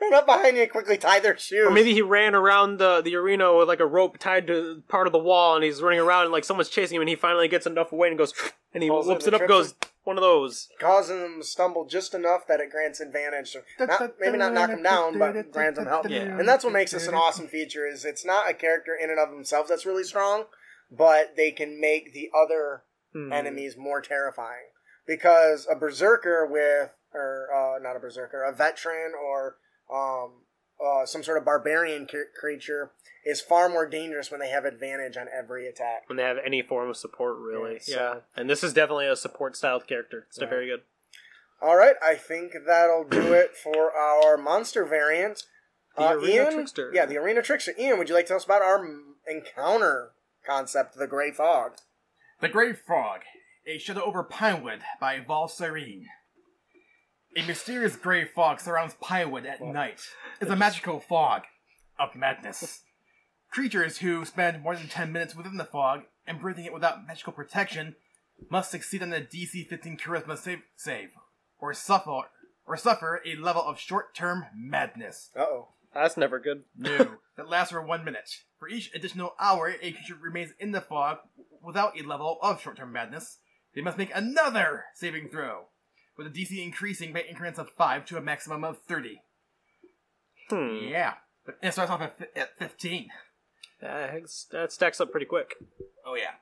[0.00, 1.66] run up behind you and quickly tie their shoes.
[1.66, 5.06] Or maybe he ran around the, the arena with like a rope tied to part
[5.06, 7.48] of the wall, and he's running around and like someone's chasing him, and he finally
[7.48, 8.34] gets enough weight and goes,
[8.72, 9.74] and he in it the up, goes
[10.04, 10.68] one of those.
[10.78, 13.50] causing them to stumble just enough that it grants advantage.
[13.52, 16.08] So not, maybe not knock them down, but grants them help.
[16.08, 16.38] Yeah.
[16.38, 17.86] And that's what makes this an awesome feature.
[17.86, 20.44] Is it's not a character in and of themselves that's really strong,
[20.90, 23.32] but they can make the other Hmm.
[23.32, 24.70] enemies more terrifying.
[25.06, 29.58] Because a berserker with, or uh, not a berserker, a veteran or
[29.92, 30.43] um,
[30.84, 32.90] uh, some sort of barbarian cre- creature
[33.24, 36.08] is far more dangerous when they have advantage on every attack.
[36.08, 37.80] When they have any form of support, really.
[37.86, 38.12] Yeah, Yeah.
[38.14, 40.26] so- And this is definitely a support styled character.
[40.28, 40.50] It's Right.
[40.50, 40.82] very good.
[41.62, 45.44] All right, I think that'll do it for our monster variant.
[45.96, 46.90] The Arena Trickster.
[46.92, 47.72] Yeah, the Arena Trickster.
[47.78, 48.84] Ian, would you like to tell us about our
[49.26, 50.10] encounter
[50.44, 51.76] concept, the Gray Fog?
[52.40, 53.20] The Grey Fog,
[53.66, 56.08] a shadow over Pinewood by Vol Serene.
[57.36, 60.00] A mysterious gray fog surrounds Pinewood at night.
[60.40, 61.42] It's a magical fog
[61.98, 62.82] of madness.
[63.50, 67.32] Creatures who spend more than 10 minutes within the fog and breathing it without magical
[67.32, 67.96] protection
[68.50, 71.10] must succeed on a DC 15 charisma save, save
[71.58, 72.22] or suffer
[72.66, 75.30] or suffer a level of short-term madness.
[75.36, 75.68] Uh oh.
[75.92, 76.64] That's never good.
[76.76, 78.30] No, that lasts for one minute.
[78.58, 81.18] For each additional hour a creature remains in the fog
[81.62, 83.38] without a level of short-term madness,
[83.74, 85.66] they must make another saving throw,
[86.16, 89.20] with the DC increasing by increments of 5 to a maximum of 30.
[90.50, 90.78] Hmm.
[90.88, 91.14] Yeah,
[91.44, 93.08] but it starts off at, fi- at 15.
[93.80, 94.22] That,
[94.52, 95.54] that stacks up pretty quick.
[96.06, 96.34] Oh yeah.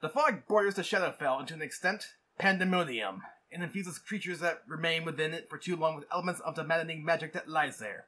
[0.00, 3.22] The fog borders the Shadowfell and to an extent pandemonium,
[3.52, 7.04] and infuses creatures that remain within it for too long with elements of the maddening
[7.04, 8.06] magic that lies there.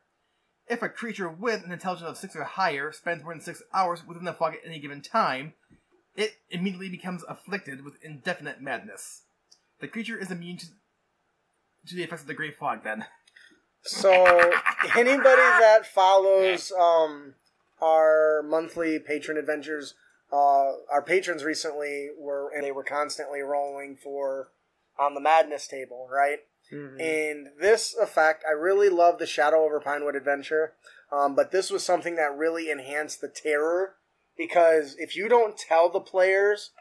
[0.69, 4.05] If a creature with an intelligence of 6 or higher spends more than 6 hours
[4.07, 5.55] within the fog at any given time,
[6.17, 9.23] it immediately becomes afflicted with indefinite madness.
[9.81, 10.67] The creature is immune to,
[11.87, 13.05] to the effects of the Gray Fog, then.
[13.83, 14.13] So
[14.97, 17.35] anybody that follows um,
[17.81, 19.95] our monthly patron adventures,
[20.33, 24.49] uh, our patrons recently were and they were constantly rolling for
[24.99, 26.41] on the madness table, right?
[26.73, 27.01] Mhm.
[27.01, 30.75] And this effect, I really love the Shadow over Pinewood adventure,
[31.13, 33.95] um, but this was something that really enhanced the terror
[34.37, 36.73] because if you don't tell the players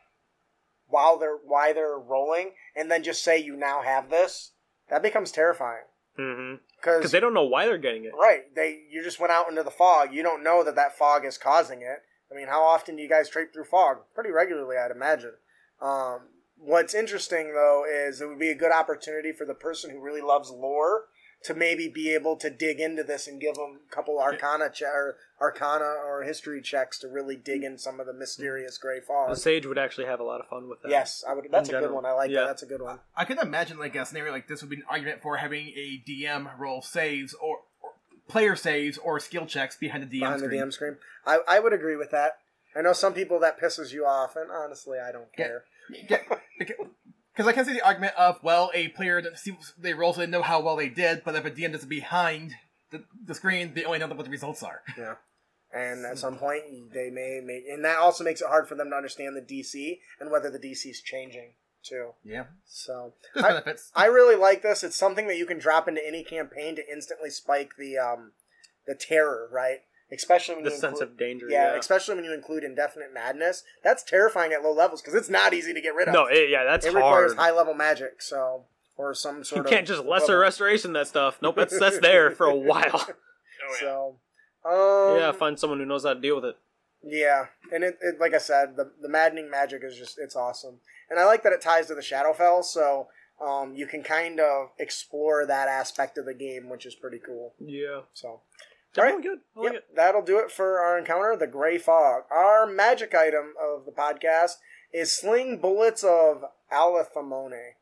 [0.87, 4.51] while they're why they're rolling, and then just say you now have this,
[4.89, 5.83] that becomes terrifying.
[6.17, 6.59] Mhm.
[6.77, 8.13] Because Because they don't know why they're getting it.
[8.15, 8.53] Right.
[8.55, 10.13] They you just went out into the fog.
[10.13, 12.03] You don't know that that fog is causing it.
[12.31, 13.99] I mean, how often do you guys trape through fog?
[14.13, 15.33] Pretty regularly, I'd imagine.
[15.81, 19.99] Um, what's interesting though is it would be a good opportunity for the person who
[19.99, 21.05] really loves lore
[21.43, 24.85] to maybe be able to dig into this and give them a couple arcana che-
[24.85, 29.29] or arcana or history checks to really dig in some of the mysterious gray fog.
[29.29, 29.41] The fog.
[29.43, 30.89] sage would actually have a lot of fun with that.
[30.89, 31.45] Yes, I would.
[31.51, 32.05] That's a In good one.
[32.05, 32.41] I like Yeah.
[32.41, 32.47] that.
[32.47, 32.99] That's a good one.
[33.15, 36.01] I could imagine like a scenario like this would be an argument for having a
[36.07, 37.91] DM roll saves or, or
[38.27, 40.59] player saves or skill checks behind the DM behind screen.
[40.59, 40.97] the DM screen.
[41.27, 42.39] I, I would agree with that.
[42.75, 45.47] I know some people that pisses you off, and honestly, I don't Yeah.
[45.47, 45.63] care.
[47.35, 50.21] Because I can see the argument of, well, a player that sees they roll so
[50.21, 52.53] they know how well they did, but if a DM is behind
[52.91, 54.81] the, the screen, they only know what the results are.
[54.97, 55.15] Yeah.
[55.73, 58.91] And at some point, they may make, and that also makes it hard for them
[58.91, 61.51] to understand the DC and whether the DC is changing
[61.83, 62.11] too.
[62.23, 62.45] Yeah.
[62.65, 63.91] So There's I, benefits.
[63.93, 64.85] I really like this.
[64.85, 68.31] It's something that you can drop into any campaign to instantly spike the um
[68.87, 69.79] the terror, right?
[70.11, 71.47] Especially when The you sense include, of danger.
[71.49, 71.79] yeah, Yeah.
[71.79, 73.63] especially when you include indefinite madness.
[73.83, 76.13] That's terrifying at low levels because it's not easy to get rid of.
[76.13, 78.65] No, it, yeah, that's it requires high level magic, so
[78.97, 80.41] or some you sort of You can't just lesser equivalent.
[80.41, 81.39] restoration that stuff.
[81.41, 82.85] Nope, that's that's there for a while.
[82.93, 83.13] oh,
[83.71, 83.79] yeah.
[83.79, 84.19] So,
[84.63, 86.57] um, yeah, find someone who knows how to deal with it.
[87.03, 90.79] Yeah, and it, it like I said, the the maddening magic is just it's awesome,
[91.09, 93.07] and I like that it ties to the Shadowfell, so
[93.39, 97.53] um, you can kind of explore that aspect of the game, which is pretty cool.
[97.59, 98.41] Yeah, So,
[98.95, 99.39] definitely good.
[99.55, 102.23] Like yep, that'll do it for our encounter, the Gray Fog.
[102.31, 104.53] Our magic item of the podcast
[104.93, 107.73] is sling bullets of Alathamone.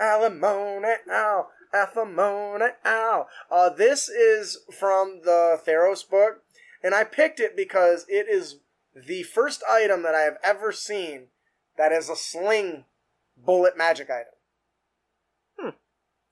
[0.00, 3.26] Alamone, ow, Athamone, ow.
[3.50, 6.42] Uh, this is from the Theros book,
[6.82, 8.56] and I picked it because it is
[8.94, 11.28] the first item that I have ever seen
[11.78, 12.84] that is a sling
[13.36, 14.34] bullet magic item.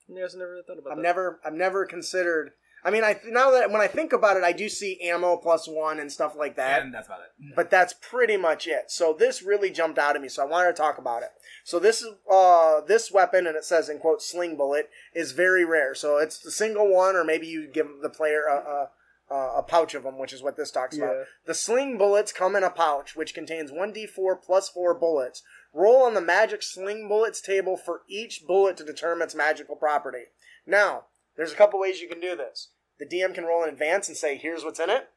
[0.08, 1.02] I never thought about I've that.
[1.02, 2.52] never, I've never considered.
[2.84, 5.68] I mean, I now that when I think about it, I do see ammo plus
[5.68, 6.82] one and stuff like that.
[6.82, 7.54] and that's about it.
[7.54, 8.90] but that's pretty much it.
[8.90, 11.30] So this really jumped out at me, so I wanted to talk about it.
[11.64, 15.64] So this is uh this weapon, and it says in quote sling bullet is very
[15.64, 15.94] rare.
[15.94, 19.62] So it's the single one, or maybe you give the player a a, a- a
[19.62, 21.14] pouch of them, which is what this talks about.
[21.46, 25.42] The sling bullets come in a pouch, which contains one d4 plus four bullets.
[25.72, 30.24] Roll on the magic sling bullets table for each bullet to determine its magical property.
[30.66, 31.04] Now,
[31.36, 32.68] there's a couple ways you can do this.
[32.98, 35.08] The DM can roll in advance and say, "Here's what's in it."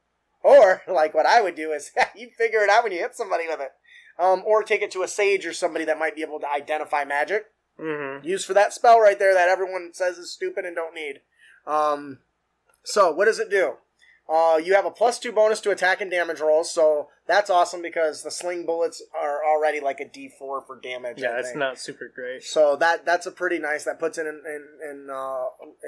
[0.41, 3.47] Or, like what I would do is, you figure it out when you hit somebody
[3.47, 3.71] with it.
[4.17, 7.03] Um, or take it to a sage or somebody that might be able to identify
[7.03, 7.47] magic.
[7.77, 8.25] Mm-hmm.
[8.25, 11.19] Use for that spell right there that everyone says is stupid and don't need.
[11.67, 12.19] Um,
[12.83, 13.73] so, what does it do?
[14.27, 17.81] Uh, you have a plus two bonus to attack and damage rolls, so that's awesome
[17.81, 20.31] because the sling bullets are already like a d4
[20.65, 21.21] for damage.
[21.21, 21.59] Yeah, I it's think.
[21.59, 22.43] not super great.
[22.43, 23.83] So that that's a pretty nice.
[23.83, 25.43] That puts it in in in, uh,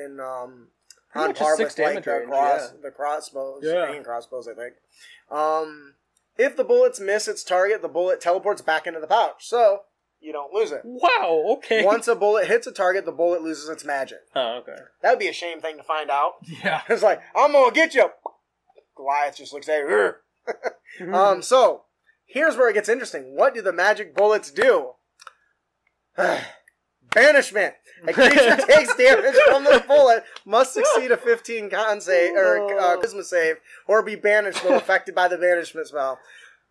[0.06, 0.68] in um
[1.16, 2.82] on par with like damage the range, cross yeah.
[2.84, 3.92] the crossbows Yeah.
[3.92, 4.48] and crossbows.
[4.48, 4.74] I think.
[5.32, 5.96] Um,
[6.38, 9.82] if the bullets miss its target, the bullet teleports back into the pouch, so
[10.20, 10.82] you don't lose it.
[10.84, 11.58] Wow.
[11.58, 11.86] Okay.
[11.86, 14.20] Once a bullet hits a target, the bullet loses its magic.
[14.36, 14.82] Oh, okay.
[15.02, 16.34] That would be a shame thing to find out.
[16.64, 16.82] Yeah.
[16.90, 18.10] It's like I'm gonna get you.
[18.96, 20.14] Goliath just looks at you.
[21.14, 21.84] Um, so
[22.28, 23.36] Here's where it gets interesting.
[23.36, 24.92] What do the magic bullets do?
[26.18, 27.74] Banishment.
[28.06, 32.98] A creature takes damage from the bullet, must succeed a 15 con save or uh,
[32.98, 33.56] charisma save,
[33.88, 36.20] or be banished though affected by the banishment spell.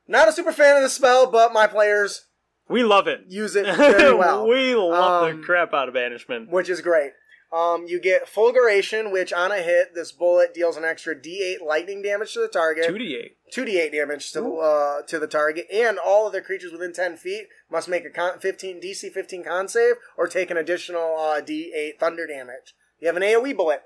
[0.07, 2.27] Not a super fan of the spell, but my players
[2.69, 3.21] We love it.
[3.29, 6.51] use it very well, we love Um, the crap out of banishment.
[6.51, 7.13] which is great.
[7.53, 12.03] Um, you get fulguration, which on a hit, this bullet deals an extra D8 lightning
[12.03, 12.87] damage to the target.
[12.87, 13.37] Two D eight.
[13.55, 17.47] 2d8 damage to uh, to the target, and all of their creatures within 10 feet
[17.71, 22.01] must make a con- 15 DC 15 con save or take an additional uh, D8
[22.01, 22.75] thunder damage.
[22.99, 23.85] You have an AoE bullet,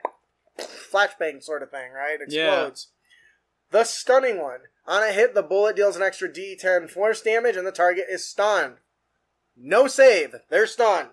[0.58, 2.18] flashbang sort of thing, right?
[2.20, 2.88] Explodes.
[3.70, 4.60] The stunning one.
[4.90, 8.24] On a hit, the bullet deals an extra D10 force damage, and the target is
[8.24, 8.78] stunned.
[9.56, 10.34] No save.
[10.48, 11.10] They're stunned.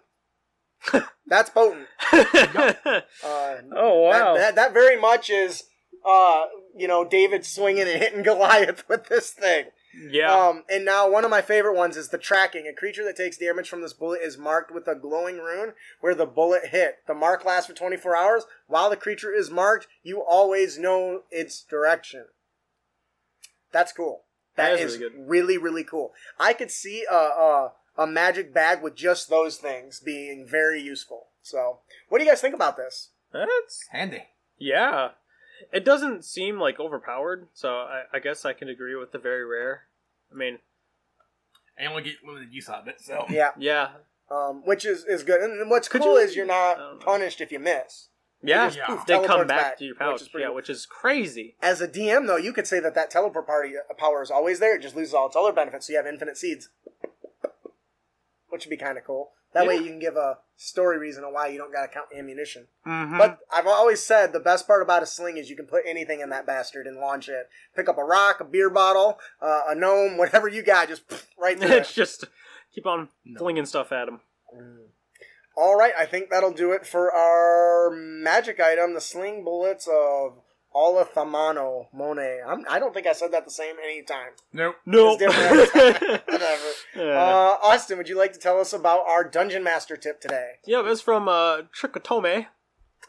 [1.28, 1.88] That's potent.
[3.24, 4.34] Uh, oh wow.
[4.34, 5.66] that, that, that very much is,
[6.06, 6.46] uh,
[6.76, 9.66] you know, David swinging and hitting Goliath with this thing.
[10.10, 10.34] yeah.
[10.34, 12.66] Um, and now one of my favorite ones is the tracking.
[12.68, 16.16] A creature that takes damage from this bullet is marked with a glowing rune where
[16.16, 17.00] the bullet hit.
[17.08, 18.46] The mark lasts for 24 hours.
[18.66, 22.26] While the creature is marked, you always know its direction.
[23.72, 24.24] That's cool.
[24.56, 25.28] That that is is, really good.
[25.30, 26.14] really, really cool.
[26.40, 31.28] I could see a, a, a magic bag with just those things being very useful.
[31.44, 31.80] So,
[32.10, 33.10] what do you guys think about this?
[33.32, 34.24] That's Handy.
[34.58, 35.10] yeah.
[35.74, 39.44] It doesn't seem like overpowered, so I, I guess I can agree with the very
[39.44, 39.84] rare.
[40.32, 40.60] I mean,
[41.78, 43.26] And only get limited use out of it, so.
[43.28, 43.90] Yeah, yeah,
[44.30, 45.42] um, which is, is good.
[45.42, 48.10] And what's Could cool you- is you're not punished if you miss.
[48.44, 48.70] Yeah.
[48.70, 50.56] just poof, They come back, back, to your which pouch, is pretty yeah, cool.
[50.56, 51.56] which is crazy.
[51.62, 54.60] As a DM, though, you could say that that teleport party uh, power is always
[54.60, 54.76] there.
[54.76, 56.70] It just loses all its other benefits, so you have infinite seeds,
[58.50, 59.32] which would be kind of cool.
[59.54, 62.08] That way, you can give a story reason of why you don't got to count
[62.16, 62.68] ammunition.
[62.86, 63.18] Mm-hmm.
[63.18, 66.20] But I've always said the best part about a sling is you can put anything
[66.20, 67.50] in that bastard and launch it.
[67.76, 71.02] Pick up a rock, a beer bottle, uh, a gnome, whatever you got, just
[71.40, 71.80] right there.
[71.80, 72.26] it's just
[72.76, 74.20] keep on flinging stuff at him.
[75.58, 80.34] All right, I think that'll do it for our magic item, the sling bullets of
[80.76, 82.42] Olathamano Monet.
[82.48, 84.30] I'm, I don't think I said that the same any time.
[84.54, 84.76] Nope.
[84.86, 85.18] No.
[85.20, 86.24] It's different.
[86.28, 86.64] Whatever.
[86.96, 87.04] Yeah.
[87.12, 90.54] Uh, Austin, would you like to tell us about our Dungeon Master tip today?
[90.66, 92.48] yeah, it's from uh, Trichotome,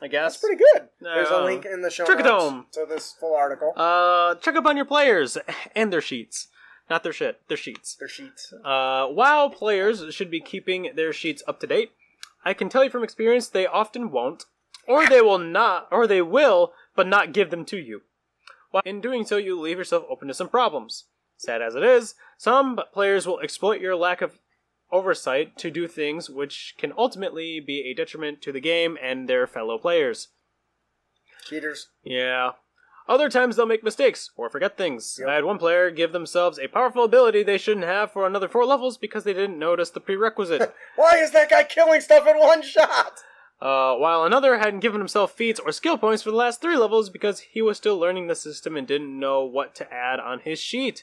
[0.02, 0.34] I guess.
[0.34, 0.88] That's pretty good.
[1.00, 2.52] There's a Uh, link in the show Trichotome.
[2.56, 3.72] notes to this full article.
[3.76, 5.38] Uh, check up on your players
[5.74, 6.48] and their sheets.
[6.90, 7.94] Not their shit, their sheets.
[7.98, 8.52] Their sheets.
[8.64, 11.92] Uh, while players should be keeping their sheets up to date,
[12.44, 14.44] I can tell you from experience they often won't,
[14.86, 18.02] or they will not, or they will, but not give them to you.
[18.70, 21.04] While in doing so, you leave yourself open to some problems.
[21.36, 24.38] Sad as it is, some players will exploit your lack of
[24.90, 29.46] oversight to do things which can ultimately be a detriment to the game and their
[29.46, 30.28] fellow players.
[31.44, 31.88] Cheaters.
[32.02, 32.52] Yeah.
[33.08, 35.16] Other times they'll make mistakes or forget things.
[35.18, 35.28] Yep.
[35.28, 38.66] I had one player give themselves a powerful ability they shouldn't have for another four
[38.66, 40.74] levels because they didn't notice the prerequisite.
[40.96, 43.20] Why is that guy killing stuff in one shot?
[43.60, 47.10] uh, while another hadn't given himself feats or skill points for the last three levels
[47.10, 50.60] because he was still learning the system and didn't know what to add on his
[50.60, 51.02] sheet.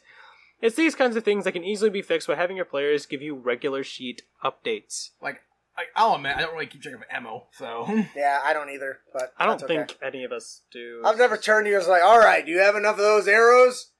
[0.61, 3.21] It's these kinds of things that can easily be fixed by having your players give
[3.21, 5.09] you regular sheet updates.
[5.21, 5.41] Like,
[5.77, 7.85] I, I'll admit, I don't really keep track of ammo, so.
[8.15, 9.77] Yeah, I don't either, but I don't that's okay.
[9.77, 11.01] think any of us do.
[11.03, 12.99] I've never turned to you and was like, all right, do you have enough of
[13.03, 13.91] those arrows?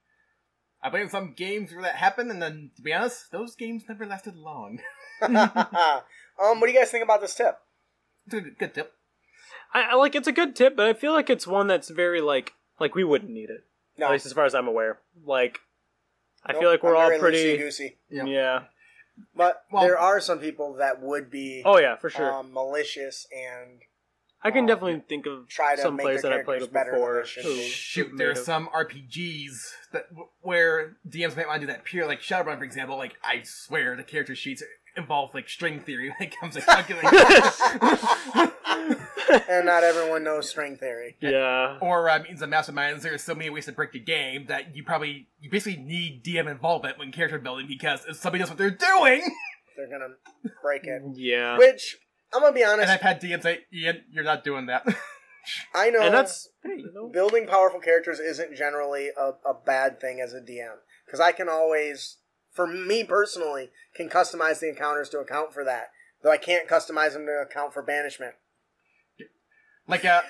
[0.82, 4.06] I played some games where that happened, and then, to be honest, those games never
[4.06, 4.80] lasted long.
[5.22, 5.34] um,
[6.38, 7.58] what do you guys think about this tip?
[8.28, 8.94] It's a good, good tip.
[9.74, 12.22] I, I like it's a good tip, but I feel like it's one that's very
[12.22, 13.66] like like we wouldn't need it.
[13.98, 14.08] No.
[14.08, 15.00] At least as far as I'm aware.
[15.26, 15.60] Like
[16.46, 17.98] I Nope, feel like we're I'm all very pretty loosey-goosey.
[18.10, 18.64] Yeah.
[19.18, 19.24] Yeah.
[19.36, 22.32] But Well- there are some people that would be Oh yeah, for sure.
[22.32, 23.82] um, malicious and
[24.44, 26.62] I can um, definitely think of try to some make players that I played characters
[26.68, 27.26] with better before.
[27.42, 30.08] who- Shoot, there are some RPGs that
[30.42, 32.96] where DMs might want to do that pure, like Shadowrun, for example.
[32.98, 34.62] Like, I swear, the character sheets
[34.98, 37.10] involve like string theory when it comes to calculating.
[39.50, 41.16] and not everyone knows string theory.
[41.20, 41.78] Yeah.
[41.82, 43.02] or uh, means of masterminds.
[43.02, 46.24] There are so many ways to break the game that you probably you basically need
[46.24, 49.22] DM involvement when character building because if somebody knows what they're doing,
[49.78, 50.14] They're gonna
[50.62, 51.02] break it.
[51.16, 51.58] Yeah.
[51.58, 51.98] Which
[52.34, 52.90] I'm gonna be and honest.
[52.90, 54.86] I've had DMs say, "Ian, you're not doing that."
[55.76, 57.08] I know And that's hey, you know.
[57.10, 61.50] building powerful characters isn't generally a, a bad thing as a DM because I can
[61.50, 62.18] always,
[62.56, 65.88] for me personally, can customize the encounters to account for that.
[66.24, 68.34] Though I can't customize them to account for banishment.
[69.88, 70.24] like a,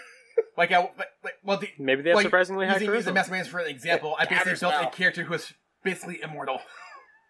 [0.57, 3.25] like a, like, like well, the, Maybe they have well, surprisingly high using, using charisma.
[3.29, 4.15] masterminds for an example.
[4.17, 5.53] I basically Gathers built a character who was
[5.83, 6.59] basically immortal.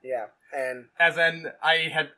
[0.04, 2.10] Yeah, and As in, I had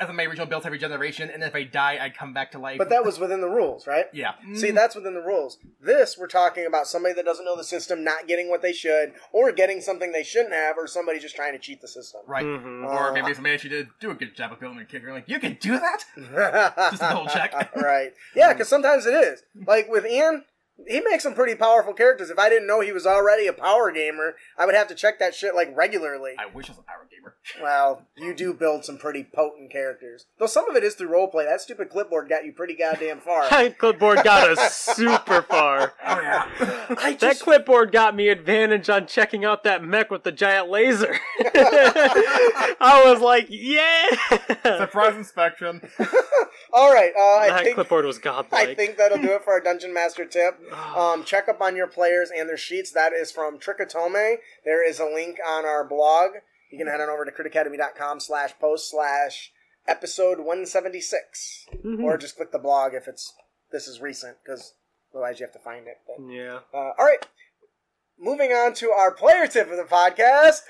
[0.00, 2.58] as a my original build every generation, and if I die, I come back to
[2.58, 2.78] life.
[2.78, 4.06] But that was within the rules, right?
[4.12, 4.32] yeah.
[4.54, 5.58] See, that's within the rules.
[5.80, 9.12] This, we're talking about somebody that doesn't know the system not getting what they should,
[9.32, 12.20] or getting something they shouldn't have, or somebody just trying to cheat the system.
[12.26, 12.44] Right.
[12.44, 12.84] Mhm.
[12.86, 15.12] Or Uh, maybe somebody actually did do a good job of building a kicker.
[15.12, 16.04] Like, you can do that?
[16.90, 17.52] Just a double check.
[17.76, 18.12] right.
[18.34, 19.42] Yeah, because sometimes it is.
[19.66, 20.44] Like with Ian,
[20.86, 22.28] he makes some pretty powerful characters.
[22.30, 25.18] If I didn't know he was already a power gamer, I would have to check
[25.18, 26.34] that shit like regularly.
[26.38, 27.34] I wish I was a power gamer.
[27.62, 30.26] Well, you do build some pretty potent characters.
[30.38, 31.48] Though some of it is through roleplay.
[31.48, 33.48] That stupid clipboard got you pretty goddamn far.
[33.50, 35.94] That clipboard got us super far.
[36.04, 36.46] Oh, yeah.
[36.98, 41.18] I That clipboard got me advantage on checking out that mech with the giant laser.
[41.44, 44.06] I was like, yeah.
[44.78, 45.80] Surprise inspection.
[46.72, 47.12] all right.
[47.16, 48.68] Uh, I that think clipboard was godlike.
[48.68, 50.58] I think that'll do it for our Dungeon Master tip.
[50.96, 52.90] Um, check up on your players and their sheets.
[52.90, 54.36] That is from Trichotome.
[54.64, 56.30] There is a link on our blog.
[56.70, 59.52] You can head on over to critacademy.com slash post slash
[59.86, 61.66] episode 176.
[62.02, 63.34] Or just click the blog if it's
[63.72, 64.74] this is recent, because
[65.12, 65.98] otherwise you have to find it.
[66.06, 66.60] But, yeah.
[66.72, 67.26] uh, all right.
[68.18, 70.60] Moving on to our player tip of the podcast.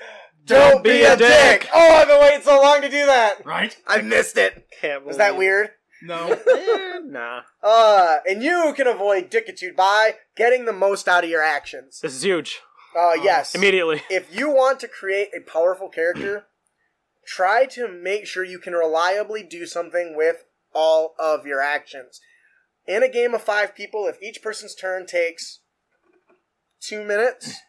[0.45, 1.69] Don't be a dick.
[1.73, 3.45] Oh, I've been waiting so long to do that.
[3.45, 3.75] Right?
[3.87, 4.67] I missed it.
[4.81, 5.71] Can't Was that weird?
[6.01, 6.37] No.
[6.47, 7.41] Eh, nah.
[7.61, 11.99] Uh, and you can avoid dickitude by getting the most out of your actions.
[12.01, 12.59] This is huge.
[12.97, 13.53] Uh, yes.
[13.53, 14.01] Immediately.
[14.09, 16.47] If you want to create a powerful character,
[17.25, 22.19] try to make sure you can reliably do something with all of your actions.
[22.87, 25.59] In a game of five people, if each person's turn takes
[26.79, 27.59] two minutes,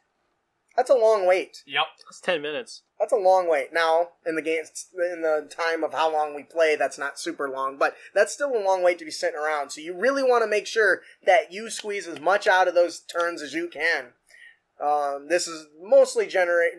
[0.77, 1.63] that's a long wait.
[1.67, 1.85] Yep.
[2.07, 2.83] That's 10 minutes.
[3.01, 3.73] That's a long wait.
[3.73, 4.65] Now, in the game,
[5.13, 8.57] in the time of how long we play, that's not super long, but that's still
[8.57, 9.71] a long wait to be sitting around.
[9.71, 12.99] So you really want to make sure that you squeeze as much out of those
[13.01, 14.07] turns as you can.
[14.81, 16.73] Um, this is mostly generate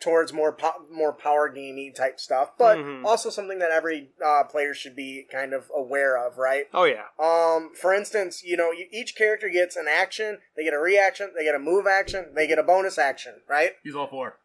[0.00, 3.04] towards more po- more power gamey type stuff, but Mhm.
[3.04, 6.66] also something that every uh, player should be kind of aware of, right?
[6.74, 7.04] Oh, yeah.
[7.18, 11.32] Um, for instance, you know, you, each character gets an action, they get a reaction,
[11.36, 13.76] they get a move action, they get a bonus action, right?
[13.82, 14.38] Use all four.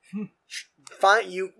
[0.92, 1.52] Find you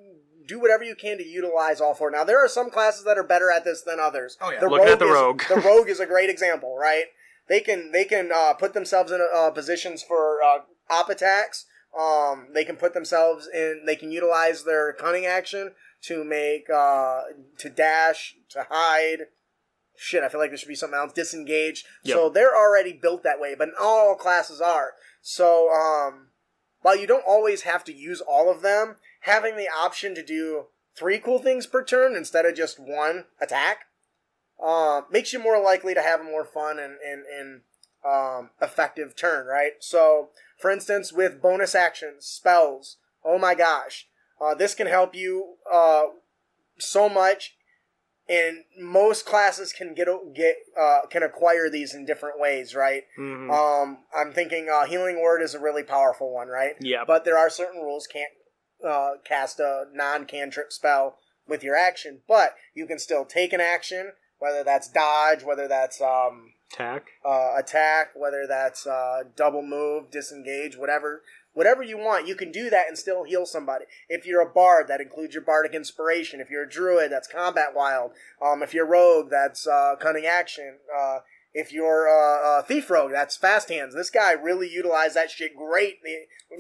[0.48, 2.10] do whatever you can to utilize all four.
[2.10, 4.38] Now there are some classes that are better at this than others.
[4.42, 4.66] Oh, yeah.
[4.66, 5.42] Looking at the is, rogue.
[5.48, 7.06] the rogue is a great example, right?
[7.48, 11.66] They can they can uh, put themselves in uh, positions for uh, op attacks.
[11.98, 13.84] Um, they can put themselves in.
[13.86, 15.72] They can utilize their cunning action
[16.04, 17.22] to make uh,
[17.58, 19.28] to dash to hide.
[19.98, 21.12] Shit, I feel like there should be something else.
[21.12, 21.84] Disengage.
[22.04, 22.16] Yep.
[22.16, 24.94] So they're already built that way, but not all classes are.
[25.22, 26.30] So um,
[26.82, 30.66] while you don't always have to use all of them, having the option to do
[30.96, 33.86] three cool things per turn instead of just one attack
[34.64, 37.62] uh, makes you more likely to have a more fun and, and, and
[38.06, 39.74] um, effective turn, right?
[39.80, 44.08] So, for instance, with bonus actions, spells, oh my gosh,
[44.42, 46.04] uh, this can help you uh,
[46.78, 47.56] so much.
[48.28, 53.02] And most classes can get get uh, can acquire these in different ways, right?
[53.18, 53.50] Mhm.
[53.50, 56.76] Um, I'm thinking uh, healing word is a really powerful one, right?
[56.80, 57.06] Yeah.
[57.08, 58.30] But there are certain rules can't
[58.88, 63.62] uh, cast a non cantrip spell with your action, but you can still take an
[63.62, 67.08] action, whether that's dodge, whether that's um, Attack.
[67.26, 71.24] uh, attack, whether that's uh, double move, disengage, whatever.
[71.54, 73.86] Whatever you want, you can do that and still heal somebody.
[74.08, 76.40] If you're a bard, that includes your bardic inspiration.
[76.40, 78.12] If you're a druid, that's combat wild.
[78.40, 80.76] Um, if you're a rogue, that's uh, cunning action.
[81.56, 83.96] Uh, if you're uh, uh, thief rogue, that's fast hands.
[83.96, 85.98] This guy really utilized that shit great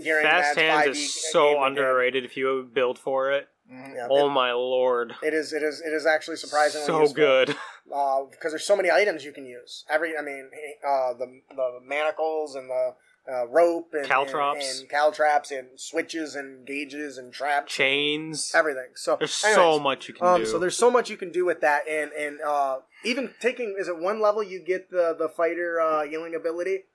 [0.03, 3.47] during Fast that hands 5e is so underrated if you build for it.
[3.71, 5.11] Yeah, Oh my lord.
[5.21, 5.53] it, it is.
[5.53, 5.79] It is.
[5.81, 7.15] It is actually surprisingly So useful.
[7.15, 7.47] good.
[7.85, 9.85] because there's so many items you can use.
[9.89, 10.49] Every, I mean,
[10.83, 12.95] uh, the the manacles and the
[13.31, 14.69] uh, rope and Caltrops.
[14.69, 18.51] and, and caltrops and switches and gauges and traps, Chains.
[18.55, 18.89] everything.
[18.95, 20.45] So There's so much you can Um, do.
[20.45, 23.87] so there's so much you can do with that, and and uh, even taking is
[23.87, 26.85] it one level you get the the fighter uh, healing ability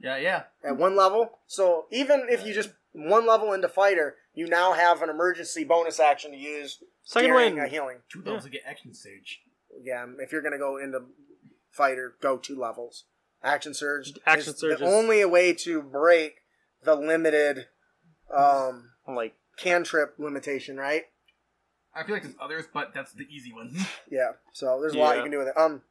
[0.00, 0.44] Yeah, yeah.
[0.64, 1.38] at one level.
[1.46, 5.98] So even if you just one level into fighter, you now have an emergency bonus
[6.00, 7.64] action to use Second during win.
[7.64, 7.98] a healing.
[8.10, 9.40] Two levels to get action surge.
[9.82, 11.00] Yeah, if you're gonna go into
[11.70, 13.04] fighter, go two levels.
[13.44, 14.12] Action surge.
[14.26, 16.36] Action is surge The is- only way to break
[16.84, 17.66] the limited
[18.34, 21.04] um, Like, cantrip limitation, right?
[21.94, 23.74] I feel like there's others, but that's the easy one.
[24.10, 24.32] Yeah.
[24.52, 25.56] So there's a lot you can do with it.
[25.58, 25.82] Um,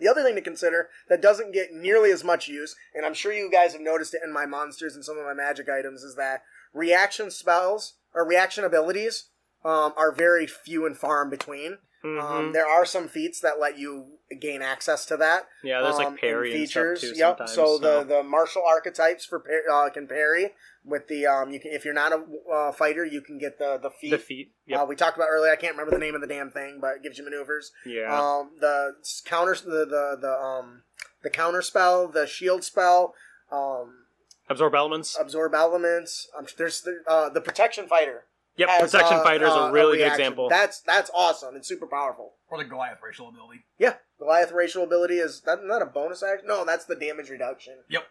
[0.00, 3.32] the other thing to consider that doesn't get nearly as much use, and I'm sure
[3.32, 6.16] you guys have noticed it in my monsters and some of my magic items, is
[6.16, 6.42] that
[6.74, 9.28] reaction spells or reaction abilities
[9.64, 11.78] um, are very few and far in between.
[12.06, 12.22] Mhm.
[12.22, 15.48] Um, there are some feats that let you gain access to that.
[15.62, 16.98] yeah, there's um, like parry and and features.
[17.00, 17.18] stuff too.
[17.18, 17.36] yep.
[17.38, 20.52] Sometimes, so the the martial archetypes for par- uh, can parry
[20.84, 21.50] with the um.
[21.52, 22.22] You can if you're not a
[22.52, 24.10] uh, fighter, you can get the the feat.
[24.10, 24.52] the feat.
[24.66, 24.80] Yep.
[24.80, 25.52] Uh, we talked about earlier.
[25.52, 27.72] I can't remember the name of the damn thing, but it gives you maneuvers.
[27.84, 28.12] yeah.
[28.14, 30.82] Um, the counter, the the the um,
[31.22, 33.14] the counter spell, the shield spell,
[33.50, 34.04] um,
[34.48, 35.16] Absorb elements.
[35.18, 36.28] absorb elements.
[36.38, 38.24] Um, there's the uh, the protection fighter.
[38.58, 38.68] Yep.
[38.68, 40.48] has, Protection uh, fighter is uh, a really good example.
[40.48, 41.54] That's that's awesome.
[41.54, 42.32] and super powerful.
[42.48, 43.64] Or the Goliath racial ability.
[43.78, 46.46] Yeah, Goliath racial ability is that not a bonus action?
[46.48, 47.74] No, that's the damage reduction.
[47.90, 48.04] Yep.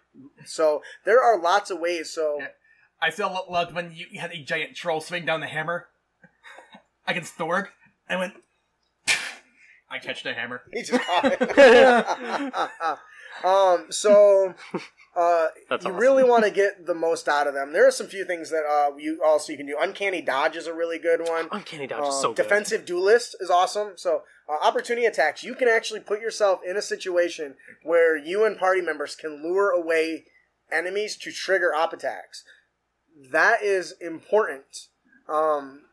[0.45, 2.11] So there are lots of ways.
[2.11, 2.47] So Yeah.
[3.01, 5.87] I still lo- loved when you you had a giant troll swing down the hammer
[7.07, 7.67] against Thorg,
[8.07, 8.33] and went.
[9.89, 10.61] I catch the hammer.
[10.73, 11.39] he just caught it.
[13.43, 13.87] um.
[13.91, 14.53] So.
[15.17, 15.95] Uh, you awesome.
[15.95, 17.71] really want to get the most out of them.
[17.71, 19.77] There are some few things that uh, you also you can do.
[19.79, 21.47] Uncanny dodge is a really good one.
[21.53, 22.43] Uncanny dodge is Um, so good.
[22.43, 23.93] defensive duelist is awesome.
[23.95, 28.57] So uh, opportunity attacks, you can actually put yourself in a situation where you and
[28.57, 30.25] party members can lure away
[30.69, 32.43] enemies to trigger op attacks.
[33.31, 34.87] That is important.
[35.29, 35.83] Um,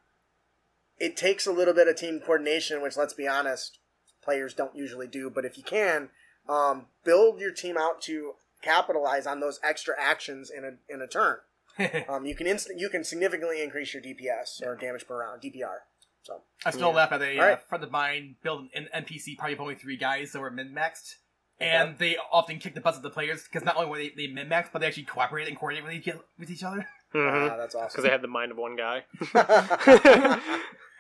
[0.99, 3.79] it takes a little bit of team coordination, which let's be honest,
[4.21, 5.31] players don't usually do.
[5.31, 6.09] But if you can,
[6.49, 8.33] um, build your team out to
[8.63, 11.39] capitalize on those extra actions in a in a turn.
[12.09, 15.79] Um, you can instant you can significantly increase your DPS or damage per round DPR.
[16.23, 16.97] So I still Yeah.
[16.97, 17.63] laugh at a uh, Alright.
[17.69, 21.15] friend of mine build an NPC party of only three guys that were min maxed.
[21.59, 24.27] And they often kick the butts of the players because not only were they, they
[24.27, 26.09] min maxed, but they actually cooperated and coordinate with each,
[26.39, 26.87] with each other.
[27.15, 27.51] Mhm.
[27.51, 27.89] ah, that's awesome.
[27.89, 29.05] Because they had the mind of one guy.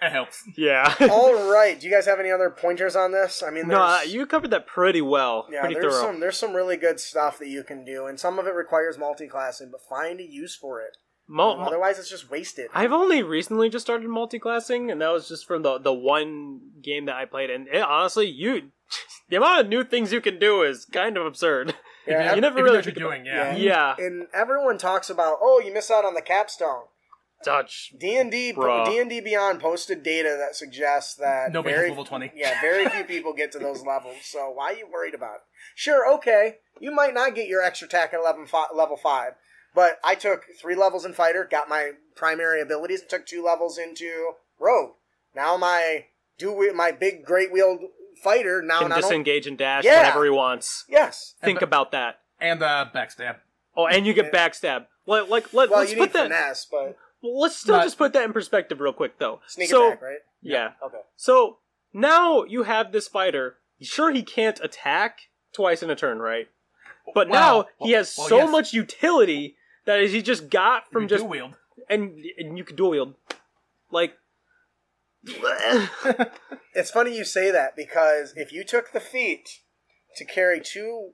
[0.02, 0.42] It helps.
[0.56, 0.94] yeah.
[1.10, 1.78] All right.
[1.78, 3.42] Do you guys have any other pointers on this?
[3.46, 5.46] I mean, no, uh, you covered that pretty well.
[5.50, 6.06] yeah, pretty there's thorough.
[6.12, 8.98] some there's some really good stuff that you can do, and some of it requires
[8.98, 10.96] multi-classing, but find a use for it.
[11.28, 12.68] Mul- mul- Otherwise, it's just wasted.
[12.74, 17.06] I've only recently just started multi-classing, and that was just from the the one game
[17.06, 17.48] that I played.
[17.50, 18.70] And it, honestly, you
[19.28, 21.74] the amount of new things you can do is kind of absurd.
[22.06, 23.54] Yeah, you never really know what you're about- doing, yeah.
[23.56, 26.86] Yeah, And everyone talks about, oh, you miss out on the capstone.
[27.44, 27.92] Dutch.
[27.98, 32.04] D and D D and D Beyond posted data that suggests that Nobody very level
[32.04, 32.32] 20.
[32.36, 34.16] yeah very few people get to those levels.
[34.24, 35.40] So why are you worried about it?
[35.74, 39.32] Sure, okay, you might not get your extra attack at level five, level five,
[39.74, 43.78] but I took three levels in fighter, got my primary abilities, and took two levels
[43.78, 44.92] into rogue.
[45.34, 46.06] Now my
[46.38, 47.80] do my big great wheeled
[48.22, 50.00] fighter now Can not disengage and dash Yeah.
[50.00, 50.84] whenever he wants.
[50.88, 51.34] yes.
[51.42, 52.20] Think but- about that.
[52.40, 53.36] And uh, backstab.
[53.76, 54.48] Oh, and you get Yeah.
[54.48, 54.86] backstab.
[55.06, 56.22] Like, like let, Well, let's you put need that.
[56.24, 59.40] finesse, but well, let's still Not- just put that in perspective real quick, though.
[59.46, 60.18] sneak so, attack, right?
[60.40, 60.72] Yeah.
[60.84, 60.98] Okay.
[61.16, 61.58] So
[61.92, 63.56] now you have this fighter.
[63.80, 65.18] Sure, he can't attack
[65.52, 66.48] twice in a turn, right?
[67.14, 68.50] But now Well, he has well, so yes.
[68.50, 71.56] much utility that is he just got from You just do wield.
[71.90, 73.14] and and you can dual wield.
[73.90, 74.14] Like
[76.74, 79.60] It's funny you say that because if you took the feat
[80.16, 81.10] to carry two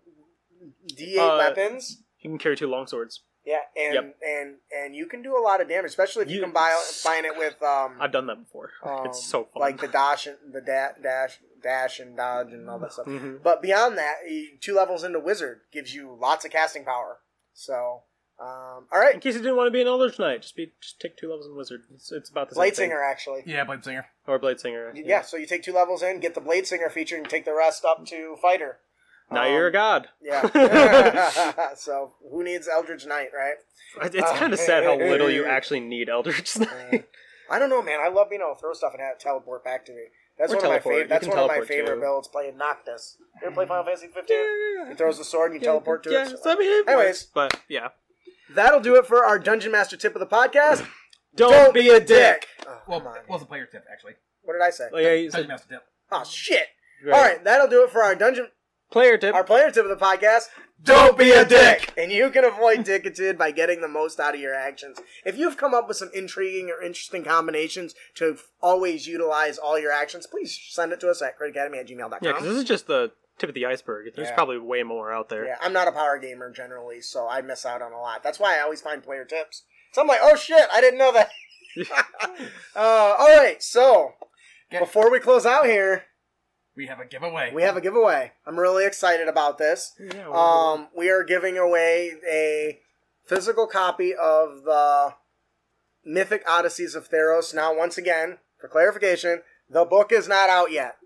[0.94, 3.22] D8 Uh, weapons, you can carry two long swords.
[3.48, 4.16] Yeah, and Yep.
[4.22, 7.24] and and you can do a lot of damage, especially if you, You- combine combine
[7.24, 8.70] it with um, I've done that before.
[8.84, 9.60] um, it's so fun.
[9.60, 13.06] like the dash and the da- dash dash and dodge and all that stuff.
[13.06, 13.42] Mhm.
[13.42, 14.16] But beyond that,
[14.60, 17.18] two levels into wizard gives you lots of casting power.
[17.54, 18.02] So,
[18.38, 21.00] um, all In case you didn't want to be an Eldritch Knight, just be just
[21.00, 21.80] take two levels in Wizard.
[21.92, 22.90] It's, it's about the same Blade thing.
[22.90, 23.42] Singer actually.
[23.46, 24.06] Yeah, Blade Singer.
[24.28, 24.92] or Blade Singer.
[24.94, 25.22] Yeah.
[25.22, 27.84] so you take two levels in, get the Blade Singer feature, and take the rest
[27.84, 28.78] up to fighter.
[29.30, 30.08] Now Um, you're a god.
[30.22, 31.72] Yeah.
[31.76, 33.54] so who needs Eldritch Knight, right?
[34.02, 37.06] It's kind of sad how little you actually need Eldritch Knight.
[37.50, 37.98] I don't know, man.
[38.02, 40.02] I love being able to throw stuff and have it teleport back to me.
[40.38, 40.94] That's Or one of my teleport.
[40.94, 41.08] Favorite.
[41.08, 42.00] That's one of my favorite too.
[42.00, 42.28] builds.
[42.28, 43.16] Playing Noctis.
[43.40, 44.36] You ever play Final Fantasy 15?
[44.90, 46.38] He throws the sword and you teleport to yeah, it.
[46.42, 47.24] so I mean, Anyways.
[47.34, 47.88] but yeah.
[48.54, 50.86] That'll do it for our Dungeon Master tip of the podcast.
[51.34, 52.46] Don't, be a dick.
[52.66, 53.16] Oh, Well, come on.
[53.16, 54.12] it was a player tip, actually.
[54.42, 54.88] What did I say?
[54.92, 55.82] Oh, yeah, Dungeon said, Master tip.
[56.10, 56.68] Oh shit!
[57.04, 57.14] right.
[57.14, 58.48] All right, that'll do it for our dungeon,
[58.90, 59.34] Player tip.
[59.34, 60.44] our player tip of the podcast.
[60.82, 61.92] Don't be a dick.
[61.98, 64.98] And you can avoid dickitude by getting the most out of your actions.
[65.26, 69.76] If you've come up with some intriguing or interesting combinations to f- always utilize all
[69.78, 72.18] your actions, please send it to us at critacademy at gmail.com.
[72.22, 74.12] Yeah, because this is just the tip of the iceberg.
[74.14, 74.34] There's Yeah.
[74.36, 75.46] probably way more out there.
[75.46, 78.22] Yeah, I'm not a power gamer generally, so I miss out on a lot.
[78.22, 79.64] That's why I always find player tips.
[79.92, 81.30] So I'm like, oh shit, I didn't know that.
[82.76, 84.14] uh, all right, so
[84.70, 86.04] Get- before we close out here,
[86.78, 87.50] We have a giveaway.
[87.52, 88.34] we have a giveaway.
[88.46, 89.94] I'm really excited about this.
[89.98, 92.78] Yeah, Um, we are giving away a
[93.24, 95.14] physical copy of the
[96.04, 97.52] Mythic Odysseys of Theros.
[97.52, 100.98] Now, once again, for clarification, the book is not out yet.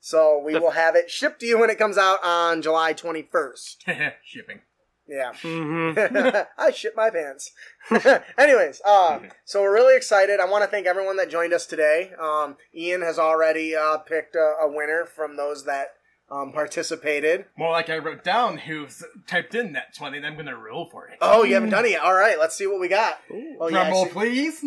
[0.00, 4.12] So we will have it shipped to you when it comes out on July 21st.
[4.24, 4.60] Shipping.
[5.10, 5.32] Yeah.
[5.42, 6.36] Mm-hmm.
[6.58, 7.50] I shit my pants.
[8.38, 10.38] Anyways, uh, so we're really excited.
[10.40, 12.12] I want to thank everyone that joined us today.
[12.20, 15.88] Um, Ian has already uh, picked a, a winner from those that
[16.30, 17.46] um, participated.
[17.58, 20.84] More like I wrote down who's typed in that 20, and I'm going to roll
[20.86, 21.18] for it.
[21.20, 22.02] Oh, you haven't done it yet.
[22.02, 23.18] All right, let's see what we got.
[23.58, 24.64] Oh, Drum roll, actually- please.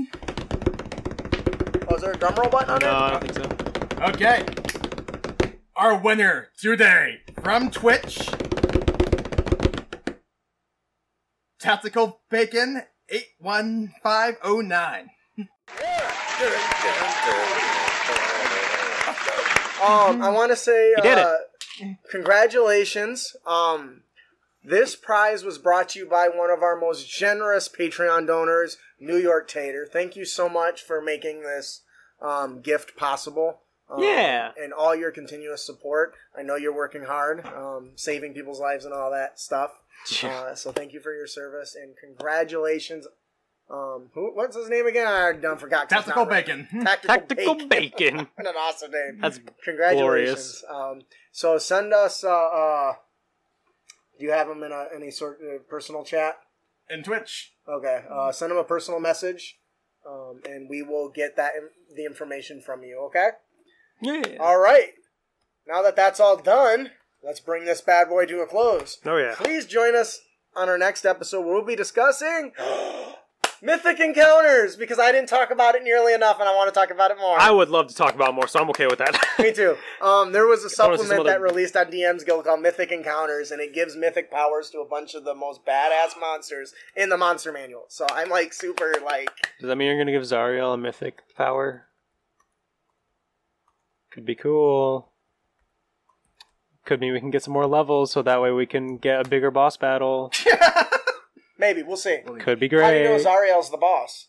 [1.90, 4.04] Oh, is there a drum roll button on no, I don't think so.
[4.10, 4.46] Okay.
[5.76, 8.30] Our winner today from Twitch,
[11.64, 12.82] Tactical Bacon
[13.40, 15.10] 81509.
[19.82, 21.26] Um, I want to say You did it.
[21.26, 21.36] uh,
[22.12, 23.34] congratulations.
[23.48, 24.02] Um,
[24.62, 29.18] this prize was brought to you by one of our most generous Patreon donors, New
[29.18, 29.88] York Tater.
[29.92, 31.82] Thank you so much for making this
[32.22, 33.62] um, gift possible.
[33.90, 34.52] Um, Yeah.
[34.62, 36.14] And all your continuous support.
[36.38, 39.72] I know you're working hard, um, saving people's lives and all that stuff.
[40.24, 43.08] Uh, so thank you for your service and congratulations.
[43.70, 45.08] Um, who, what's his name again?
[45.08, 45.88] I done forgot.
[45.90, 46.46] 'cause it's Tactical not right.
[46.46, 46.68] Bacon.
[46.84, 47.68] Tactical, Tactical Bacon.
[47.70, 48.18] bacon.
[48.36, 49.20] What an awesome name.
[49.22, 50.64] That's Congratulations.
[50.70, 51.02] Um,
[51.32, 52.24] so send us.
[52.24, 52.94] Uh, uh,
[54.20, 56.38] do you have them in a, any sort of personal chat?
[56.90, 57.54] And Twitch.
[57.68, 58.04] Okay.
[58.12, 59.58] Uh, send them a personal message,
[60.08, 63.00] um, and we will get that in, the information from you.
[63.06, 63.30] Okay.
[64.02, 64.38] yeah.
[64.40, 64.90] All right.
[65.66, 66.92] Now that that's all done,
[67.24, 68.98] let's bring this bad boy to a close.
[69.06, 69.36] Oh yeah.
[69.36, 70.20] Please join us
[70.56, 72.52] on our next episode where we'll be discussing
[73.62, 76.92] mythic encounters because I didn't talk about it nearly enough, and I want to talk
[76.92, 77.40] about it more.
[77.40, 79.18] I would love to talk about more, so I'm okay with that.
[79.40, 79.78] Me too.
[80.02, 83.62] Um, there was a supplement other- that released on DM's Guild called Mythic Encounters, and
[83.62, 87.52] it gives mythic powers to a bunch of the most badass monsters in the monster
[87.52, 87.86] manual.
[87.88, 89.30] So I'm like super like,
[89.60, 91.88] Does that mean you're gonna give Zariel a mythic power?
[94.12, 95.10] Could be cool.
[96.86, 99.30] Could mean we can get some more levels, so that way we can get a
[99.30, 100.32] bigger boss battle.
[101.58, 102.20] maybe we'll see.
[102.40, 102.84] Could be great.
[102.84, 103.26] How do you know great.
[103.26, 104.28] Zariel's the boss?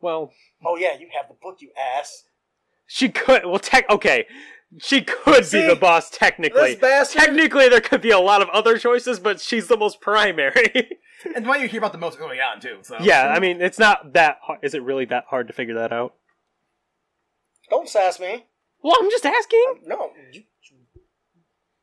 [0.00, 0.32] Well,
[0.64, 2.24] Oh yeah, you have the book, you ass.
[2.86, 3.44] she could.
[3.46, 3.88] Well, tech.
[3.90, 4.26] Okay,
[4.78, 5.62] she could See?
[5.62, 6.72] be the boss technically.
[6.72, 7.22] This bastard.
[7.22, 10.90] Technically, there could be a lot of other choices, but she's the most primary.
[11.34, 12.78] And the one you hear about the most early on, too.
[12.80, 14.38] So yeah, I mean, it's not that.
[14.40, 14.60] hard.
[14.62, 16.14] Is it really that hard to figure that out?
[17.68, 18.46] Don't sass me.
[18.82, 19.82] Well, I'm just asking.
[19.84, 20.44] No, you,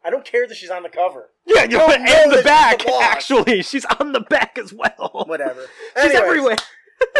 [0.07, 1.31] I don't care that she's on the cover.
[1.45, 2.77] Yeah, you don't know and the she's back.
[2.79, 2.97] the.
[3.01, 5.25] Actually, she's on the back as well.
[5.27, 5.67] Whatever.
[6.01, 6.59] She's Anyways.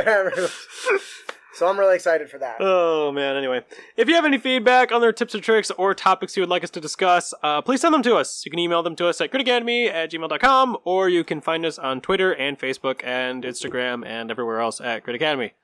[0.05, 0.47] everywhere.
[1.53, 2.57] so I'm really excited for that.
[2.61, 3.35] Oh man.
[3.35, 3.65] Anyway,
[3.97, 6.63] if you have any feedback on their tips or tricks or topics you would like
[6.63, 8.43] us to discuss, uh, please send them to us.
[8.45, 11.77] You can email them to us at critacademy at gmail.com, or you can find us
[11.77, 15.55] on Twitter and Facebook and Instagram and everywhere else at Crit Academy.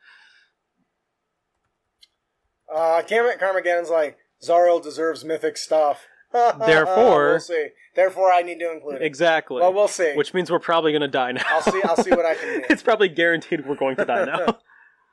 [2.74, 6.08] Uh, Cameron Carmageddon's like, Zariel deserves mythic stuff.
[6.34, 7.68] Therefore- we'll see.
[7.96, 9.02] Therefore, I need to include it.
[9.04, 9.62] Exactly.
[9.62, 10.14] Well, we'll see.
[10.16, 11.44] Which means we're probably gonna die now.
[11.48, 11.82] I'll see.
[11.84, 12.66] I'll see what I can do.
[12.70, 14.58] it's probably guaranteed we're going to die now.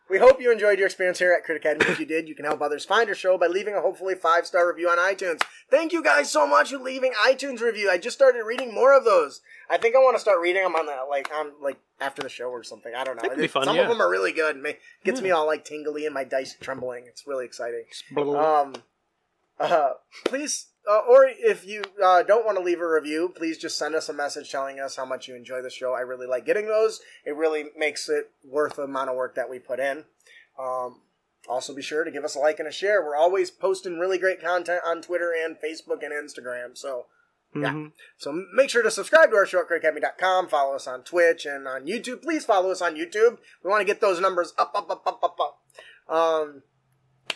[0.09, 1.89] We hope you enjoyed your experience here at Crit Academy.
[1.89, 4.45] If you did, you can help others find our show by leaving a hopefully five
[4.45, 5.41] star review on iTunes.
[5.71, 7.89] Thank you guys so much for leaving iTunes review.
[7.89, 9.41] I just started reading more of those.
[9.71, 12.29] I think I want to start reading them on the like on like after the
[12.29, 12.93] show or something.
[12.93, 13.23] I don't know.
[13.23, 13.83] That could be fun, Some yeah.
[13.83, 14.61] of them are really good.
[14.61, 14.71] ma-
[15.05, 17.05] gets me all like tingly and my dice trembling.
[17.07, 17.85] It's really exciting.
[18.17, 18.75] Um,
[19.61, 19.91] uh,
[20.25, 23.95] please, uh, or if you uh, don't want to leave a review, please just send
[23.95, 25.93] us a message telling us how much you enjoy the show.
[25.93, 27.01] I really like getting those.
[27.25, 30.05] It really makes it worth the amount of work that we put in.
[30.59, 31.03] Um,
[31.49, 33.03] also, be sure to give us a like and a share.
[33.03, 36.77] We're always posting really great content on Twitter and Facebook and Instagram.
[36.77, 37.07] So,
[37.55, 37.73] yeah.
[37.73, 37.93] Mhm.
[38.19, 40.49] So make sure to subscribe to our show at CritAcademy.com.
[40.49, 42.23] Follow us on Twitch and on YouTube.
[42.23, 43.39] Please follow us on YouTube.
[43.63, 46.15] We want to get those numbers up, up, up, up, up, up.
[46.15, 46.63] Um,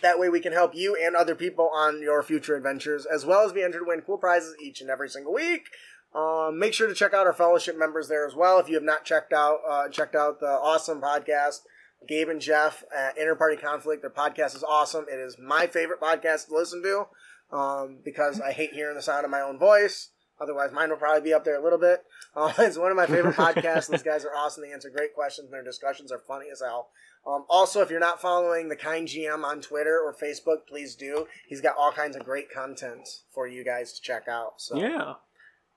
[0.00, 3.44] that way we can help you and other people on your future adventures, as well
[3.44, 5.66] as be entered to win cool prizes each and every single week.
[6.14, 8.58] Um, make sure to check out our fellowship members there as well.
[8.58, 11.60] If you have not checked out uh, checked out the awesome podcast,
[12.06, 14.02] Gabe and Jeff at Interparty Conflict.
[14.02, 15.06] Their podcast is awesome.
[15.10, 19.24] It is my favorite podcast to listen to um, because I hate hearing the sound
[19.24, 20.10] of my own voice.
[20.40, 22.04] Otherwise, mine will probably be up there a little bit.
[22.36, 23.88] Uh, it's one of my favorite podcasts.
[23.88, 24.64] Those guys are awesome.
[24.64, 25.44] They answer great questions.
[25.44, 26.88] and Their discussions are funny as hell.
[27.24, 31.28] Um, also, if you're not following the Kind GM on Twitter or Facebook, please do.
[31.46, 34.54] He's got all kinds of great content for you guys to check out.
[34.60, 35.14] So, Yeah,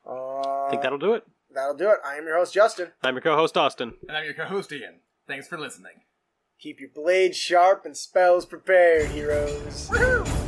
[0.09, 1.27] uh, I think that'll do it.
[1.53, 1.99] that'll do it.
[2.03, 2.91] I am your host, Justin.
[3.03, 3.93] I'm your co-host Austin.
[4.07, 5.01] And I'm your co-host Ian.
[5.27, 6.01] Thanks for listening.
[6.59, 9.89] Keep your blades sharp and spells prepared, heroes.
[9.91, 10.46] Woohoo!